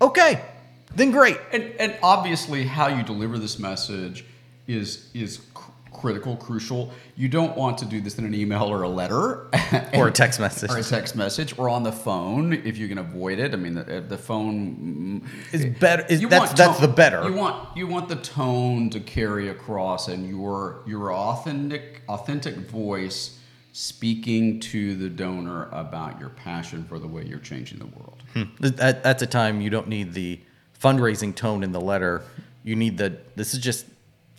okay, 0.00 0.44
then 0.94 1.10
great. 1.10 1.38
and 1.52 1.64
and 1.78 1.96
obviously 2.02 2.64
how 2.64 2.88
you 2.88 3.02
deliver 3.02 3.38
this 3.38 3.58
message 3.58 4.24
is 4.66 5.10
is 5.14 5.40
critical, 5.96 6.36
crucial. 6.36 6.92
You 7.16 7.28
don't 7.28 7.56
want 7.56 7.78
to 7.78 7.84
do 7.84 8.00
this 8.00 8.18
in 8.18 8.24
an 8.24 8.34
email 8.34 8.64
or 8.64 8.82
a 8.82 8.88
letter 8.88 9.48
Or 9.94 10.08
a 10.08 10.12
text 10.12 10.38
message. 10.38 10.70
or 10.72 10.78
a 10.78 10.82
text 10.82 11.16
message 11.16 11.58
or 11.58 11.68
on 11.68 11.82
the 11.82 11.92
phone 11.92 12.52
if 12.52 12.76
you 12.76 12.88
can 12.88 12.98
avoid 12.98 13.38
it. 13.38 13.52
I 13.52 13.56
mean, 13.56 13.74
the, 13.74 14.04
the 14.06 14.18
phone 14.18 15.22
mm, 15.22 15.54
Is 15.54 15.66
better 15.78 16.04
is 16.08 16.20
that's 16.20 16.38
want 16.38 16.56
that's 16.56 16.80
the 16.80 16.88
better. 16.88 17.28
You 17.28 17.34
want 17.34 17.76
you 17.76 17.86
want 17.86 18.08
the 18.08 18.16
tone 18.16 18.90
to 18.90 19.00
carry 19.00 19.48
across, 19.48 20.08
and 20.08 20.28
your 20.28 20.82
your 20.86 21.12
authentic 21.12 22.02
authentic 22.08 22.56
voice 22.56 23.38
speaking 23.72 24.58
to 24.58 24.94
the 24.96 25.08
donor 25.08 25.68
about 25.70 26.18
your 26.18 26.30
passion 26.30 26.84
for 26.84 26.98
the 26.98 27.06
way 27.06 27.22
you're 27.24 27.38
changing 27.38 27.78
the 27.78 27.86
world. 27.86 28.22
At, 28.80 29.02
that's 29.02 29.22
a 29.22 29.26
time 29.26 29.60
you 29.60 29.68
don't 29.68 29.88
need 29.88 30.14
the 30.14 30.40
fundraising 30.80 31.34
tone 31.34 31.62
in 31.62 31.72
the 31.72 31.80
letter. 31.80 32.22
You 32.64 32.76
need 32.76 32.98
the 32.98 33.18
this 33.34 33.54
is 33.54 33.60
just 33.60 33.86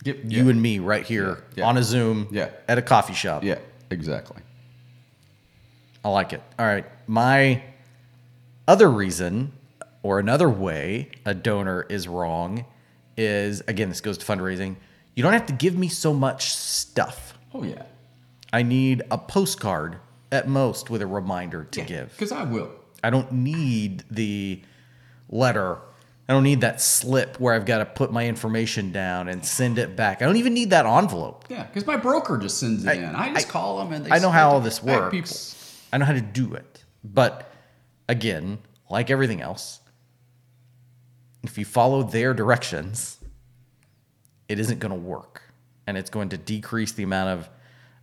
Yep, 0.03 0.17
you 0.25 0.43
yeah. 0.45 0.49
and 0.51 0.61
me 0.61 0.79
right 0.79 1.05
here 1.05 1.43
Yeah, 1.55 1.63
yeah. 1.63 1.65
on 1.67 1.77
a 1.77 1.83
Zoom 1.83 2.27
Yeah. 2.31 2.49
at 2.67 2.77
a 2.77 2.81
coffee 2.81 3.13
shop. 3.13 3.43
Yeah, 3.43 3.59
exactly. 3.89 4.41
I 6.05 6.09
like 6.09 6.33
it. 6.33 6.41
All 6.57 6.65
right. 6.65 6.85
My 7.07 7.63
other 8.67 8.89
reason 8.89 9.53
or 10.03 10.19
another 10.19 10.49
way 10.49 11.09
a 11.25 11.33
donor 11.33 11.85
is 11.89 12.07
wrong 12.07 12.65
is 13.17 13.61
again, 13.67 13.89
this 13.89 14.01
goes 14.01 14.17
to 14.19 14.25
fundraising. 14.25 14.75
You 15.15 15.23
don't 15.23 15.33
have 15.33 15.47
to 15.47 15.53
give 15.53 15.75
me 15.75 15.87
so 15.87 16.13
much 16.13 16.51
stuff. 16.53 17.33
Oh 17.53 17.63
yeah, 17.63 17.83
I 18.53 18.61
need 18.63 19.01
a 19.09 19.17
postcard 19.17 19.97
at 20.31 20.47
most 20.47 20.89
with 20.89 21.01
a 21.01 21.07
reminder 21.07 21.63
to 21.71 21.81
give. 21.81 22.11
because 22.11 22.31
I 22.31 22.43
will. 22.43 22.69
I 23.03 23.09
don't 23.09 23.31
need 23.31 24.03
the 24.11 24.61
letter. 25.29 25.79
I 26.29 26.33
don't 26.33 26.43
need 26.43 26.61
that 26.61 26.81
slip 26.81 27.39
where 27.39 27.53
I've 27.53 27.65
got 27.65 27.77
to 27.77 27.85
put 27.85 28.11
my 28.11 28.27
information 28.27 28.91
down 28.91 29.29
and 29.29 29.45
send 29.45 29.77
it 29.77 29.95
back. 29.95 30.21
I 30.21 30.25
don't 30.25 30.35
even 30.35 30.53
need 30.53 30.71
that 30.71 30.85
envelope. 30.85 31.45
Yeah, 31.49 31.63
because 31.63 31.87
my 31.87 31.95
broker 31.95 32.37
just 32.37 32.59
sends 32.59 32.83
it 32.85 32.89
I- 32.89 32.93
in. 32.93 33.15
I 33.15 33.33
just 33.33 33.47
I- 33.47 33.49
call 33.51 33.77
them 33.79 33.93
and 33.93 34.05
they. 34.05 34.11
I 34.11 34.19
know 34.19 34.29
how 34.29 34.49
all 34.49 34.59
this 34.59 34.83
works. 34.83 35.11
People. 35.11 35.87
I 35.93 35.97
know 35.99 36.05
how 36.05 36.13
to 36.13 36.21
do 36.21 36.53
it. 36.55 36.83
But 37.03 37.49
again, 38.09 38.57
like 38.89 39.09
everything 39.09 39.39
else, 39.41 39.79
if 41.43 41.57
you 41.57 41.63
follow 41.63 42.03
their 42.03 42.33
directions, 42.33 43.17
it 44.49 44.59
isn't 44.59 44.79
going 44.79 44.91
to 44.93 44.99
work. 44.99 45.41
And 45.85 45.97
it's 45.97 46.09
going 46.09 46.29
to 46.29 46.37
decrease 46.37 46.91
the 46.91 47.03
amount 47.03 47.39
of 47.39 47.49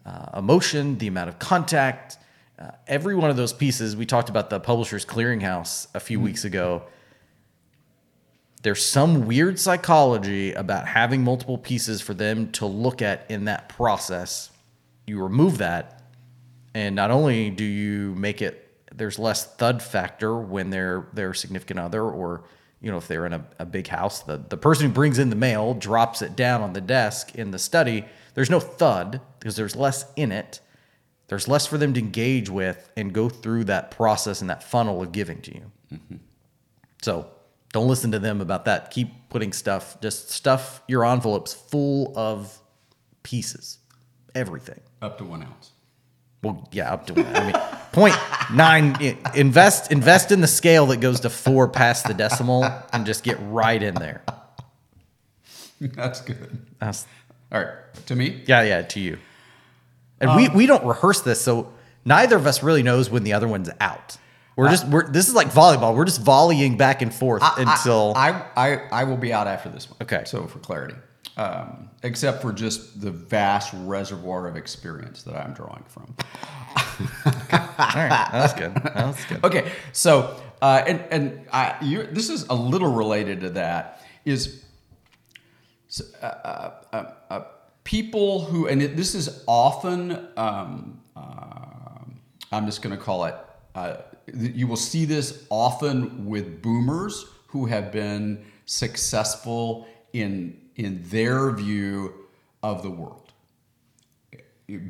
uh, 0.06 0.38
emotion, 0.38 0.96
the 0.96 1.08
amount 1.08 1.28
of 1.28 1.38
contact. 1.38 2.16
Uh, 2.58 2.70
every 2.86 3.14
one 3.14 3.28
of 3.28 3.36
those 3.36 3.52
pieces, 3.52 3.94
we 3.96 4.06
talked 4.06 4.30
about 4.30 4.48
the 4.48 4.60
Publishers 4.60 5.04
Clearinghouse 5.04 5.88
a 5.94 6.00
few 6.00 6.18
weeks 6.20 6.46
ago. 6.46 6.84
There's 8.64 8.82
some 8.82 9.26
weird 9.26 9.60
psychology 9.60 10.54
about 10.54 10.86
having 10.86 11.22
multiple 11.22 11.58
pieces 11.58 12.00
for 12.00 12.14
them 12.14 12.50
to 12.52 12.64
look 12.64 13.02
at 13.02 13.30
in 13.30 13.44
that 13.44 13.68
process. 13.68 14.50
You 15.06 15.22
remove 15.22 15.58
that, 15.58 16.02
and 16.72 16.96
not 16.96 17.10
only 17.10 17.50
do 17.50 17.62
you 17.62 18.14
make 18.14 18.40
it 18.40 18.62
there's 18.94 19.18
less 19.18 19.44
thud 19.56 19.82
factor 19.82 20.38
when 20.38 20.70
they're 20.70 21.08
their 21.12 21.34
significant 21.34 21.78
other 21.78 22.02
or 22.04 22.44
you 22.80 22.90
know 22.90 22.96
if 22.96 23.06
they're 23.06 23.26
in 23.26 23.34
a, 23.34 23.44
a 23.58 23.66
big 23.66 23.86
house 23.88 24.22
the, 24.22 24.38
the 24.48 24.56
person 24.56 24.86
who 24.86 24.92
brings 24.92 25.18
in 25.18 25.28
the 25.28 25.36
mail 25.36 25.74
drops 25.74 26.22
it 26.22 26.34
down 26.34 26.62
on 26.62 26.72
the 26.72 26.80
desk 26.80 27.34
in 27.34 27.50
the 27.50 27.58
study. 27.58 28.06
There's 28.32 28.48
no 28.48 28.60
thud 28.60 29.20
because 29.38 29.56
there's 29.56 29.76
less 29.76 30.06
in 30.16 30.32
it. 30.32 30.60
There's 31.26 31.48
less 31.48 31.66
for 31.66 31.76
them 31.76 31.92
to 31.92 32.00
engage 32.00 32.48
with 32.48 32.90
and 32.96 33.12
go 33.12 33.28
through 33.28 33.64
that 33.64 33.90
process 33.90 34.40
and 34.40 34.48
that 34.48 34.62
funnel 34.62 35.02
of 35.02 35.12
giving 35.12 35.42
to 35.42 35.54
you. 35.54 35.72
Mm-hmm. 35.92 36.16
So 37.02 37.28
don't 37.74 37.88
listen 37.88 38.10
to 38.12 38.18
them 38.18 38.40
about 38.40 38.64
that 38.64 38.90
keep 38.90 39.08
putting 39.28 39.52
stuff 39.52 40.00
just 40.00 40.30
stuff 40.30 40.80
your 40.88 41.04
envelopes 41.04 41.52
full 41.52 42.12
of 42.16 42.58
pieces 43.22 43.78
everything 44.34 44.80
Up 45.02 45.18
to 45.18 45.24
one 45.24 45.42
ounce. 45.42 45.72
well, 46.42 46.68
yeah, 46.72 46.92
up 46.92 47.06
to 47.08 47.12
that. 47.14 47.36
I 47.36 47.44
mean, 47.46 47.56
point 47.92 48.14
nine. 48.52 48.96
Invest 49.34 49.90
invest 49.92 50.30
in 50.32 50.40
the 50.40 50.46
scale 50.46 50.86
that 50.86 51.00
goes 51.00 51.20
to 51.20 51.30
four 51.30 51.68
past 51.68 52.06
the 52.06 52.14
decimal, 52.14 52.64
and 52.92 53.04
just 53.06 53.24
get 53.24 53.38
right 53.40 53.82
in 53.82 53.94
there. 53.94 54.22
That's 55.80 56.20
good. 56.20 56.58
That's, 56.78 57.06
All 57.52 57.60
right, 57.60 57.74
to 58.06 58.14
me. 58.16 58.42
yeah, 58.46 58.62
yeah. 58.62 58.82
To 58.82 59.00
you. 59.00 59.18
And 60.20 60.36
we 60.36 60.46
um, 60.48 60.54
we 60.54 60.66
don't 60.66 60.84
rehearse 60.84 61.20
this, 61.22 61.40
so 61.40 61.72
neither 62.04 62.36
of 62.36 62.46
us 62.46 62.62
really 62.62 62.82
knows 62.82 63.10
when 63.10 63.24
the 63.24 63.32
other 63.32 63.48
one's 63.48 63.70
out. 63.80 64.16
We're 64.56 64.70
just 64.70 64.86
we're 64.88 65.08
this 65.08 65.28
is 65.28 65.34
like 65.34 65.48
volleyball. 65.48 65.96
We're 65.96 66.04
just 66.04 66.20
volleying 66.20 66.76
back 66.76 67.02
and 67.02 67.12
forth 67.12 67.42
until 67.56 68.12
I, 68.16 68.44
I 68.56 68.76
I 68.92 69.04
will 69.04 69.16
be 69.16 69.32
out 69.32 69.46
after 69.46 69.68
this 69.68 69.90
one. 69.90 69.98
Okay. 70.02 70.22
So 70.26 70.46
for 70.46 70.60
clarity, 70.60 70.94
um, 71.36 71.90
except 72.02 72.40
for 72.40 72.52
just 72.52 73.00
the 73.00 73.10
vast 73.10 73.74
reservoir 73.74 74.46
of 74.46 74.56
experience 74.56 75.22
that 75.24 75.36
I'm 75.36 75.54
drawing 75.54 75.84
from. 75.88 76.14
all 77.26 77.94
right. 77.94 78.28
That's 78.32 78.52
good. 78.52 78.74
That's 78.74 79.24
good. 79.24 79.44
Okay. 79.44 79.72
So 79.92 80.40
uh, 80.62 80.84
and 80.86 81.04
and 81.10 81.46
I, 81.52 81.76
you, 81.82 82.04
this 82.04 82.30
is 82.30 82.44
a 82.44 82.54
little 82.54 82.92
related 82.92 83.40
to 83.40 83.50
that 83.50 84.00
is 84.24 84.64
uh, 86.22 86.26
uh, 86.26 86.72
uh, 86.92 87.04
uh, 87.28 87.44
people 87.82 88.44
who 88.44 88.68
and 88.68 88.80
it, 88.82 88.96
this 88.96 89.14
is 89.14 89.44
often 89.46 90.28
um, 90.36 91.00
uh, 91.16 91.66
I'm 92.52 92.66
just 92.66 92.82
going 92.82 92.96
to 92.96 93.02
call 93.02 93.24
it. 93.24 93.34
Uh, 93.74 93.96
you 94.32 94.66
will 94.66 94.76
see 94.76 95.04
this 95.04 95.46
often 95.50 96.26
with 96.26 96.62
boomers 96.62 97.26
who 97.48 97.66
have 97.66 97.92
been 97.92 98.44
successful 98.66 99.86
in 100.12 100.60
in 100.76 101.02
their 101.08 101.50
view 101.52 102.12
of 102.62 102.82
the 102.82 102.90
world. 102.90 103.32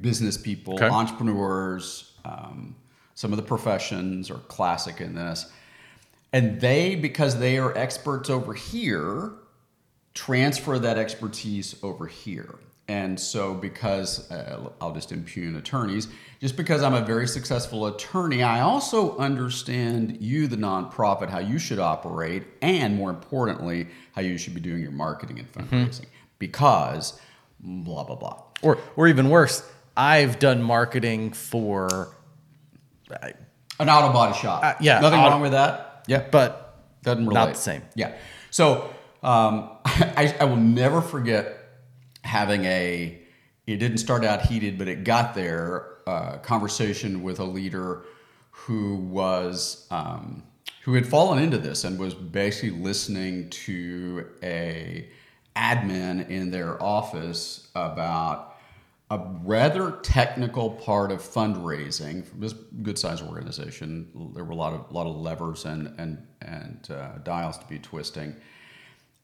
Business 0.01 0.37
people, 0.39 0.75
Okay. 0.75 0.89
entrepreneurs, 0.89 2.13
um, 2.25 2.75
some 3.15 3.33
of 3.33 3.37
the 3.37 3.43
professions 3.43 4.31
are 4.31 4.39
classic 4.49 5.01
in 5.01 5.15
this, 5.15 5.51
and 6.33 6.61
they 6.61 6.95
because 6.95 7.39
they 7.39 7.59
are 7.59 7.77
experts 7.77 8.31
over 8.31 8.55
here 8.55 9.33
transfer 10.15 10.79
that 10.79 10.97
expertise 10.97 11.75
over 11.83 12.07
here. 12.07 12.55
And 12.87 13.19
so, 13.19 13.55
because 13.55 14.31
uh, 14.31 14.69
I'll 14.79 14.93
just 14.93 15.11
impugn 15.11 15.57
attorneys, 15.57 16.09
just 16.41 16.55
because 16.55 16.83
I'm 16.83 16.93
a 16.93 17.01
very 17.01 17.27
successful 17.27 17.87
attorney, 17.87 18.43
I 18.43 18.61
also 18.61 19.17
understand 19.17 20.19
you, 20.21 20.47
the 20.49 20.57
nonprofit, 20.57 21.31
how 21.31 21.39
you 21.39 21.59
should 21.59 21.79
operate, 21.79 22.43
and 22.61 22.95
more 22.95 23.09
importantly, 23.09 23.89
how 24.13 24.21
you 24.21 24.37
should 24.37 24.53
be 24.55 24.61
doing 24.61 24.83
your 24.83 24.91
marketing 24.91 25.39
and 25.39 25.51
fundraising. 25.51 26.05
Because 26.39 27.19
blah, 27.59 28.05
blah, 28.05 28.17
blah. 28.17 28.43
Or 28.61 28.77
or 28.97 29.09
even 29.09 29.31
worse, 29.31 29.67
I've 29.97 30.39
done 30.39 30.63
marketing 30.63 31.33
for, 31.33 32.15
An 33.81 33.89
auto 33.89 34.13
body 34.13 34.37
shop. 34.39 34.63
Uh, 34.63 34.75
yeah, 34.81 35.01
Nothing 35.01 35.21
auto- 35.21 35.31
wrong 35.31 35.41
with 35.41 35.53
that. 35.53 36.05
Yeah. 36.07 36.27
but 36.31 36.83
Doesn't 37.03 37.27
relate. 37.27 37.35
Not 37.35 37.49
the 37.55 37.61
same. 37.61 37.83
Yeah. 37.95 38.15
So 38.51 38.91
um, 39.23 39.71
I, 39.87 40.35
I 40.39 40.45
will 40.45 40.57
never 40.57 41.01
forget 41.01 41.64
having 42.35 42.65
a. 42.65 43.17
It 43.67 43.77
didn't 43.77 43.99
start 43.99 44.25
out 44.25 44.43
heated, 44.43 44.77
but 44.77 44.89
it 44.89 45.05
got 45.05 45.35
there. 45.35 45.91
Uh, 46.07 46.37
conversation 46.39 47.23
with 47.23 47.39
a 47.39 47.45
leader 47.45 48.05
who 48.51 48.97
was 48.97 49.87
um, 49.91 50.43
who 50.83 50.95
had 50.95 51.07
fallen 51.07 51.43
into 51.43 51.57
this 51.57 51.85
and 51.85 51.99
was 51.99 52.13
basically 52.13 52.79
listening 52.79 53.49
to 53.51 54.27
a 54.43 55.09
admin 55.57 56.29
in 56.29 56.51
their 56.51 56.83
office 56.83 57.69
about 57.75 58.57
a 59.11 59.19
rather 59.45 59.93
technical 60.03 60.71
part 60.71 61.13
of 61.13 61.21
fundraising 61.23 62.27
this 62.39 62.53
good 62.83 62.99
sized 62.99 63.23
organization. 63.23 64.11
There 64.35 64.45
were 64.45 64.53
a 64.53 64.57
lot 64.57 64.75
of 64.75 64.93
lot 64.93 65.07
of 65.07 65.17
levers 65.17 65.65
and 65.65 65.95
and 65.99 66.27
and 66.43 66.87
uh, 66.91 67.19
dials 67.23 67.57
to 67.59 67.67
be 67.67 67.79
twisting, 67.79 68.35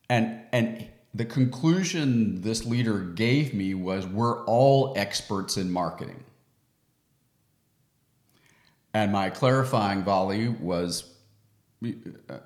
and 0.08 0.40
and 0.52 0.88
the 1.14 1.24
conclusion 1.24 2.40
this 2.42 2.64
leader 2.64 3.00
gave 3.00 3.52
me 3.52 3.74
was 3.74 4.06
we're 4.06 4.44
all 4.44 4.94
experts 4.96 5.56
in 5.56 5.70
marketing. 5.70 6.22
And 8.94 9.12
my 9.12 9.30
clarifying 9.30 10.02
volley 10.02 10.48
was, 10.48 11.04
uh, 11.84 12.38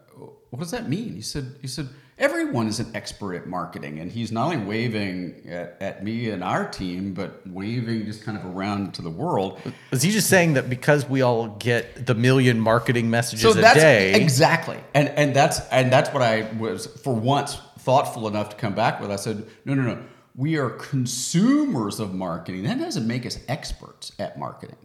what 0.51 0.61
does 0.61 0.71
that 0.71 0.89
mean? 0.89 1.15
He 1.15 1.23
said, 1.23 1.57
he 1.61 1.67
said, 1.67 1.89
everyone 2.19 2.69
is 2.69 2.81
an 2.81 2.95
expert 2.95 3.35
at 3.35 3.47
marketing. 3.47 3.99
And 3.99 4.11
he's 4.11 4.31
not 4.31 4.53
only 4.53 4.65
waving 4.65 5.43
at, 5.49 5.77
at 5.81 6.05
me 6.05 6.31
and 6.31 6.45
our 6.45 6.69
team, 6.69 7.15
but 7.15 7.47
waving 7.47 8.05
just 8.07 8.25
kind 8.25 8.37
of 8.39 8.45
around 8.45 8.95
to 8.95 9.03
the 9.03 9.11
world. 9.11 9.61
Is 9.91 10.03
he 10.03 10.11
just 10.11 10.29
saying 10.29 10.55
that 10.55 10.69
because 10.69 11.09
we 11.09 11.23
all 11.23 11.49
get 11.49 12.07
the 12.07 12.15
million 12.15 12.61
marketing 12.61 13.11
messages 13.11 13.43
So 13.43 13.51
a 13.59 13.63
that's 13.63 13.79
day? 13.79 14.15
exactly, 14.15 14.79
and 14.95 15.09
and 15.11 15.35
that's 15.35 15.61
and 15.69 15.93
that's 15.93 16.11
what 16.13 16.23
I 16.23 16.51
was 16.59 16.87
for 16.87 17.15
once 17.15 17.59
thoughtful 17.85 18.27
enough 18.27 18.49
to 18.51 18.57
come 18.57 18.75
back 18.75 19.01
with. 19.01 19.11
I 19.11 19.17
said, 19.17 19.47
no, 19.65 19.75
no, 19.75 19.83
no. 19.83 20.03
We 20.37 20.57
are 20.57 20.71
consumers 20.71 22.01
of 22.01 22.13
marketing. 22.15 22.65
That 22.65 22.79
doesn't 22.79 23.07
make 23.07 23.25
us 23.25 23.39
experts 23.47 24.13
at 24.19 24.39
marketing. 24.39 24.77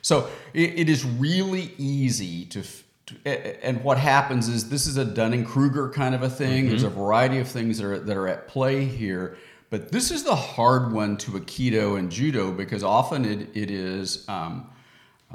So 0.00 0.28
it, 0.54 0.78
it 0.78 0.88
is 0.88 1.04
really 1.04 1.74
easy 1.76 2.46
to, 2.46 2.62
to. 3.06 3.66
And 3.66 3.82
what 3.84 3.98
happens 3.98 4.48
is 4.48 4.70
this 4.70 4.86
is 4.86 4.96
a 4.96 5.04
Dunning 5.04 5.44
Kruger 5.44 5.90
kind 5.90 6.14
of 6.14 6.22
a 6.22 6.30
thing. 6.30 6.68
There's 6.68 6.84
a 6.84 6.88
variety 6.88 7.38
of 7.38 7.48
things 7.48 7.78
that 7.78 7.86
are 7.86 7.98
that 7.98 8.16
are 8.16 8.28
at 8.28 8.48
play 8.48 8.84
here, 8.84 9.36
but 9.68 9.92
this 9.92 10.10
is 10.10 10.22
the 10.22 10.36
hard 10.36 10.92
one 10.92 11.16
to 11.18 11.32
Aikido 11.32 11.98
and 11.98 12.10
Judo 12.10 12.52
because 12.52 12.82
often 12.82 13.24
it 13.24 13.48
it 13.54 13.70
is. 13.70 14.26
Um, 14.28 14.70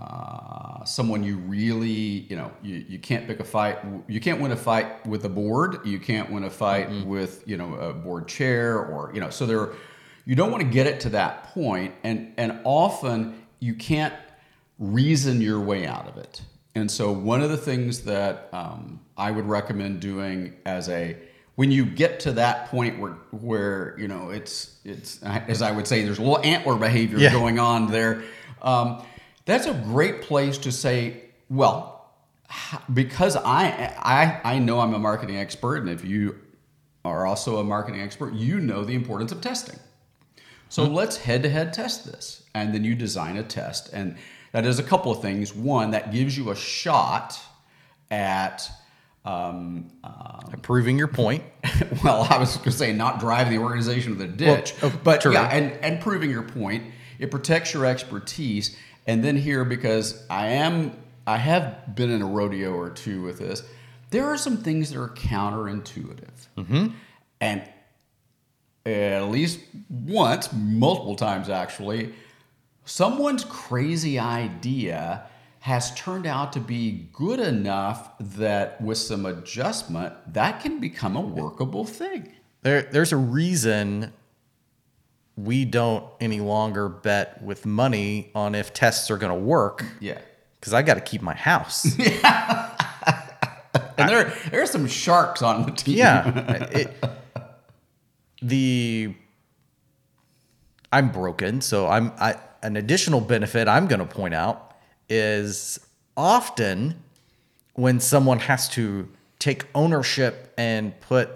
uh, 0.02 0.84
someone 0.86 1.24
you 1.24 1.38
really, 1.38 1.90
you 2.30 2.36
know, 2.36 2.52
you, 2.64 2.84
you 2.90 3.00
can't 3.00 3.28
pick 3.28 3.40
a 3.40 3.44
fight. 3.44 3.78
You 4.08 4.20
can't 4.20 4.42
win 4.42 4.52
a 4.52 4.56
fight 4.58 5.06
with 5.06 5.24
a 5.26 5.30
board. 5.30 5.86
You 5.86 6.00
can't 6.00 6.32
win 6.32 6.44
a 6.44 6.50
fight 6.50 7.06
with, 7.06 7.44
you 7.46 7.58
know, 7.58 7.76
a 7.76 7.94
board 7.94 8.28
chair 8.28 8.80
or, 8.80 9.12
you 9.14 9.22
know, 9.22 9.30
so 9.30 9.46
there, 9.46 9.70
you 10.26 10.36
don't 10.36 10.52
want 10.52 10.64
to 10.64 10.70
get 10.70 10.88
it 10.88 11.00
to 11.02 11.10
that 11.10 11.46
point, 11.46 11.94
and 12.04 12.34
and 12.38 12.60
often 12.64 13.42
you 13.60 13.74
can't 13.74 14.14
reason 14.80 15.42
your 15.42 15.60
way 15.60 15.86
out 15.86 16.08
of 16.08 16.18
it. 16.18 16.42
And 16.76 16.90
so 16.90 17.12
one 17.12 17.42
of 17.42 17.50
the 17.50 17.58
things 17.58 18.02
that 18.02 18.50
um, 18.54 19.02
I 19.18 19.32
would 19.32 19.46
recommend 19.46 20.00
doing 20.00 20.54
as 20.66 20.90
a 20.90 21.18
when 21.56 21.70
you 21.72 21.86
get 21.86 22.22
to 22.22 22.32
that 22.34 22.68
point 22.68 23.00
where 23.00 23.12
where 23.32 23.96
you 24.00 24.08
know 24.08 24.30
it's 24.30 24.78
it's 24.86 25.22
as 25.24 25.62
I 25.62 25.72
would 25.72 25.88
say 25.88 26.04
there's 26.04 26.20
a 26.20 26.22
little 26.22 26.44
antler 26.44 26.76
behavior 26.76 27.18
Yeah. 27.20 27.32
going 27.32 27.60
on 27.60 27.88
there. 27.92 28.24
Um, 28.62 29.04
that's 29.46 29.66
a 29.68 29.74
great 29.74 30.22
place 30.22 30.58
to 30.60 30.72
say, 30.72 31.24
well, 31.50 32.12
because 32.94 33.36
I, 33.36 33.94
I 33.98 34.56
I 34.56 34.60
know 34.60 34.80
I'm 34.80 34.94
a 34.94 35.00
marketing 35.00 35.38
expert, 35.38 35.78
and 35.78 35.90
if 35.90 36.04
you 36.04 36.38
are 37.04 37.26
also 37.26 37.58
a 37.58 37.64
marketing 37.64 38.02
expert, 38.02 38.34
you 38.34 38.60
know 38.60 38.84
the 38.84 38.94
importance 38.94 39.32
of 39.32 39.42
testing. 39.42 39.80
So 40.72 40.86
let's 40.86 41.18
head 41.18 41.44
to 41.44 41.50
head 41.50 41.74
test 41.74 42.06
this. 42.10 42.44
And 42.56 42.74
then 42.74 42.86
you 42.86 42.96
design 42.96 43.36
a 43.36 43.44
test. 43.44 43.90
And 43.92 44.16
that 44.54 44.62
does 44.62 44.80
a 44.80 44.84
couple 44.84 45.12
of 45.12 45.22
things. 45.22 45.54
One, 45.54 45.92
that 45.92 46.14
gives 46.14 46.38
you 46.38 46.50
a 46.50 46.56
shot 46.56 47.38
at, 48.10 48.70
um, 49.26 49.92
uh, 50.02 50.40
Proving 50.62 50.98
your 50.98 51.10
point. 51.10 51.44
well, 52.04 52.26
I 52.30 52.38
was 52.38 52.56
going 52.56 52.66
to 52.66 52.72
say 52.72 52.94
not 52.94 53.20
driving 53.20 53.54
the 53.58 53.62
organization 53.62 54.14
to 54.14 54.18
the 54.18 54.28
ditch, 54.28 54.74
Well, 54.82 54.94
oh, 54.96 55.00
but 55.04 55.22
true. 55.22 55.34
yeah, 55.34 55.48
and, 55.48 55.74
and 55.84 56.00
proving 56.00 56.30
your 56.30 56.44
point. 56.44 56.86
It 57.20 57.32
protects 57.32 57.74
your 57.74 57.86
expertise. 57.86 58.78
And 59.08 59.24
then 59.24 59.36
here, 59.36 59.66
because 59.66 60.26
I 60.30 60.48
am, 60.48 60.96
I 61.26 61.38
have 61.38 61.96
been 61.96 62.12
in 62.12 62.22
a 62.22 62.26
rodeo 62.26 62.74
or 62.74 62.90
two 62.90 63.22
with 63.22 63.40
this, 63.40 63.64
there 64.12 64.26
are 64.26 64.38
some 64.38 64.58
things 64.58 64.92
that 64.92 65.00
are 65.00 65.10
counterintuitive. 65.10 66.48
Mm-hmm. 66.58 66.88
And 67.40 67.64
at 68.86 69.30
least 69.30 69.60
once, 69.90 70.52
multiple 70.54 71.16
times 71.16 71.50
actually, 71.50 72.14
someone's 72.86 73.46
crazy 73.46 74.20
idea 74.20 75.24
has 75.60 75.94
turned 75.94 76.26
out 76.26 76.52
to 76.54 76.60
be 76.60 77.08
good 77.14 77.40
enough 77.40 78.12
that 78.20 78.82
with 78.82 78.98
some 78.98 79.28
adjustment, 79.28 80.14
that 80.34 80.60
can 80.60 80.80
become 80.80 81.16
a 81.16 81.22
workable 81.22 81.86
thing. 81.86 82.32
There, 82.64 82.82
there's 82.82 83.12
a 83.12 83.18
reason 83.18 84.12
we 85.38 85.66
don't 85.66 86.04
any 86.20 86.40
longer 86.40 86.90
bet 86.90 87.42
with 87.42 87.66
money 87.66 88.32
on 88.36 88.54
if 88.56 88.74
tests 88.74 89.10
are 89.10 89.18
going 89.18 89.34
to 89.34 89.40
work 89.40 89.84
Yeah. 90.00 90.20
because 90.60 90.74
I 90.74 90.82
got 90.82 90.96
to 90.96 91.02
keep 91.02 91.22
my 91.22 91.34
house. 91.36 91.98
And 93.98 94.10
there, 94.10 94.34
there 94.50 94.62
are 94.64 94.68
some 94.68 94.88
sharks 94.88 95.44
on 95.44 95.66
the 95.66 95.72
team. 95.74 95.98
yeah. 95.98 96.68
It, 96.72 97.04
the 98.42 99.14
I'm 100.92 101.12
broken, 101.12 101.62
so 101.62 101.88
I'm 101.88 102.12
I 102.20 102.36
an 102.64 102.78
additional 102.78 103.22
benefit 103.22 103.68
I'm 103.68 103.88
going 103.88 104.00
to 104.00 104.06
point 104.06 104.34
out 104.34 104.76
is 105.08 105.80
often 106.18 107.02
when 107.74 108.00
someone 108.00 108.40
has 108.40 108.68
to 108.70 109.08
take 109.38 109.66
ownership 109.76 110.52
and 110.58 111.00
put 111.02 111.30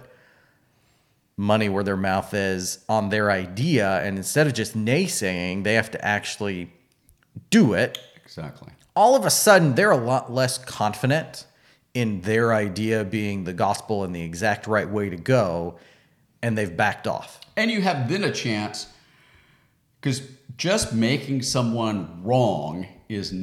money 1.38 1.68
where 1.70 1.84
their 1.84 1.98
mouth 1.98 2.34
is 2.34 2.80
on 2.88 3.10
their 3.10 3.30
idea 3.32 4.02
and 4.04 4.18
instead 4.18 4.48
of 4.48 4.54
just 4.54 4.76
naysaying 4.78 5.64
they 5.64 5.74
have 5.74 5.92
to 5.92 6.04
actually 6.06 6.72
do 7.50 7.74
it 7.74 7.98
Exactly. 8.24 8.72
all 8.96 9.16
of 9.16 9.26
a 9.26 9.30
sudden 9.30 9.76
they're 9.76 9.92
a 9.92 9.98
lot 9.98 10.32
less 10.32 10.58
confident 10.58 11.46
in 11.94 12.22
their 12.22 12.54
idea 12.54 13.04
being 13.04 13.44
the 13.44 13.54
gospel 13.54 14.04
and 14.04 14.16
the 14.16 14.22
exact 14.22 14.66
right 14.68 14.90
way 14.90 15.10
to 15.10 15.18
go 15.18 15.78
and 16.42 16.58
they've 16.58 16.76
backed 16.78 17.06
off 17.08 17.42
And 17.58 17.70
you 17.70 17.82
have 17.82 18.08
then 18.10 18.24
a 18.24 18.32
chance 18.32 18.88
because 20.00 20.22
just 20.58 20.94
making 20.94 21.42
someone 21.42 22.22
wrong 22.24 22.88
is 23.10 23.34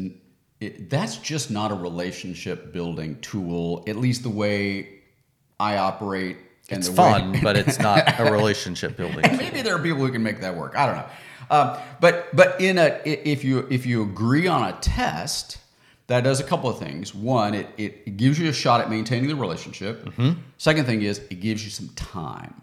it, 0.60 0.88
that's 0.88 1.16
just 1.18 1.50
not 1.50 1.70
a 1.72 1.74
relationship 1.74 2.72
building 2.72 3.18
tool. 3.20 3.82
At 3.88 3.96
least 3.96 4.22
the 4.22 4.28
way 4.30 5.00
I 5.58 5.76
operate. 5.76 6.36
It's 6.68 6.88
fun 6.88 7.38
but 7.42 7.56
it's 7.56 7.78
not 7.78 8.02
a 8.18 8.30
relationship 8.32 8.96
building 8.96 9.22
maybe 9.36 9.62
there 9.62 9.74
are 9.74 9.82
people 9.82 9.98
who 9.98 10.12
can 10.12 10.22
make 10.22 10.40
that 10.40 10.56
work. 10.56 10.76
I 10.76 10.86
don't 10.86 10.96
know. 10.96 11.06
Um, 11.50 11.78
but 12.00 12.34
but 12.34 12.60
in 12.60 12.78
a 12.78 13.00
if 13.04 13.44
you 13.44 13.66
if 13.70 13.84
you 13.86 14.02
agree 14.02 14.46
on 14.46 14.68
a 14.68 14.72
test, 14.80 15.58
that 16.06 16.24
does 16.24 16.40
a 16.40 16.44
couple 16.44 16.70
of 16.70 16.78
things. 16.78 17.14
One, 17.14 17.54
it, 17.54 17.68
it, 17.76 18.16
gives 18.16 18.38
you 18.38 18.48
a 18.48 18.52
shot 18.52 18.80
at 18.80 18.90
maintaining 18.90 19.28
the 19.28 19.36
relationship. 19.36 20.08
Second 20.58 20.86
thing 20.86 21.02
is 21.02 21.18
it 21.30 21.40
gives 21.40 21.64
you 21.64 21.70
some 21.70 21.88
time. 21.90 22.62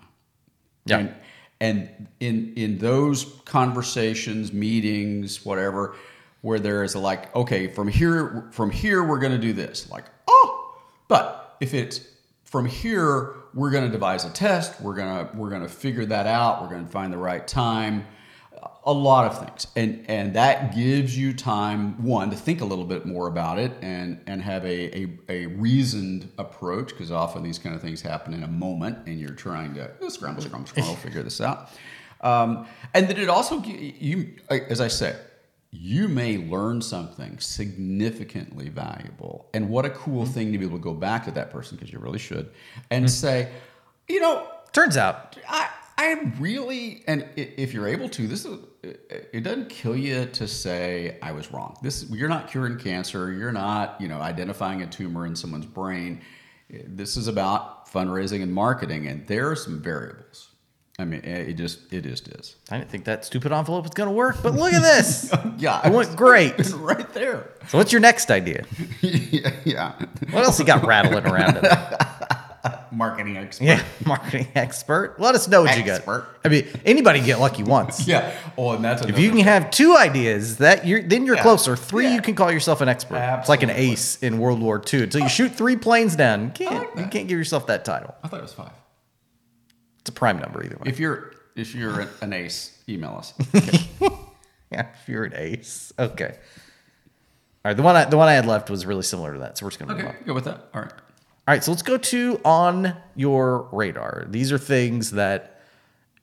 Yeah. 0.86 1.00
And, 1.00 1.16
and 1.62 2.08
in 2.20 2.54
in 2.56 2.78
those 2.80 3.26
conversations, 3.45 4.54
meetings, 4.54 5.45
whatever, 5.45 5.95
where 6.41 6.60
there 6.60 6.84
is 6.84 6.95
a 6.95 7.00
like, 7.00 7.36
okay, 7.36 7.68
from 7.68 7.88
here 7.88 8.50
from 8.52 8.72
here 8.72 9.04
we're 9.04 9.20
going 9.20 9.34
to 9.34 9.38
do 9.38 9.54
this. 9.54 9.89
Like, 9.89 10.06
oh, 10.28 10.76
but 11.08 11.58
if 11.60 11.74
it's 11.74 12.02
from 12.50 12.66
here 12.66 13.36
we're 13.54 13.72
going 13.72 13.86
to 13.86 13.91
devise 13.91 14.26
a 14.26 14.30
test. 14.30 14.80
We're 14.82 14.95
gonna 14.95 15.30
we're 15.34 15.50
gonna 15.50 15.70
figure 15.70 16.06
that 16.06 16.28
out. 16.28 16.62
We're 16.62 16.70
going 16.70 16.86
to 16.86 16.91
find 16.91 17.12
the 17.14 17.18
right 17.18 17.47
time. 17.47 18.06
A 18.86 18.93
lot 18.93 19.26
of 19.26 19.39
things, 19.45 19.68
and 19.76 20.04
and 20.10 20.34
that 20.34 20.76
gives 20.76 21.18
you 21.18 21.34
time 21.34 22.04
one 22.04 22.30
to 22.32 22.36
think 22.36 22.62
a 22.62 22.66
little 22.66 22.86
bit 22.86 23.06
more 23.06 23.28
about 23.28 23.60
it 23.60 23.72
and 23.82 24.22
and 24.26 24.41
have 24.41 24.66
a 24.66 24.97
a, 24.97 25.20
a 25.30 25.45
reasoned 25.47 26.30
approach 26.38 26.89
because 26.89 27.12
often 27.12 27.43
these 27.43 27.60
kind 27.60 27.76
of 27.76 27.82
things 27.82 28.02
happen 28.02 28.34
in 28.34 28.43
a 28.43 28.47
moment 28.47 28.97
and 29.06 29.20
you're 29.20 29.32
trying 29.32 29.74
to 29.76 29.91
oh, 30.02 30.10
scramble 30.10 30.41
scramble 30.41 30.68
scramble 30.68 30.95
figure 30.95 31.22
this 31.22 31.39
out. 31.39 31.70
Um, 32.22 32.68
and 32.93 33.08
then 33.08 33.18
it 33.18 33.30
also 33.30 33.62
you 33.64 34.36
as 34.50 34.82
I 34.82 34.88
said, 34.88 35.20
you 35.72 36.08
may 36.08 36.38
learn 36.38 36.82
something 36.82 37.38
significantly 37.40 38.70
valuable. 38.70 39.48
And 39.54 39.70
what 39.70 39.86
a 39.86 39.92
cool 39.92 40.24
mm-hmm. 40.24 40.34
thing 40.34 40.52
to 40.52 40.58
be 40.58 40.66
able 40.66 40.78
to 40.78 40.84
go 40.84 40.94
back 40.94 41.26
to 41.26 41.32
that 41.32 41.52
person 41.52 41.78
because 41.78 41.94
you 41.94 42.00
really 42.00 42.20
should 42.20 42.52
and 42.90 43.06
mm-hmm. 43.06 43.10
say, 43.10 43.52
you 44.08 44.20
know, 44.20 44.48
turns 44.72 44.98
out 44.98 45.38
I 45.48 45.70
I 45.98 46.34
really 46.40 47.04
and 47.08 47.28
if 47.36 47.74
you're 47.74 47.88
able 47.88 48.10
to, 48.10 48.28
this 48.28 48.46
is 48.46 48.58
it 48.82 49.30
it 49.34 49.44
doesn't 49.44 49.70
kill 49.70 49.96
you 49.96 50.26
to 50.26 50.48
say 50.48 51.18
I 51.22 51.32
was 51.34 51.52
wrong. 51.52 51.78
This 51.84 52.10
you're 52.10 52.30
not 52.30 52.48
curing 52.50 52.78
cancer. 52.80 53.32
You're 53.32 53.52
not 53.52 54.00
you 54.02 54.08
know 54.08 54.22
identifying 54.22 54.82
a 54.82 54.88
tumor 54.88 55.28
in 55.28 55.36
someone's 55.36 55.66
brain. 55.68 56.22
This 56.70 57.18
is 57.18 57.28
about 57.28 57.88
fundraising 57.88 58.42
and 58.42 58.54
marketing, 58.54 59.08
and 59.08 59.28
there 59.28 59.52
are 59.52 59.56
some 59.56 59.82
variables. 59.82 60.49
I 61.00 61.06
mean, 61.06 61.22
eh, 61.24 61.52
it 61.52 61.54
just 61.54 61.91
it 61.93 62.02
just 62.02 62.28
is. 62.28 62.56
I 62.70 62.78
didn't 62.78 62.89
think 62.91 63.06
that 63.06 63.24
stupid 63.24 63.52
envelope 63.54 63.84
was 63.86 63.91
going 63.93 64.10
to 64.10 64.14
work, 64.16 64.36
but 64.43 64.54
look 64.54 64.74
at 64.74 64.82
this. 64.82 65.32
Oh, 65.39 65.54
yeah, 65.58 65.88
It 65.88 65.93
went 65.93 66.16
great. 66.18 66.54
right 66.76 67.12
there. 67.14 67.50
So, 67.70 67.78
what's 67.78 67.91
your 67.93 68.02
next 68.02 68.30
idea? 68.30 68.66
yeah, 69.02 69.52
yeah. 69.64 69.93
What 70.32 70.43
else 70.45 70.60
you 70.60 70.66
got 70.66 70.86
rattling 70.86 71.26
around 71.26 71.56
in 71.58 71.64
there? 71.64 71.97
Marketing 72.91 73.38
expert. 73.38 73.64
Yeah, 73.66 73.84
marketing 74.06 74.47
expert. 74.56 75.16
Let 75.20 75.36
us 75.36 75.47
know 75.47 75.62
what 75.62 75.78
you 75.78 75.84
got. 75.84 75.97
Expert. 75.97 76.28
I 76.43 76.50
mean, 76.50 76.68
anybody 76.86 77.20
can 77.20 77.28
get 77.28 77.39
lucky 77.39 77.64
once. 77.64 78.06
Yeah. 78.08 78.34
Oh, 78.58 78.72
and 78.72 78.84
that's 78.84 79.04
If 79.06 79.18
you 79.20 79.30
can 79.30 79.39
have 79.39 79.72
two 79.72 79.95
ideas, 79.95 80.58
that 80.58 80.86
you're 80.86 81.02
then 81.02 81.26
you're 81.26 81.36
Yeah. 81.38 81.43
closer. 81.43 81.76
Three, 81.78 82.06
Yeah. 82.06 82.16
you 82.16 82.22
can 82.22 82.36
call 82.36 82.52
yourself 82.52 82.82
an 82.82 82.89
expert. 82.89 83.18
It's 83.39 83.47
like 83.50 83.64
an 83.64 83.70
ace 83.70 84.18
in 84.22 84.39
World 84.39 84.60
War 84.62 84.82
II. 84.91 85.04
Until 85.04 85.22
you 85.22 85.30
shoot 85.30 85.54
three 85.56 85.76
planes 85.78 86.16
down, 86.16 86.45
you 86.45 86.50
can't 86.52 86.74
like 86.95 87.06
you 87.06 87.10
can't 87.12 87.28
give 87.30 87.38
yourself 87.38 87.68
that 87.68 87.86
title. 87.86 88.14
I 88.24 88.28
thought 88.28 88.39
it 88.39 88.43
was 88.43 88.54
five. 88.54 88.72
It's 90.02 90.10
a 90.10 90.14
prime 90.14 90.39
number 90.39 90.64
either 90.64 90.76
way. 90.78 90.84
If 90.86 91.00
you're 91.00 91.34
if 91.56 91.76
you're 91.76 92.08
an- 92.22 92.34
ace, 92.34 92.78
email 92.88 93.16
us. 93.18 93.34
yeah, 94.72 94.88
if 95.02 95.08
you're 95.08 95.26
an 95.26 95.34
ace, 95.36 95.91
okay. 96.00 96.38
All 97.66 97.70
right, 97.72 97.78
the 97.78 97.84
one 97.84 97.95
I, 97.95 98.06
the 98.06 98.18
one 98.18 98.30
I 98.30 98.34
had 98.34 98.45
left 98.45 98.70
was 98.70 98.86
really 98.86 99.04
similar 99.04 99.34
to 99.34 99.39
that, 99.39 99.58
so 99.58 99.66
we're 99.66 99.72
just 99.72 99.80
gonna 99.80 99.93
Okay, 99.93 100.16
go 100.26 100.34
with 100.34 100.45
that. 100.45 100.70
All 100.74 100.82
right. 100.82 100.91
All 100.91 101.56
right, 101.56 101.64
so 101.64 101.72
let's 101.72 101.82
go 101.84 101.97
to 101.97 102.39
on 102.45 102.95
your 103.16 103.68
radar. 103.72 104.26
These 104.30 104.52
are 104.52 104.58
things 104.58 105.12
that 105.12 105.62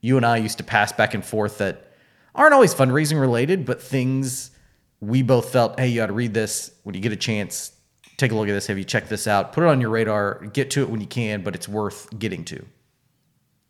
you 0.00 0.16
and 0.16 0.24
I 0.24 0.36
used 0.36 0.58
to 0.58 0.64
pass 0.64 0.92
back 0.92 1.14
and 1.14 1.24
forth 1.24 1.58
that 1.58 1.92
aren't 2.34 2.54
always 2.54 2.72
fundraising 2.74 3.20
related, 3.20 3.64
but 3.66 3.82
things 3.82 4.52
we 5.00 5.22
both 5.22 5.50
felt, 5.50 5.78
hey, 5.80 5.88
you 5.88 5.96
got 5.96 6.06
to 6.06 6.12
read 6.12 6.32
this 6.32 6.70
when 6.84 6.94
you 6.94 7.00
get 7.00 7.12
a 7.12 7.16
chance. 7.16 7.72
Take 8.18 8.30
a 8.30 8.34
look 8.36 8.48
at 8.48 8.52
this. 8.52 8.68
Have 8.68 8.78
you 8.78 8.84
checked 8.84 9.08
this 9.08 9.26
out? 9.26 9.52
Put 9.52 9.64
it 9.64 9.66
on 9.66 9.80
your 9.80 9.90
radar. 9.90 10.46
Get 10.52 10.70
to 10.72 10.82
it 10.82 10.88
when 10.88 11.00
you 11.00 11.06
can, 11.06 11.42
but 11.42 11.54
it's 11.54 11.68
worth 11.68 12.08
getting 12.18 12.44
to. 12.46 12.64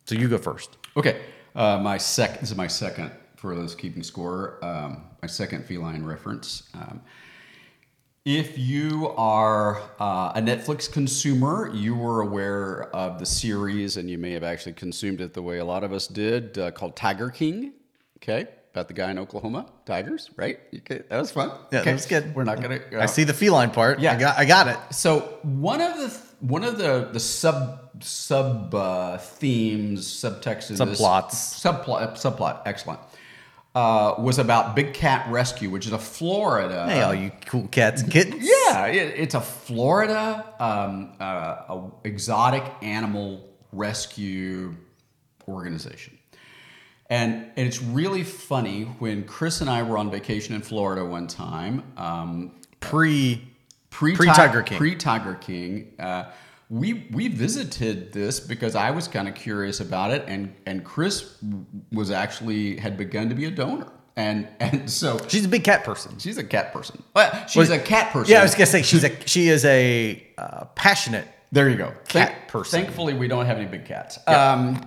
So 0.07 0.14
you 0.14 0.28
go 0.28 0.38
first. 0.38 0.76
Okay. 0.96 1.20
Uh, 1.54 1.78
my 1.78 1.98
second. 1.98 2.40
This 2.40 2.50
is 2.52 2.57
my 2.57 2.68
second 2.68 3.11
for 3.36 3.54
those 3.54 3.74
keeping 3.74 4.02
score. 4.02 4.64
Um, 4.64 5.02
my 5.20 5.28
second 5.28 5.64
feline 5.66 6.04
reference. 6.04 6.64
Um, 6.74 7.02
if 8.24 8.59
you 8.59 9.09
are 9.16 9.80
uh, 10.00 10.32
a 10.34 10.40
Netflix 10.40 10.90
consumer, 10.90 11.70
you 11.72 11.94
were 11.94 12.22
aware 12.22 12.84
of 12.94 13.18
the 13.18 13.26
series, 13.26 13.96
and 13.96 14.11
you 14.11 14.18
may 14.18 14.32
have 14.32 14.42
actually 14.42 14.72
consumed 14.72 15.20
it 15.20 15.32
the 15.32 15.42
way 15.42 15.59
a 15.59 15.64
lot 15.64 15.84
of 15.84 15.92
us 15.92 16.09
did, 16.09 16.59
uh, 16.59 16.72
called 16.72 16.96
Tiger 16.96 17.30
King. 17.30 17.72
Okay, 18.18 18.48
about 18.72 18.88
the 18.88 18.94
guy 18.94 19.11
in 19.12 19.18
Oklahoma, 19.18 19.66
tigers, 19.84 20.30
right? 20.36 20.59
Okay, 20.74 21.02
that 21.09 21.18
was 21.18 21.30
fun. 21.30 21.50
Yeah, 21.70 21.80
okay. 21.80 21.90
that 21.90 21.92
was 21.92 22.07
good. 22.07 22.34
We're 22.34 22.44
not 22.44 22.61
gonna. 22.61 22.80
uh, 22.92 23.00
I 23.00 23.07
see 23.07 23.22
the 23.22 23.34
feline 23.34 23.70
part. 23.70 24.00
Yeah. 24.00 24.14
I 24.14 24.18
got, 24.18 24.38
I 24.38 24.44
got 24.44 24.68
it. 24.68 24.94
So 24.94 25.38
one 25.42 25.80
of 25.80 25.96
the 25.96 26.09
one 26.41 26.64
of 26.64 26.78
the 26.78 27.09
the 27.12 27.20
sub 27.20 28.03
sub 28.03 28.74
uh, 28.74 29.18
themes, 29.18 30.07
subtext, 30.07 30.72
Subplots. 30.72 31.32
subplot, 31.32 32.14
subplot, 32.14 32.62
excellent, 32.66 33.01
uh, 33.74 34.14
was 34.18 34.39
about 34.39 34.74
Big 34.76 34.95
Cat 34.95 35.30
Rescue, 35.30 35.70
which 35.70 35.87
is 35.87 35.93
a 35.93 35.99
Florida. 35.99 36.87
Hey, 36.89 37.03
all 37.03 37.14
you 37.14 37.30
cool 37.47 37.68
cats 37.68 38.03
and 38.03 38.11
kittens. 38.11 38.43
Yeah, 38.43 38.87
it, 38.87 39.14
it's 39.16 39.34
a 39.34 39.41
Florida 39.41 40.45
um, 40.61 41.12
uh, 41.20 41.24
a 41.68 41.91
exotic 42.05 42.64
animal 42.82 43.49
rescue 43.72 44.74
organization. 45.49 46.18
And, 47.09 47.53
and 47.57 47.68
it's 47.68 47.80
really 47.80 48.24
funny 48.24 48.82
when 48.99 49.24
Chris 49.24 49.61
and 49.61 49.70
I 49.70 49.84
were 49.84 49.97
on 49.97 50.11
vacation 50.11 50.57
in 50.57 50.61
Florida 50.62 51.05
one 51.05 51.28
time. 51.28 51.84
Um, 51.97 52.53
Pre 52.80 53.43
pre 53.97 54.14
Pre-Tiger 54.14 54.62
King. 54.62 54.76
Pre 54.78 54.94
Tiger 54.94 55.34
King. 55.36 55.92
Uh, 55.99 56.24
we 56.68 57.07
we 57.12 57.28
visited 57.28 58.12
this 58.12 58.40
because 58.40 58.74
I 58.76 58.90
was 58.90 59.09
kind 59.09 59.26
of 59.26 59.34
curious 59.34 59.80
about 59.80 60.11
it, 60.11 60.24
and 60.26 60.55
and 60.66 60.84
Chris 60.84 61.38
was 61.92 62.11
actually 62.11 62.76
had 62.76 62.99
begun 62.99 63.30
to 63.30 63.34
be 63.34 63.47
a 63.47 63.51
donor, 63.51 63.90
and 64.16 64.49
and 64.61 64.90
so 64.90 65.18
She's 65.28 65.47
a 65.47 65.49
big 65.49 65.64
cat 65.64 65.82
person. 65.82 66.18
she's 66.18 66.36
a 66.36 66.44
cat 66.44 66.74
person. 66.74 67.03
Well, 67.14 67.47
she's 67.47 67.70
a 67.70 67.78
cat 67.78 68.12
person. 68.12 68.32
Yeah, 68.32 68.40
I 68.40 68.42
was 68.42 68.55
gonna 68.55 68.66
say 68.66 68.82
she's 68.82 69.03
a 69.05 69.12
she 69.26 69.49
is 69.49 69.64
a 69.64 70.22
uh, 70.36 70.66
passionate 70.74 71.26
There 71.53 71.70
you 71.70 71.76
go. 71.76 71.92
Cat 72.09 72.28
Thank- 72.34 72.49
person. 72.49 72.82
Thankfully, 72.82 73.14
we 73.14 73.28
don't 73.28 73.47
have 73.47 73.57
any 73.57 73.66
big 73.66 73.86
cats. 73.86 74.18
Um, 74.26 74.84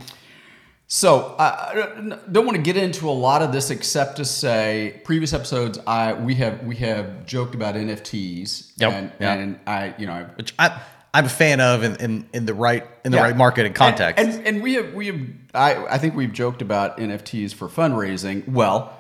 so 0.92 1.36
I 1.38 1.46
I 1.46 2.18
don't 2.32 2.46
want 2.48 2.56
to 2.58 2.62
get 2.64 2.76
into 2.76 3.08
a 3.08 3.12
lot 3.14 3.44
of 3.44 3.52
this, 3.52 3.70
except 3.70 4.18
to 4.18 4.26
say, 4.26 5.00
previous 5.04 5.34
episodes, 5.34 5.78
I 5.86 6.14
we 6.14 6.34
have 6.36 6.64
we 6.64 6.76
have 6.78 7.26
joked 7.28 7.54
about 7.56 7.76
NFTs, 7.76 8.74
Yep, 8.78 8.92
and, 8.94 9.12
yeah. 9.20 9.34
and 9.36 9.60
I 9.68 9.94
you 10.00 10.08
know 10.08 10.28
which 10.36 10.54
I, 10.58 10.82
I'm 11.14 11.26
a 11.26 11.30
fan 11.30 11.62
of 11.62 11.84
in, 11.84 11.96
in, 11.98 12.30
in 12.34 12.46
the 12.48 12.56
right 12.56 12.86
in 13.06 13.12
the 13.12 13.18
Yeah. 13.20 13.24
right 13.26 13.38
market 13.38 13.68
and 13.68 13.76
context. 13.76 14.24
And, 14.24 14.34
and, 14.34 14.48
and 14.48 14.64
we 14.64 14.74
have 14.74 14.94
we 14.96 15.08
have 15.08 15.20
I, 15.54 15.86
I 15.86 15.98
think 16.00 16.16
we've 16.16 16.34
joked 16.34 16.62
about 16.64 16.98
NFTs 16.98 17.54
for 17.54 17.68
fundraising. 17.68 18.48
Well, 18.50 18.92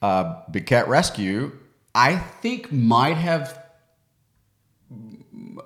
uh, 0.00 0.40
Big 0.50 0.64
Cat 0.66 0.88
Rescue, 0.88 1.52
I 1.94 2.16
think 2.16 2.72
might 2.72 3.18
have 3.18 3.62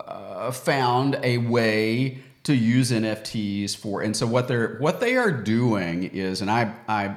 uh, 0.07 0.51
found 0.51 1.19
a 1.23 1.39
way 1.39 2.19
to 2.45 2.55
use 2.55 2.91
NFTs 2.91 3.77
for. 3.77 4.03
And 4.03 4.17
so 4.17 4.27
what 4.27 4.49
they're 4.49 4.77
what 4.79 5.01
they 5.01 5.17
are 5.17 5.31
doing 5.31 6.05
is, 6.05 6.41
and 6.41 6.51
I 6.51 6.73
I 6.89 7.17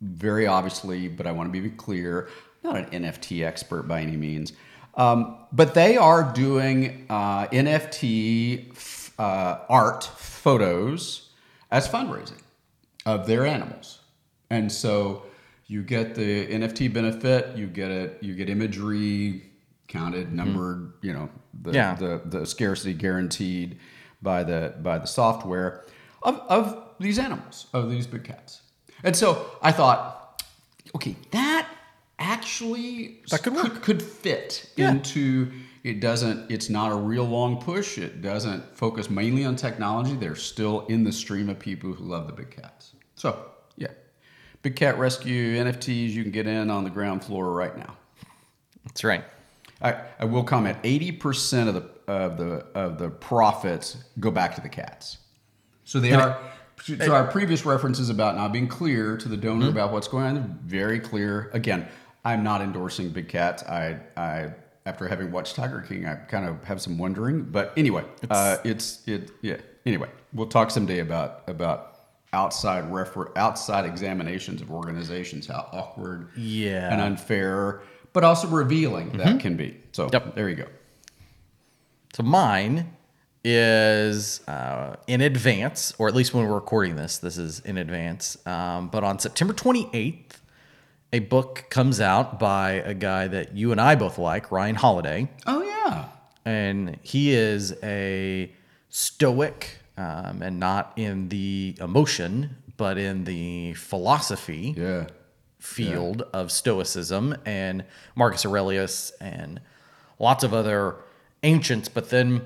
very 0.00 0.46
obviously, 0.46 1.08
but 1.08 1.26
I 1.26 1.32
want 1.32 1.52
to 1.52 1.60
be 1.60 1.70
clear, 1.70 2.28
not 2.62 2.76
an 2.76 3.02
NFT 3.02 3.44
expert 3.44 3.84
by 3.84 4.00
any 4.00 4.16
means. 4.16 4.52
Um, 4.94 5.36
but 5.52 5.74
they 5.74 5.96
are 5.96 6.22
doing 6.32 7.06
uh, 7.10 7.46
NFT 7.48 8.70
f- 8.72 9.12
uh, 9.18 9.58
art 9.68 10.04
photos 10.04 11.30
as 11.70 11.86
fundraising 11.88 12.40
of 13.04 13.26
their 13.26 13.44
animals, 13.46 14.00
and 14.50 14.70
so 14.72 15.24
you 15.66 15.82
get 15.82 16.14
the 16.14 16.46
NFT 16.46 16.92
benefit. 16.92 17.56
You 17.56 17.66
get 17.66 17.90
it. 17.90 18.18
You 18.22 18.34
get 18.34 18.48
imagery 18.48 19.42
counted, 19.88 20.32
numbered. 20.32 20.92
You 21.02 21.12
know, 21.12 21.28
the, 21.62 21.72
Yeah. 21.72 21.94
the 21.94 22.22
the 22.24 22.46
scarcity 22.46 22.94
guaranteed 22.94 23.78
by 24.22 24.42
the 24.44 24.74
by 24.82 24.98
the 24.98 25.06
software 25.06 25.84
of 26.22 26.36
of 26.48 26.82
these 26.98 27.18
animals 27.18 27.66
of 27.72 27.90
these 27.90 28.06
big 28.06 28.24
cats. 28.24 28.62
And 29.04 29.14
so 29.14 29.46
I 29.62 29.72
thought, 29.72 30.42
okay, 30.94 31.16
that 31.32 31.68
actually 32.18 33.20
That 33.30 33.42
could 33.42 33.54
could, 33.56 33.82
could 33.82 34.02
fit 34.02 34.70
Yeah. 34.76 34.90
into 34.92 35.52
it 35.84 36.00
doesn't 36.00 36.50
it's 36.50 36.68
not 36.70 36.90
a 36.90 36.94
real 36.96 37.24
long 37.24 37.60
push 37.60 37.98
it 37.98 38.22
doesn't 38.22 38.62
focus 38.76 39.10
mainly 39.10 39.44
on 39.44 39.54
technology 39.54 40.14
they're 40.16 40.34
still 40.34 40.86
in 40.86 41.04
the 41.04 41.12
stream 41.12 41.48
of 41.50 41.58
people 41.58 41.92
who 41.92 42.04
love 42.04 42.26
the 42.26 42.32
big 42.32 42.50
cats 42.50 42.92
so 43.16 43.44
yeah 43.76 43.88
big 44.62 44.74
cat 44.76 44.98
rescue 44.98 45.56
nfts 45.62 46.08
you 46.10 46.22
can 46.22 46.32
get 46.32 46.46
in 46.46 46.70
on 46.70 46.84
the 46.84 46.90
ground 46.90 47.22
floor 47.22 47.52
right 47.52 47.76
now 47.76 47.94
That's 48.84 49.04
right. 49.04 49.24
i, 49.82 49.94
I 50.18 50.24
will 50.24 50.42
comment 50.42 50.82
80% 50.82 51.68
of 51.68 51.74
the 51.74 51.82
of 52.08 52.36
the 52.38 52.64
of 52.74 52.98
the 52.98 53.08
profits 53.10 53.96
go 54.20 54.30
back 54.30 54.54
to 54.54 54.60
the 54.60 54.68
cats 54.68 55.18
so 55.84 55.98
they 56.00 56.12
are 56.12 56.38
so 56.82 57.12
our 57.12 57.26
previous 57.26 57.64
references 57.64 58.10
about 58.10 58.36
not 58.36 58.52
being 58.52 58.68
clear 58.68 59.16
to 59.16 59.28
the 59.28 59.36
donor 59.36 59.66
Mm-hmm. 59.66 59.76
about 59.76 59.92
what's 59.92 60.08
going 60.08 60.26
on, 60.26 60.34
they're 60.34 60.56
very 60.66 61.00
clear. 61.00 61.50
Again, 61.54 61.88
I'm 62.24 62.42
not 62.44 62.60
endorsing 62.60 63.08
big 63.10 63.28
cats. 63.28 63.62
I, 63.62 63.98
I 64.16 64.50
after 64.84 65.08
having 65.08 65.32
watched 65.32 65.56
Tiger 65.56 65.80
King, 65.80 66.06
I 66.06 66.16
kind 66.16 66.46
of 66.46 66.62
have 66.64 66.82
some 66.82 66.98
wondering. 66.98 67.42
But 67.44 67.72
anyway, 67.78 68.04
uh, 68.30 68.58
it's 68.62 69.02
it 69.08 69.30
yeah. 69.40 69.56
Anyway, 69.86 70.10
we'll 70.34 70.48
talk 70.48 70.70
someday 70.70 70.98
about 70.98 71.44
about 71.48 71.94
outside 72.34 72.92
refer 72.92 73.32
outside 73.36 73.86
examinations 73.86 74.60
of 74.60 74.70
organizations, 74.70 75.46
how 75.46 75.68
awkward 75.72 76.28
Yeah. 76.36 76.82
Mm-hmm. 76.82 76.92
and 76.92 77.00
unfair, 77.00 77.80
but 78.12 78.22
also 78.22 78.48
revealing 78.48 79.16
that 79.16 79.40
can 79.40 79.56
be. 79.56 79.80
So 79.92 80.10
Yep. 80.12 80.34
there 80.34 80.48
you 80.50 80.56
go. 80.56 80.66
So 82.16 82.22
mine 82.22 82.96
is 83.44 84.40
uh, 84.48 84.96
in 85.06 85.20
advance, 85.20 85.92
or 85.98 86.08
at 86.08 86.14
least 86.14 86.32
when 86.32 86.48
we're 86.48 86.54
recording 86.54 86.96
this, 86.96 87.18
this 87.18 87.36
is 87.36 87.60
in 87.60 87.76
advance. 87.76 88.38
Um, 88.46 88.88
but 88.88 89.04
on 89.04 89.18
September 89.18 89.52
28th, 89.52 90.38
a 91.12 91.18
book 91.18 91.66
comes 91.68 92.00
out 92.00 92.40
by 92.40 92.70
a 92.70 92.94
guy 92.94 93.28
that 93.28 93.54
you 93.54 93.70
and 93.70 93.78
I 93.78 93.96
both 93.96 94.16
like, 94.16 94.50
Ryan 94.50 94.76
Holiday. 94.76 95.28
Oh 95.46 95.60
yeah. 95.60 96.06
and 96.46 96.96
he 97.02 97.34
is 97.34 97.74
a 97.82 98.50
stoic 98.88 99.76
um, 99.98 100.40
and 100.40 100.58
not 100.58 100.94
in 100.96 101.28
the 101.28 101.76
emotion 101.82 102.56
but 102.78 102.96
in 102.96 103.24
the 103.24 103.74
philosophy 103.74 104.72
Yeah. 104.74 105.08
field 105.58 106.22
of 106.32 106.50
stoicism 106.50 107.36
and 107.44 107.84
marcus 108.14 108.46
aurelius 108.46 109.12
and 109.20 109.60
lots 110.18 110.42
of 110.44 110.54
other 110.54 110.96
ancients 111.42 111.88
but 111.88 112.10
then 112.10 112.42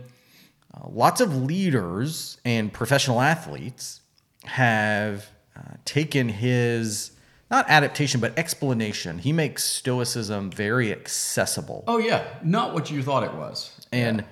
uh, 0.74 0.88
lots 0.88 1.20
of 1.20 1.34
leaders 1.42 2.38
and 2.44 2.72
professional 2.72 3.20
athletes 3.20 4.00
have 4.44 5.28
uh, 5.56 5.60
taken 5.84 6.28
his 6.28 7.12
not 7.50 7.68
adaptation 7.68 8.20
but 8.20 8.36
explanation 8.38 9.18
he 9.18 9.32
makes 9.32 9.64
stoicism 9.64 10.50
very 10.50 10.92
accessible 10.92 11.84
Oh 11.86 11.98
yeah. 11.98 12.24
Not 12.42 12.72
what 12.74 12.90
you 12.90 13.02
thought 13.02 13.24
it 13.24 13.34
was. 13.34 13.86
and 13.92 14.24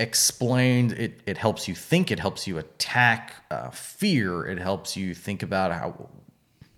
explained 0.00 0.92
it, 0.92 1.20
it 1.26 1.38
helps 1.38 1.68
you 1.68 1.74
think 1.74 2.10
it 2.10 2.18
helps 2.18 2.46
you 2.46 2.58
attack 2.58 3.34
uh, 3.50 3.70
fear 3.70 4.44
it 4.46 4.58
helps 4.58 4.96
you 4.96 5.14
think 5.14 5.42
about 5.42 5.70
how 5.72 6.08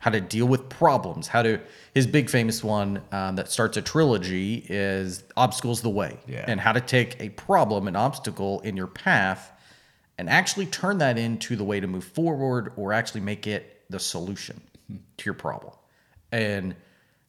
how 0.04 0.10
to 0.10 0.20
deal 0.20 0.44
with 0.44 0.68
problems 0.68 1.26
how 1.28 1.40
to 1.42 1.58
his 1.94 2.06
big 2.06 2.28
famous 2.28 2.62
one 2.62 3.00
um, 3.10 3.36
that 3.36 3.50
starts 3.50 3.78
a 3.78 3.80
trilogy 3.82 4.62
is 4.68 5.22
obstacles 5.34 5.80
the 5.80 5.88
way 5.88 6.18
Yeah. 6.28 6.44
and 6.46 6.60
how 6.60 6.72
to 6.72 6.80
take 6.82 7.18
a 7.20 7.30
problem 7.30 7.88
an 7.88 7.96
obstacle 7.96 8.60
in 8.60 8.76
your 8.76 8.86
path 8.86 9.50
and 10.18 10.28
actually 10.28 10.66
turn 10.66 10.98
that 10.98 11.16
into 11.16 11.56
the 11.56 11.64
way 11.64 11.80
to 11.80 11.86
move 11.86 12.04
forward 12.04 12.72
or 12.76 12.92
actually 12.92 13.22
make 13.22 13.46
it 13.46 13.80
the 13.88 13.98
solution 13.98 14.60
to 15.16 15.24
your 15.24 15.32
problem 15.32 15.72
and 16.30 16.76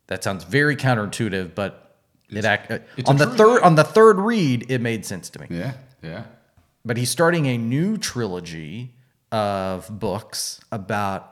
that 0.07 0.21
sounds 0.21 0.43
very 0.43 0.75
counterintuitive 0.75 1.55
but 1.55 1.95
it 2.29 2.43
act, 2.43 2.69
it's 2.97 3.09
on 3.09 3.15
the 3.15 3.27
third 3.27 3.61
on 3.61 3.75
the 3.75 3.85
third 3.85 4.19
read 4.19 4.65
it 4.69 4.81
made 4.81 5.05
sense 5.05 5.29
to 5.29 5.39
me 5.39 5.47
Yeah, 5.49 5.73
yeah. 6.03 6.23
but 6.83 6.97
he's 6.97 7.09
starting 7.09 7.45
a 7.45 7.57
new 7.57 7.95
trilogy 7.95 8.93
of 9.31 9.87
books 9.97 10.59
about 10.73 11.31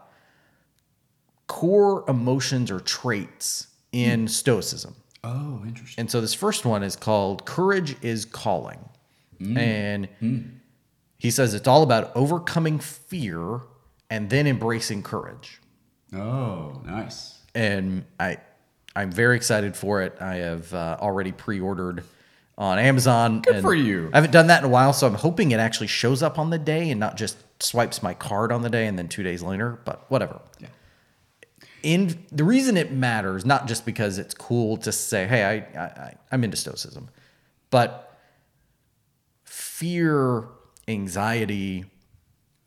core 1.48 2.04
emotions 2.08 2.72
or 2.72 2.80
traits 2.80 3.68
in 3.92 4.28
Stoicism. 4.28 4.96
Oh, 5.24 5.62
interesting. 5.66 6.02
And 6.02 6.12
so 6.12 6.20
this 6.20 6.34
first 6.34 6.66
one 6.66 6.84
is 6.84 6.96
called 6.96 7.46
Courage 7.46 7.96
is 8.02 8.26
Calling. 8.26 8.80
And 9.58 10.08
he 11.18 11.30
says 11.32 11.54
it's 11.54 11.68
all 11.68 11.84
about 11.84 12.16
overcoming 12.16 12.80
fear 12.80 13.60
and 14.10 14.30
then 14.30 14.48
embracing 14.48 15.04
courage. 15.04 15.60
Oh, 16.14 16.82
nice. 16.86 17.40
And 17.54 18.06
I 18.20 18.38
I'm 18.96 19.12
very 19.12 19.36
excited 19.36 19.76
for 19.76 20.02
it. 20.02 20.16
I 20.22 20.36
have 20.36 20.74
uh, 20.74 20.98
already 21.02 21.32
pre-ordered 21.32 22.04
on 22.58 22.78
Amazon. 22.78 23.42
Good 23.42 23.62
for 23.62 23.74
you. 23.74 24.10
I 24.14 24.18
haven't 24.18 24.32
done 24.32 24.48
that 24.48 24.60
in 24.60 24.66
a 24.66 24.72
while, 24.72 24.94
so 24.94 25.08
I'm 25.08 25.16
hoping 25.16 25.52
it 25.52 25.60
actually 25.60 25.88
shows 25.88 26.22
up 26.22 26.38
on 26.38 26.52
the 26.52 26.60
day 26.60 26.92
and 26.92 27.00
not 27.00 27.18
just 27.18 27.38
swipes 27.62 28.04
my 28.04 28.14
card 28.14 28.52
on 28.52 28.62
the 28.62 28.70
day 28.70 28.86
and 28.86 28.98
then 28.98 29.08
two 29.08 29.24
days 29.24 29.42
later. 29.42 29.80
But 29.84 30.10
whatever. 30.10 30.40
Yeah. 30.60 30.68
In 31.84 32.26
the 32.32 32.44
reason 32.44 32.78
it 32.78 32.92
matters, 32.92 33.46
not 33.46 33.68
just 33.68 33.86
because 33.86 34.18
it's 34.18 34.34
cool 34.34 34.78
to 34.78 34.92
say, 34.92 35.28
"Hey, 35.28 35.44
I, 35.44 35.80
I, 35.80 36.16
I'm 36.32 36.44
into 36.44 36.58
Stoicism," 36.58 37.10
but 37.70 38.18
fear, 39.44 40.46
anxiety, 40.88 41.86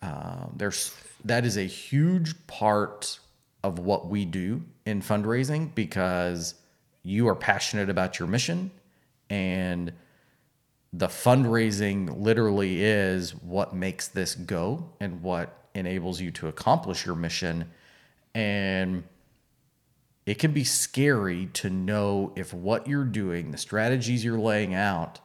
um, 0.03 0.53
there's 0.57 0.95
that 1.25 1.45
is 1.45 1.57
a 1.57 1.64
huge 1.64 2.35
part 2.47 3.19
of 3.64 3.79
what 3.79 4.09
we 4.09 4.25
do 4.25 4.62
in 4.85 5.03
fundraising 5.03 5.75
because 5.75 6.55
you 7.03 7.27
are 7.29 7.35
passionate 7.35 7.91
about 7.91 8.19
your 8.19 8.29
mission 8.29 8.71
and 9.29 9.93
the 10.93 11.09
fundraising 11.09 12.21
literally 12.21 12.83
is 12.83 13.35
what 13.35 13.75
makes 13.75 14.09
this 14.09 14.35
go 14.35 14.89
and 15.01 15.23
what 15.23 15.69
enables 15.75 16.21
you 16.21 16.31
to 16.31 16.47
accomplish 16.47 17.05
your 17.05 17.17
mission 17.17 17.71
and 18.37 19.05
it 20.26 20.39
can 20.39 20.53
be 20.53 20.64
scary 20.64 21.47
to 21.53 21.70
know 21.70 22.32
if 22.37 22.53
what 22.53 22.87
you're 22.87 23.05
doing 23.05 23.51
the 23.51 23.59
strategies 23.59 24.24
you're 24.24 24.39
laying 24.39 24.74
out 24.74 25.20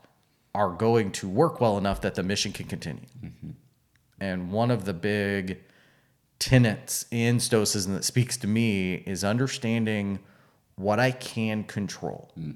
are 0.54 0.70
going 0.70 1.12
to 1.12 1.28
work 1.28 1.60
well 1.60 1.78
enough 1.78 2.02
that 2.02 2.16
the 2.16 2.24
mission 2.24 2.52
can 2.52 2.68
continue 2.68 3.06
mm-hmm. 3.24 3.52
and 4.20 4.52
one 4.52 4.72
of 4.72 4.86
the 4.86 4.94
big 4.94 5.60
tenets 6.42 7.06
in 7.12 7.40
Stoicism 7.40 7.94
that 7.94 8.04
speaks 8.04 8.36
to 8.38 8.48
me 8.48 8.96
is 8.96 9.24
understanding 9.24 10.20
what 10.76 11.00
I 11.00 11.12
can 11.12 11.64
control. 11.64 12.32
Mm. 12.38 12.56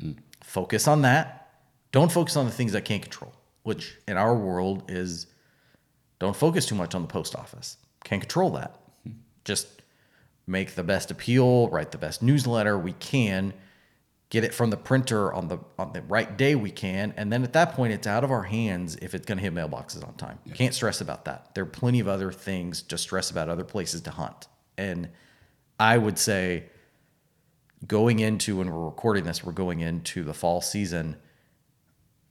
Mm. 0.00 0.16
Focus 0.44 0.86
on 0.86 1.02
that. 1.02 1.50
Don't 1.90 2.12
focus 2.12 2.36
on 2.36 2.46
the 2.46 2.52
things 2.52 2.74
I 2.74 2.80
can't 2.80 3.02
control, 3.02 3.34
which 3.64 3.96
in 4.06 4.16
our 4.16 4.34
world 4.36 4.84
is 4.88 5.26
don't 6.20 6.36
focus 6.36 6.66
too 6.66 6.76
much 6.76 6.94
on 6.94 7.02
the 7.02 7.08
post 7.08 7.34
office. 7.34 7.78
Can't 8.04 8.22
control 8.22 8.50
that. 8.50 8.78
Hmm. 9.02 9.14
Just 9.44 9.82
make 10.46 10.74
the 10.74 10.84
best 10.84 11.10
appeal, 11.10 11.68
write 11.68 11.90
the 11.90 11.98
best 11.98 12.22
newsletter 12.22 12.78
we 12.78 12.92
can, 12.92 13.52
get 14.30 14.44
it 14.44 14.54
from 14.54 14.70
the 14.70 14.76
printer 14.76 15.32
on 15.32 15.48
the 15.48 15.58
on 15.78 15.92
the 15.92 16.02
right 16.02 16.36
day 16.36 16.54
we 16.54 16.70
can, 16.70 17.14
and 17.16 17.32
then 17.32 17.42
at 17.44 17.52
that 17.52 17.72
point 17.72 17.92
it's 17.92 18.06
out 18.06 18.24
of 18.24 18.30
our 18.30 18.42
hands 18.42 18.96
if 19.02 19.14
it's 19.14 19.26
going 19.26 19.38
to 19.38 19.44
hit 19.44 19.54
mailboxes 19.54 20.06
on 20.06 20.14
time. 20.14 20.38
Can't 20.54 20.74
stress 20.74 21.00
about 21.00 21.24
that. 21.26 21.54
There 21.54 21.64
are 21.64 21.66
plenty 21.66 22.00
of 22.00 22.08
other 22.08 22.32
things 22.32 22.82
to 22.82 22.98
stress 22.98 23.30
about, 23.30 23.48
other 23.48 23.64
places 23.64 24.00
to 24.02 24.10
hunt. 24.10 24.48
And 24.78 25.08
I 25.78 25.98
would 25.98 26.18
say 26.18 26.64
going 27.86 28.18
into 28.18 28.56
when 28.56 28.70
we're 28.70 28.84
recording 28.84 29.24
this, 29.24 29.44
we're 29.44 29.52
going 29.52 29.80
into 29.80 30.24
the 30.24 30.34
fall 30.34 30.60
season. 30.60 31.16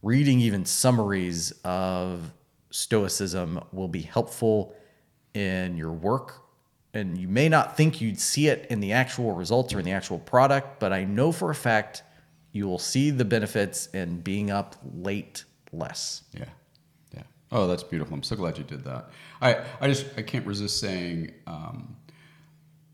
Reading 0.02 0.40
even 0.40 0.66
summaries 0.66 1.52
of 1.64 2.32
Stoicism 2.70 3.60
will 3.72 3.88
be 3.88 4.02
helpful 4.02 4.76
in 5.34 5.78
your 5.78 5.92
work. 5.92 6.45
And 6.96 7.18
you 7.18 7.28
may 7.28 7.50
not 7.50 7.76
think 7.76 8.00
you'd 8.00 8.20
see 8.20 8.48
it 8.48 8.68
in 8.70 8.80
the 8.80 8.94
actual 8.94 9.34
results 9.34 9.74
or 9.74 9.80
in 9.80 9.86
the 9.86 9.92
actual 9.92 10.18
product, 10.20 10.80
but 10.80 10.94
I 10.94 11.04
know 11.04 11.32
for 11.34 11.52
a 11.52 11.56
fact 11.56 12.04
you 12.54 12.66
will 12.68 12.80
see 12.80 13.12
the 13.12 13.26
benefits 13.26 13.88
in 13.88 14.22
being 14.22 14.50
up 14.50 14.78
late 14.96 15.44
less. 15.74 16.24
Yeah. 16.34 16.46
Yeah. 17.14 17.24
Oh, 17.52 17.68
that's 17.68 17.84
beautiful. 17.84 18.14
I'm 18.16 18.24
so 18.24 18.38
glad 18.38 18.58
you 18.58 18.64
did 18.64 18.86
that. 18.86 19.10
I, 19.42 19.62
I 19.82 19.88
just 19.90 20.06
I 20.18 20.22
can't 20.22 20.48
resist 20.48 20.80
saying 20.80 21.34
um, 21.48 21.98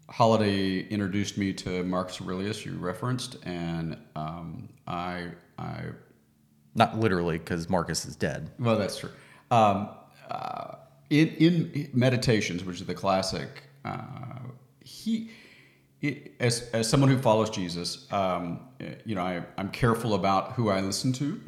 Holiday 0.10 0.80
introduced 0.80 1.38
me 1.38 1.54
to 1.54 1.84
Marcus 1.84 2.20
Aurelius, 2.20 2.66
you 2.66 2.74
referenced, 2.74 3.38
and 3.45 3.97
um, 4.16 4.68
I 4.88 5.28
I 5.60 5.84
Not 6.74 6.99
literally, 6.99 7.38
because 7.38 7.70
Marcus 7.70 8.04
is 8.06 8.16
dead. 8.16 8.49
well 8.58 8.80
that's 8.80 8.97
true. 8.97 9.12
Um, 9.52 9.89
uh, 10.32 10.76
in 11.12 11.28
in 11.38 11.89
Meditations, 11.93 12.64
which 12.66 12.82
is 12.82 12.88
the 12.88 12.95
classic, 12.95 13.64
uh, 13.86 14.39
he. 14.84 15.32
As, 16.39 16.67
as 16.73 16.89
someone 16.89 17.11
who 17.11 17.19
follows 17.19 17.51
Jesus, 17.51 18.11
um, 18.11 18.61
you 19.05 19.13
know, 19.13 19.21
I, 19.21 19.43
I'm 19.55 19.69
careful 19.69 20.15
about 20.15 20.53
who 20.53 20.69
I 20.69 20.82
listen 20.82 21.13
to. 21.13 21.39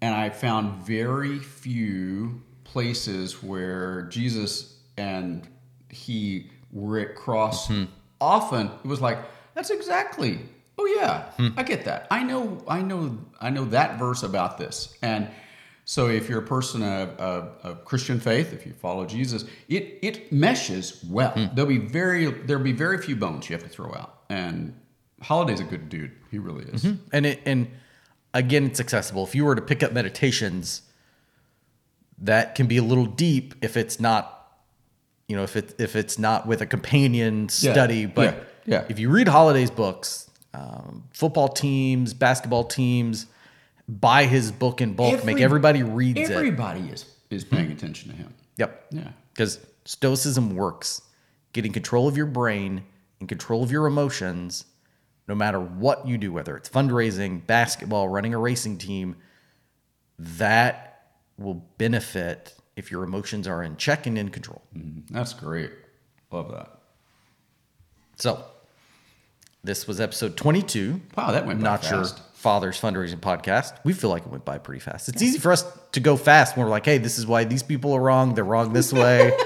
And 0.00 0.14
I 0.14 0.30
found 0.30 0.86
very 0.86 1.40
few 1.40 2.40
places 2.62 3.42
where 3.42 4.02
Jesus 4.02 4.78
and 4.96 5.48
he 5.88 6.52
were 6.70 7.00
at 7.00 7.16
cross. 7.16 7.68
Often 8.20 8.70
it 8.84 8.86
was 8.86 9.00
like, 9.00 9.18
that's 9.54 9.70
exactly, 9.70 10.38
oh 10.78 10.86
yeah, 10.86 11.24
I 11.56 11.64
get 11.64 11.84
that. 11.86 12.06
I 12.12 12.22
know, 12.22 12.62
I 12.68 12.80
know, 12.80 13.18
I 13.40 13.50
know 13.50 13.64
that 13.64 13.98
verse 13.98 14.22
about 14.22 14.56
this. 14.56 14.96
And 15.02 15.28
so 15.84 16.08
if 16.08 16.28
you're 16.28 16.40
a 16.40 16.46
person 16.46 16.82
of, 16.82 17.10
of, 17.18 17.52
of 17.62 17.84
Christian 17.84 18.18
faith, 18.18 18.52
if 18.52 18.64
you 18.66 18.72
follow 18.72 19.04
Jesus, 19.04 19.44
it, 19.68 19.98
it 20.02 20.32
meshes 20.32 21.04
well. 21.04 21.34
There'll 21.54 21.68
be 21.68 21.78
very, 21.78 22.30
there'll 22.30 22.62
be 22.62 22.72
very 22.72 22.98
few 22.98 23.16
bones 23.16 23.48
you 23.48 23.54
have 23.54 23.62
to 23.62 23.68
throw 23.68 23.92
out. 23.92 24.22
And 24.30 24.74
Holiday's 25.20 25.60
a 25.60 25.64
good 25.64 25.88
dude. 25.88 26.12
He 26.30 26.38
really 26.38 26.64
is. 26.64 26.84
and 27.12 27.26
it 27.26 27.40
and 27.46 27.68
again 28.34 28.64
it's 28.66 28.80
accessible 28.80 29.24
if 29.24 29.34
you 29.34 29.44
were 29.44 29.54
to 29.54 29.62
pick 29.62 29.82
up 29.82 29.92
meditations 29.92 30.82
that 32.18 32.54
can 32.54 32.66
be 32.66 32.76
a 32.76 32.82
little 32.82 33.06
deep 33.06 33.54
if 33.62 33.76
it's 33.76 34.00
not 34.00 34.52
you 35.28 35.36
know 35.36 35.44
if 35.44 35.56
it 35.56 35.74
if 35.78 35.96
it's 35.96 36.18
not 36.18 36.46
with 36.46 36.60
a 36.60 36.66
companion 36.66 37.48
study 37.48 38.06
but 38.06 38.48
yeah, 38.66 38.80
yeah. 38.80 38.86
if 38.88 38.98
you 38.98 39.08
read 39.08 39.28
holidays 39.28 39.70
books 39.70 40.28
um, 40.52 41.04
football 41.12 41.48
teams 41.48 42.12
basketball 42.12 42.64
teams 42.64 43.26
buy 43.88 44.24
his 44.24 44.50
book 44.50 44.80
in 44.80 44.94
bulk 44.94 45.24
make 45.24 45.40
everybody 45.40 45.82
reads 45.82 46.18
it 46.18 46.30
Everybody 46.30 46.80
is, 46.88 47.04
is 47.30 47.44
hmm. 47.44 47.56
paying 47.56 47.72
attention 47.72 48.10
to 48.10 48.16
him. 48.16 48.34
yep 48.56 48.86
Yeah. 48.90 49.10
because 49.32 49.58
stoicism 49.84 50.54
works 50.56 51.02
getting 51.52 51.72
control 51.72 52.08
of 52.08 52.16
your 52.16 52.26
brain 52.26 52.84
and 53.20 53.28
control 53.28 53.62
of 53.62 53.70
your 53.70 53.86
emotions 53.86 54.64
no 55.28 55.34
matter 55.34 55.60
what 55.60 56.06
you 56.06 56.16
do 56.18 56.32
whether 56.32 56.56
it's 56.56 56.68
fundraising 56.68 57.46
basketball 57.46 58.08
running 58.08 58.32
a 58.34 58.38
racing 58.38 58.78
team 58.78 59.16
that 60.18 61.10
will 61.38 61.64
benefit 61.78 62.54
if 62.76 62.90
your 62.90 63.02
emotions 63.04 63.46
are 63.46 63.62
in 63.62 63.76
check 63.76 64.06
and 64.06 64.16
in 64.16 64.28
control 64.30 64.62
mm-hmm. 64.76 65.14
That's 65.14 65.34
great. 65.34 65.70
Love 66.30 66.50
that. 66.52 66.78
so 68.16 68.44
this 69.62 69.86
was 69.86 70.00
episode 70.00 70.36
22 70.36 71.00
Wow, 71.16 71.32
that 71.32 71.46
went 71.46 71.60
not 71.60 71.84
fast. 71.84 72.20
Father's 72.44 72.78
fundraising 72.78 73.20
podcast 73.20 73.72
we 73.84 73.94
feel 73.94 74.10
like 74.10 74.22
it 74.26 74.28
went 74.28 74.44
by 74.44 74.58
pretty 74.58 74.80
fast. 74.80 75.08
It's 75.08 75.22
easy 75.22 75.38
for 75.38 75.50
us 75.50 75.64
to 75.92 76.00
go 76.00 76.14
fast 76.16 76.56
when 76.56 76.66
we're 76.66 76.70
like 76.70 76.84
hey 76.84 76.98
this 76.98 77.18
is 77.18 77.26
why 77.26 77.44
these 77.44 77.62
people 77.62 77.94
are 77.94 78.00
wrong 78.00 78.34
they're 78.34 78.44
wrong 78.44 78.72
this 78.74 78.92
way. 78.92 79.32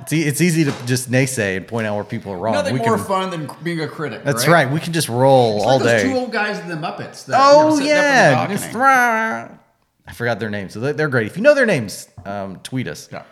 It's, 0.00 0.12
e- 0.14 0.22
it's 0.22 0.40
easy 0.40 0.64
to 0.64 0.72
just 0.86 1.10
naysay 1.10 1.58
and 1.58 1.68
point 1.68 1.86
out 1.86 1.94
where 1.96 2.04
people 2.04 2.32
are 2.32 2.38
wrong. 2.38 2.54
Nothing 2.54 2.72
we 2.72 2.80
more 2.80 2.96
can, 2.96 3.04
fun 3.04 3.28
than 3.30 3.50
being 3.62 3.82
a 3.82 3.88
critic. 3.88 4.24
that's 4.24 4.48
right. 4.48 4.70
we 4.70 4.80
can 4.80 4.94
just 4.94 5.10
roll 5.10 5.56
It's 5.56 5.66
all 5.66 5.74
like 5.74 5.82
those 5.82 6.02
day. 6.02 6.10
two 6.10 6.16
old 6.16 6.32
guys 6.32 6.58
in 6.60 6.68
the 6.68 6.76
Muppets. 6.76 7.26
That, 7.26 7.38
oh 7.38 7.64
you 7.64 7.68
know, 7.68 7.76
sitting 7.76 7.92
up 7.92 8.48
in 8.48 8.56
the 8.56 8.70
yeah. 8.78 9.48
just 9.50 9.60
i 10.06 10.12
forgot 10.14 10.40
their 10.40 10.48
names. 10.48 10.72
So 10.72 10.80
they're- 10.80 10.94
they're 10.94 11.08
great. 11.08 11.26
If 11.26 11.36
you 11.36 11.42
know 11.42 11.54
their 11.54 11.66
names 11.66 12.08
um, 12.24 12.60
tweet 12.60 12.88
us. 12.88 13.10
Yeah. 13.12 13.24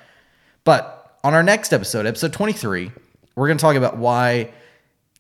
But 0.64 1.16
on 1.24 1.32
our 1.32 1.42
next 1.42 1.72
episode, 1.72 2.04
episode 2.04 2.34
23, 2.34 2.92
we're 3.36 3.46
going 3.46 3.56
to 3.56 3.62
talk 3.62 3.76
about 3.76 3.96
why 3.96 4.50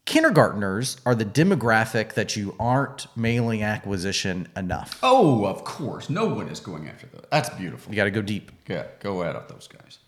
kindergartners 0.06 0.96
are 1.04 1.14
the 1.14 1.24
demographic 1.24 2.14
that 2.14 2.36
you 2.36 2.54
aren't 2.58 3.06
mailing 3.16 3.62
acquisition 3.62 4.48
enough. 4.56 4.98
Oh, 5.02 5.44
of 5.44 5.64
course. 5.64 6.08
No 6.08 6.26
one 6.26 6.48
is 6.48 6.60
going 6.60 6.88
after 6.88 7.06
that. 7.08 7.30
That's 7.30 7.50
beautiful. 7.50 7.92
You 7.92 7.96
got 7.96 8.04
to 8.04 8.10
go 8.10 8.22
deep. 8.22 8.50
Yeah, 8.66 8.86
go 9.00 9.20
ahead 9.22 9.36
up 9.36 9.48
those 9.48 9.68
guys. 9.68 9.98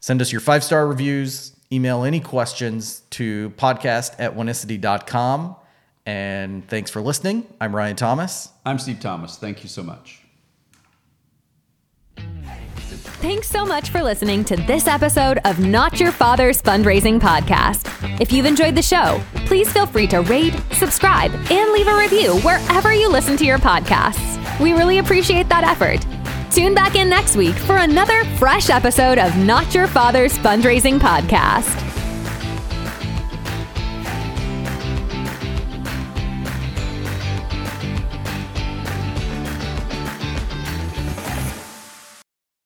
Send 0.00 0.20
us 0.20 0.32
your 0.32 0.40
five 0.40 0.64
star 0.64 0.86
reviews. 0.86 1.54
Email 1.70 2.04
any 2.04 2.20
questions 2.20 3.02
to 3.10 3.50
podcast 3.50 4.14
at 4.18 4.36
oneicity.com. 4.36 5.56
And 6.06 6.68
thanks 6.68 6.90
for 6.90 7.00
listening. 7.00 7.46
I'm 7.60 7.74
Ryan 7.74 7.96
Thomas. 7.96 8.50
I'm 8.66 8.78
Steve 8.78 9.00
Thomas. 9.00 9.36
Thank 9.36 9.62
you 9.62 9.68
so 9.68 9.82
much. 9.82 10.23
Thanks 13.24 13.48
so 13.48 13.64
much 13.64 13.88
for 13.88 14.02
listening 14.02 14.44
to 14.44 14.54
this 14.54 14.86
episode 14.86 15.38
of 15.46 15.58
Not 15.58 15.98
Your 15.98 16.12
Father's 16.12 16.60
Fundraising 16.60 17.18
Podcast. 17.18 17.88
If 18.20 18.30
you've 18.30 18.44
enjoyed 18.44 18.74
the 18.74 18.82
show, 18.82 19.18
please 19.46 19.72
feel 19.72 19.86
free 19.86 20.06
to 20.08 20.20
rate, 20.20 20.52
subscribe, 20.72 21.32
and 21.50 21.72
leave 21.72 21.88
a 21.88 21.96
review 21.96 22.38
wherever 22.40 22.92
you 22.92 23.08
listen 23.08 23.38
to 23.38 23.46
your 23.46 23.56
podcasts. 23.56 24.60
We 24.60 24.74
really 24.74 24.98
appreciate 24.98 25.48
that 25.48 25.64
effort. 25.64 26.04
Tune 26.54 26.74
back 26.74 26.96
in 26.96 27.08
next 27.08 27.34
week 27.34 27.54
for 27.54 27.78
another 27.78 28.26
fresh 28.36 28.68
episode 28.68 29.16
of 29.16 29.34
Not 29.38 29.74
Your 29.74 29.86
Father's 29.86 30.36
Fundraising 30.36 30.98
Podcast. 30.98 31.93